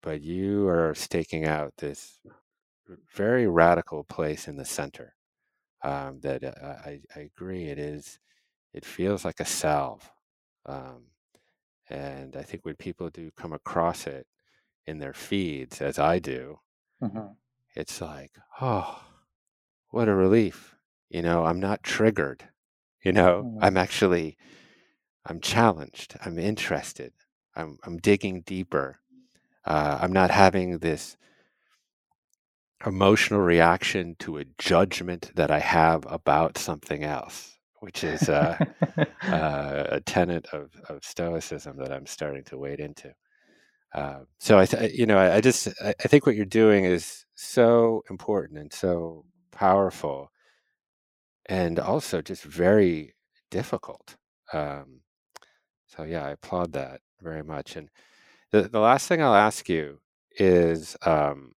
but 0.03 0.21
you 0.23 0.69
are 0.69 0.95
staking 0.95 1.45
out 1.45 1.73
this 1.79 2.21
very 3.15 3.47
radical 3.47 4.05
place 4.05 4.49
in 4.49 4.57
the 4.57 4.65
center. 4.65 5.15
Um, 5.83 6.21
that 6.21 6.43
uh, 6.43 6.75
I, 6.85 7.01
I, 7.15 7.21
agree, 7.21 7.67
it 7.67 7.79
is. 7.79 8.19
It 8.75 8.85
feels 8.85 9.25
like 9.25 9.39
a 9.39 9.45
salve, 9.45 10.11
um, 10.67 11.05
and 11.89 12.35
I 12.35 12.43
think 12.43 12.65
when 12.65 12.75
people 12.75 13.11
do 13.11 13.31
come 13.37 13.53
across 13.53 14.07
it 14.09 14.27
in 14.87 14.99
their 14.99 15.13
feeds, 15.13 15.81
as 15.81 15.99
I 15.99 16.19
do, 16.19 16.59
mm-hmm. 17.01 17.29
it's 17.77 18.01
like, 18.01 18.33
oh, 18.61 19.01
what 19.91 20.09
a 20.09 20.15
relief! 20.15 20.75
You 21.11 21.23
know, 21.23 21.45
I'm 21.45 21.61
not 21.61 21.83
triggered. 21.83 22.49
You 23.05 23.13
know, 23.13 23.45
mm-hmm. 23.45 23.65
I'm 23.65 23.77
actually, 23.77 24.37
I'm 25.25 25.41
challenged. 25.41 26.17
I'm 26.25 26.39
interested. 26.39 27.13
I'm 27.57 27.79
I'm 27.85 27.99
digging 27.99 28.43
deeper 28.43 29.01
uh, 29.69 29.99
I'm 30.01 30.13
not 30.13 30.31
having 30.31 30.79
this 30.79 31.17
emotional 32.87 33.41
reaction 33.41 34.17
to 34.21 34.39
a 34.39 34.45
judgment 34.57 35.31
that 35.35 35.51
I 35.51 35.59
have 35.59 36.05
about 36.09 36.57
something 36.57 37.05
else, 37.05 37.59
which 37.81 38.03
is 38.03 38.31
uh, 38.31 38.57
uh, 39.23 39.85
a 39.91 40.01
tenet 40.01 40.47
of, 40.53 40.71
of 40.89 41.05
Stoicism 41.05 41.77
that 41.79 41.93
I'm 41.93 42.07
starting 42.07 42.45
to 42.45 42.57
wade 42.57 42.81
into. 42.81 43.13
Uh, 43.95 44.21
so 44.39 44.59
I, 44.59 44.65
th- 44.65 44.95
you 44.95 45.05
know, 45.05 45.19
I, 45.19 45.37
I 45.37 45.41
just 45.43 45.69
I, 45.83 45.95
I 46.03 46.09
think 46.09 46.25
what 46.25 46.37
you're 46.37 46.47
doing 46.47 46.85
is 46.85 47.27
so 47.35 48.03
important 48.09 48.59
and 48.59 48.73
so 48.73 49.27
powerful, 49.51 50.31
and 51.49 51.79
also 51.79 52.21
just 52.21 52.43
very 52.43 53.15
difficult. 53.51 54.17
Um, 54.53 55.01
so 55.87 56.03
yeah, 56.05 56.25
I 56.25 56.31
applaud 56.31 56.73
that 56.73 57.01
very 57.21 57.43
much. 57.43 57.77
And 57.77 57.89
the, 58.53 58.63
the 58.63 58.81
last 58.81 59.09
thing 59.09 59.23
I'll 59.23 59.35
ask 59.35 59.69
you 59.69 60.01
is 60.39 60.97
um, 61.05 61.53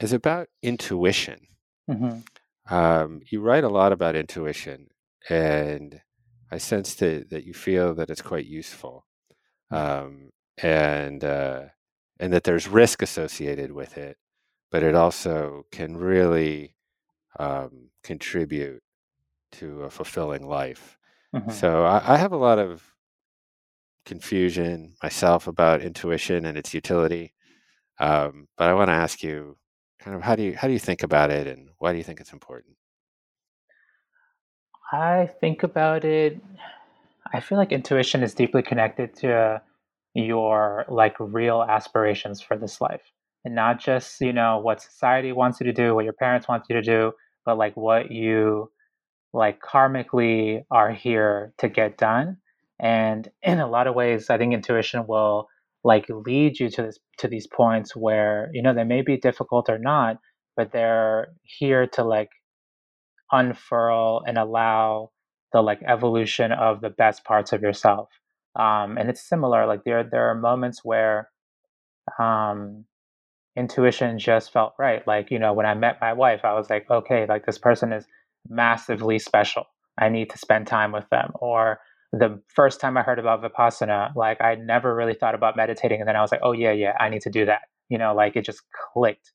is 0.00 0.12
about 0.12 0.48
intuition. 0.62 1.46
Mm-hmm. 1.88 2.74
Um, 2.74 3.20
you 3.30 3.40
write 3.40 3.64
a 3.64 3.68
lot 3.68 3.92
about 3.92 4.16
intuition, 4.16 4.88
and 5.28 6.00
I 6.50 6.58
sense 6.58 6.94
that, 6.96 7.30
that 7.30 7.44
you 7.44 7.54
feel 7.54 7.94
that 7.94 8.10
it's 8.10 8.22
quite 8.22 8.46
useful, 8.46 9.06
um, 9.70 10.30
and 10.58 11.24
uh, 11.24 11.62
and 12.20 12.32
that 12.32 12.44
there's 12.44 12.68
risk 12.68 13.02
associated 13.02 13.72
with 13.72 13.96
it, 13.96 14.16
but 14.70 14.82
it 14.82 14.94
also 14.94 15.64
can 15.72 15.96
really 15.96 16.74
um, 17.38 17.90
contribute 18.02 18.82
to 19.52 19.82
a 19.82 19.90
fulfilling 19.90 20.46
life. 20.46 20.98
Mm-hmm. 21.34 21.50
So 21.50 21.84
I, 21.84 22.14
I 22.14 22.16
have 22.16 22.32
a 22.32 22.36
lot 22.36 22.58
of 22.58 22.82
confusion 24.08 24.94
myself 25.02 25.46
about 25.46 25.82
intuition 25.82 26.46
and 26.46 26.56
its 26.56 26.72
utility. 26.72 27.34
Um, 28.00 28.48
but 28.56 28.70
I 28.70 28.74
want 28.74 28.88
to 28.88 28.94
ask 28.94 29.22
you, 29.22 29.56
kind 30.00 30.16
of, 30.16 30.22
how 30.22 30.34
do 30.34 30.42
you 30.42 30.56
how 30.56 30.66
do 30.68 30.72
you 30.72 30.78
think 30.78 31.02
about 31.02 31.30
it, 31.30 31.46
and 31.46 31.68
why 31.78 31.92
do 31.92 31.98
you 31.98 32.04
think 32.04 32.20
it's 32.20 32.32
important? 32.32 32.76
I 34.92 35.28
think 35.40 35.62
about 35.62 36.04
it. 36.04 36.40
I 37.34 37.40
feel 37.40 37.58
like 37.58 37.72
intuition 37.72 38.22
is 38.22 38.32
deeply 38.34 38.62
connected 38.62 39.14
to 39.16 39.60
your 40.14 40.86
like 40.88 41.16
real 41.18 41.62
aspirations 41.62 42.40
for 42.40 42.56
this 42.56 42.80
life, 42.80 43.12
and 43.44 43.54
not 43.54 43.80
just 43.80 44.20
you 44.20 44.32
know 44.32 44.58
what 44.58 44.80
society 44.80 45.32
wants 45.32 45.60
you 45.60 45.66
to 45.66 45.72
do, 45.72 45.94
what 45.94 46.04
your 46.04 46.14
parents 46.14 46.48
want 46.48 46.64
you 46.70 46.76
to 46.76 46.82
do, 46.82 47.12
but 47.44 47.58
like 47.58 47.76
what 47.76 48.10
you 48.10 48.70
like 49.32 49.60
karmically 49.60 50.62
are 50.70 50.92
here 50.92 51.52
to 51.58 51.68
get 51.68 51.98
done. 51.98 52.38
And 52.80 53.28
in 53.42 53.58
a 53.60 53.68
lot 53.68 53.86
of 53.88 53.94
ways 53.94 54.30
i 54.30 54.38
think 54.38 54.54
intuition 54.54 55.06
will 55.08 55.48
like 55.84 56.06
lead 56.08 56.60
you 56.60 56.70
to 56.70 56.82
this 56.82 56.98
to 57.18 57.28
these 57.28 57.46
points 57.46 57.96
where 57.96 58.50
you 58.52 58.62
know 58.62 58.74
they 58.74 58.84
may 58.84 59.02
be 59.02 59.16
difficult 59.16 59.68
or 59.68 59.78
not 59.78 60.18
but 60.56 60.72
they're 60.72 61.28
here 61.44 61.86
to 61.86 62.04
like 62.04 62.30
unfurl 63.32 64.22
and 64.26 64.38
allow 64.38 65.10
the 65.52 65.62
like 65.62 65.80
evolution 65.86 66.52
of 66.52 66.80
the 66.80 66.90
best 66.90 67.24
parts 67.24 67.52
of 67.52 67.62
yourself. 67.62 68.08
Um, 68.58 68.98
and 68.98 69.08
it's 69.08 69.28
similar 69.28 69.66
like 69.66 69.84
there 69.84 70.04
there 70.04 70.30
are 70.30 70.34
moments 70.34 70.80
where 70.84 71.30
um, 72.18 72.84
intuition 73.56 74.18
just 74.18 74.52
felt 74.52 74.74
right. 74.78 75.06
Like 75.06 75.30
you 75.30 75.38
know 75.38 75.52
when 75.52 75.66
i 75.66 75.74
met 75.74 75.98
my 76.00 76.12
wife 76.12 76.40
i 76.44 76.54
was 76.54 76.70
like 76.70 76.90
okay 76.90 77.26
like 77.28 77.46
this 77.46 77.58
person 77.58 77.92
is 77.92 78.06
massively 78.48 79.18
special 79.18 79.64
i 79.98 80.08
need 80.08 80.30
to 80.30 80.38
spend 80.38 80.66
time 80.66 80.92
with 80.92 81.08
them 81.10 81.30
or 81.40 81.78
the 82.12 82.40
first 82.48 82.80
time 82.80 82.96
I 82.96 83.02
heard 83.02 83.18
about 83.18 83.42
Vipassana, 83.42 84.14
like 84.16 84.40
I 84.40 84.54
never 84.54 84.94
really 84.94 85.14
thought 85.14 85.34
about 85.34 85.56
meditating. 85.56 86.00
And 86.00 86.08
then 86.08 86.16
I 86.16 86.22
was 86.22 86.32
like, 86.32 86.40
oh, 86.42 86.52
yeah, 86.52 86.72
yeah, 86.72 86.94
I 86.98 87.08
need 87.08 87.22
to 87.22 87.30
do 87.30 87.44
that. 87.46 87.62
You 87.88 87.98
know, 87.98 88.14
like 88.14 88.36
it 88.36 88.44
just 88.44 88.62
clicked. 88.92 89.32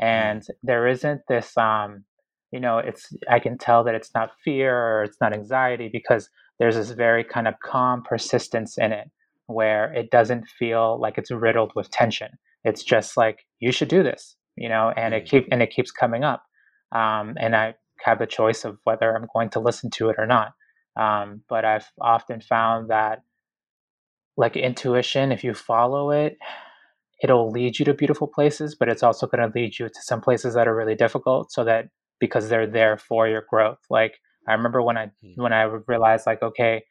Mm-hmm. 0.00 0.06
And 0.06 0.42
there 0.62 0.86
isn't 0.86 1.22
this, 1.28 1.56
um, 1.56 2.04
you 2.50 2.60
know, 2.60 2.78
it's, 2.78 3.12
I 3.30 3.38
can 3.38 3.58
tell 3.58 3.84
that 3.84 3.94
it's 3.94 4.10
not 4.14 4.30
fear 4.44 4.76
or 4.76 5.04
it's 5.04 5.18
not 5.20 5.32
anxiety 5.32 5.88
because 5.92 6.28
there's 6.58 6.76
this 6.76 6.90
very 6.90 7.22
kind 7.22 7.46
of 7.46 7.54
calm 7.62 8.02
persistence 8.02 8.76
in 8.78 8.92
it 8.92 9.08
where 9.46 9.92
it 9.92 10.10
doesn't 10.10 10.48
feel 10.48 11.00
like 11.00 11.18
it's 11.18 11.30
riddled 11.30 11.72
with 11.76 11.90
tension. 11.90 12.30
It's 12.64 12.82
just 12.82 13.16
like, 13.16 13.46
you 13.60 13.70
should 13.70 13.88
do 13.88 14.02
this, 14.02 14.36
you 14.56 14.68
know, 14.68 14.92
and 14.96 15.14
it 15.14 15.24
mm-hmm. 15.24 15.36
keep, 15.36 15.48
and 15.52 15.62
it 15.62 15.70
keeps 15.70 15.92
coming 15.92 16.24
up. 16.24 16.42
Um, 16.92 17.36
and 17.38 17.54
I 17.54 17.74
have 18.04 18.18
the 18.18 18.26
choice 18.26 18.64
of 18.64 18.78
whether 18.84 19.14
I'm 19.14 19.26
going 19.34 19.50
to 19.50 19.60
listen 19.60 19.90
to 19.90 20.08
it 20.10 20.16
or 20.18 20.26
not. 20.26 20.52
Um, 20.96 21.42
but 21.48 21.64
I've 21.64 21.90
often 22.00 22.40
found 22.40 22.90
that, 22.90 23.22
like 24.36 24.56
intuition, 24.56 25.32
if 25.32 25.44
you 25.44 25.54
follow 25.54 26.10
it, 26.10 26.38
it'll 27.22 27.50
lead 27.50 27.78
you 27.78 27.84
to 27.86 27.94
beautiful 27.94 28.28
places, 28.28 28.74
but 28.74 28.88
it's 28.88 29.02
also 29.02 29.26
going 29.26 29.50
to 29.50 29.58
lead 29.58 29.78
you 29.78 29.88
to 29.88 30.02
some 30.02 30.20
places 30.20 30.54
that 30.54 30.68
are 30.68 30.76
really 30.76 30.94
difficult. 30.94 31.52
So 31.52 31.64
that 31.64 31.88
because 32.18 32.48
they're 32.48 32.66
there 32.66 32.96
for 32.96 33.28
your 33.28 33.44
growth. 33.48 33.78
Like 33.90 34.18
I 34.48 34.52
remember 34.52 34.82
when 34.82 34.96
I 34.96 35.06
mm. 35.24 35.36
when 35.36 35.52
I 35.52 35.62
realized, 35.62 36.26
like, 36.26 36.42
okay, 36.42 36.84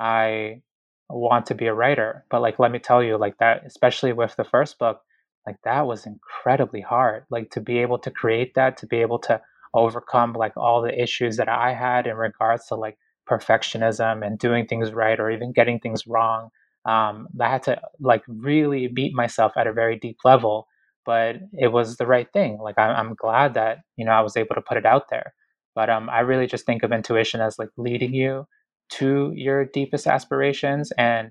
I 0.00 0.62
want 1.10 1.46
to 1.46 1.54
be 1.54 1.66
a 1.66 1.74
writer, 1.74 2.24
but 2.30 2.42
like 2.42 2.58
let 2.58 2.70
me 2.70 2.78
tell 2.78 3.02
you, 3.02 3.16
like 3.16 3.38
that, 3.38 3.62
especially 3.66 4.12
with 4.12 4.36
the 4.36 4.44
first 4.44 4.78
book, 4.78 5.00
like 5.46 5.56
that 5.64 5.86
was 5.86 6.06
incredibly 6.06 6.80
hard. 6.80 7.24
Like 7.30 7.50
to 7.52 7.60
be 7.60 7.78
able 7.78 7.98
to 8.00 8.10
create 8.10 8.54
that, 8.54 8.76
to 8.78 8.86
be 8.86 8.98
able 8.98 9.18
to 9.20 9.40
overcome 9.74 10.32
like 10.32 10.56
all 10.56 10.82
the 10.82 11.00
issues 11.00 11.36
that 11.36 11.48
I 11.48 11.74
had 11.74 12.06
in 12.06 12.16
regards 12.16 12.66
to 12.66 12.74
like 12.74 12.98
perfectionism 13.28 14.26
and 14.26 14.38
doing 14.38 14.66
things 14.66 14.92
right 14.92 15.18
or 15.20 15.30
even 15.30 15.52
getting 15.52 15.78
things 15.78 16.06
wrong. 16.06 16.48
Um, 16.84 17.28
I 17.40 17.48
had 17.48 17.62
to 17.64 17.80
like 18.00 18.22
really 18.26 18.88
beat 18.88 19.14
myself 19.14 19.52
at 19.56 19.66
a 19.66 19.72
very 19.72 19.98
deep 19.98 20.18
level, 20.24 20.66
but 21.04 21.36
it 21.52 21.68
was 21.68 21.96
the 21.96 22.06
right 22.06 22.28
thing. 22.32 22.58
Like 22.58 22.78
I, 22.78 22.98
am 22.98 23.14
glad 23.14 23.54
that 23.54 23.78
you 23.96 24.04
know 24.04 24.12
I 24.12 24.22
was 24.22 24.36
able 24.36 24.54
to 24.54 24.62
put 24.62 24.78
it 24.78 24.86
out 24.86 25.10
there. 25.10 25.34
But 25.74 25.90
um, 25.90 26.08
I 26.10 26.20
really 26.20 26.46
just 26.46 26.66
think 26.66 26.82
of 26.82 26.92
intuition 26.92 27.40
as 27.40 27.58
like 27.58 27.68
leading 27.76 28.14
you 28.14 28.46
to 28.90 29.32
your 29.36 29.64
deepest 29.66 30.06
aspirations, 30.06 30.90
and 30.98 31.30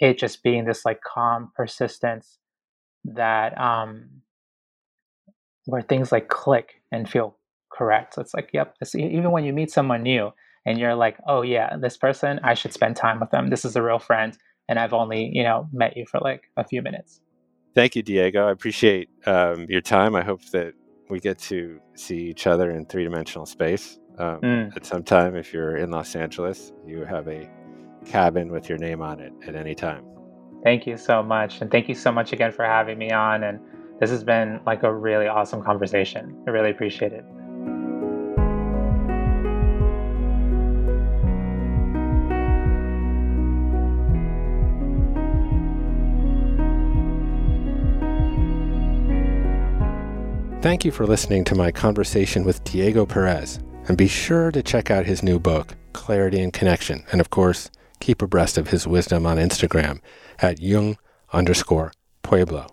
it 0.00 0.18
just 0.18 0.42
being 0.42 0.64
this 0.64 0.84
like 0.84 1.00
calm 1.00 1.50
persistence 1.56 2.38
that 3.04 3.58
um, 3.58 4.22
where 5.64 5.82
things 5.82 6.12
like 6.12 6.28
click 6.28 6.82
and 6.92 7.08
feel 7.08 7.36
correct. 7.70 8.14
So 8.14 8.22
it's 8.22 8.34
like, 8.34 8.50
yep. 8.52 8.76
Even 8.94 9.30
when 9.30 9.44
you 9.44 9.52
meet 9.52 9.70
someone 9.70 10.02
new, 10.02 10.32
and 10.66 10.78
you're 10.78 10.94
like, 10.94 11.16
oh 11.26 11.42
yeah, 11.42 11.76
this 11.80 11.96
person, 11.96 12.40
I 12.42 12.54
should 12.54 12.72
spend 12.72 12.96
time 12.96 13.20
with 13.20 13.30
them. 13.30 13.50
This 13.50 13.64
is 13.64 13.76
a 13.76 13.82
real 13.82 13.98
friend, 13.98 14.36
and 14.68 14.78
I've 14.78 14.92
only 14.92 15.30
you 15.32 15.42
know 15.42 15.68
met 15.72 15.96
you 15.96 16.04
for 16.06 16.20
like 16.20 16.50
a 16.56 16.64
few 16.64 16.82
minutes. 16.82 17.20
Thank 17.74 17.96
you, 17.96 18.02
Diego. 18.02 18.48
I 18.48 18.50
appreciate 18.50 19.08
um, 19.26 19.66
your 19.68 19.80
time. 19.80 20.14
I 20.16 20.22
hope 20.22 20.42
that 20.50 20.74
we 21.08 21.20
get 21.20 21.38
to 21.38 21.80
see 21.94 22.18
each 22.18 22.46
other 22.46 22.70
in 22.70 22.86
three 22.86 23.04
dimensional 23.04 23.46
space 23.46 23.98
um, 24.18 24.40
mm. 24.40 24.76
at 24.76 24.84
some 24.84 25.02
time. 25.02 25.36
If 25.36 25.52
you're 25.52 25.76
in 25.76 25.90
Los 25.90 26.14
Angeles, 26.14 26.72
you 26.86 27.04
have 27.04 27.28
a 27.28 27.48
cabin 28.04 28.50
with 28.50 28.68
your 28.68 28.78
name 28.78 29.02
on 29.02 29.20
it 29.20 29.32
at 29.46 29.54
any 29.54 29.74
time. 29.74 30.04
Thank 30.62 30.86
you 30.86 30.96
so 30.96 31.22
much, 31.22 31.60
and 31.60 31.70
thank 31.70 31.88
you 31.88 31.94
so 31.94 32.12
much 32.12 32.32
again 32.32 32.52
for 32.52 32.64
having 32.64 32.98
me 32.98 33.10
on. 33.10 33.44
And 33.44 33.60
this 33.98 34.10
has 34.10 34.24
been 34.24 34.60
like 34.66 34.82
a 34.82 34.92
really 34.92 35.26
awesome 35.26 35.62
conversation. 35.62 36.42
I 36.46 36.50
really 36.50 36.70
appreciate 36.70 37.12
it. 37.12 37.24
Thank 50.62 50.84
you 50.84 50.92
for 50.92 51.06
listening 51.06 51.44
to 51.44 51.54
my 51.54 51.70
conversation 51.70 52.44
with 52.44 52.62
Diego 52.64 53.06
Perez, 53.06 53.60
and 53.88 53.96
be 53.96 54.06
sure 54.06 54.50
to 54.50 54.62
check 54.62 54.90
out 54.90 55.06
his 55.06 55.22
new 55.22 55.38
book, 55.38 55.74
Clarity 55.94 56.42
and 56.42 56.52
Connection, 56.52 57.02
and 57.10 57.18
of 57.18 57.30
course, 57.30 57.70
keep 57.98 58.20
abreast 58.20 58.58
of 58.58 58.68
his 58.68 58.86
wisdom 58.86 59.24
on 59.24 59.38
Instagram 59.38 60.00
at 60.38 60.60
yung 60.60 60.98
underscore 61.32 61.92
pueblo. 62.22 62.66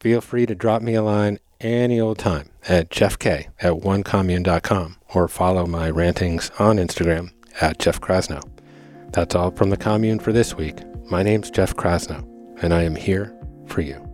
Feel 0.00 0.22
free 0.22 0.46
to 0.46 0.54
drop 0.54 0.80
me 0.80 0.94
a 0.94 1.02
line 1.02 1.38
any 1.60 2.00
old 2.00 2.16
time 2.18 2.48
at 2.66 2.88
jeffk 2.88 3.26
at 3.60 3.72
onecommune.com 3.74 4.96
or 5.14 5.28
follow 5.28 5.66
my 5.66 5.90
rantings 5.90 6.50
on 6.58 6.78
Instagram 6.78 7.32
at 7.60 7.78
Jeff 7.78 8.00
Krasno. 8.00 8.42
That's 9.12 9.34
all 9.34 9.50
from 9.50 9.68
the 9.68 9.76
commune 9.76 10.20
for 10.20 10.32
this 10.32 10.54
week. 10.54 10.78
My 11.10 11.22
name's 11.22 11.50
Jeff 11.50 11.76
Krasno, 11.76 12.26
and 12.62 12.72
I 12.72 12.84
am 12.84 12.96
here 12.96 13.36
for 13.66 13.82
you. 13.82 14.09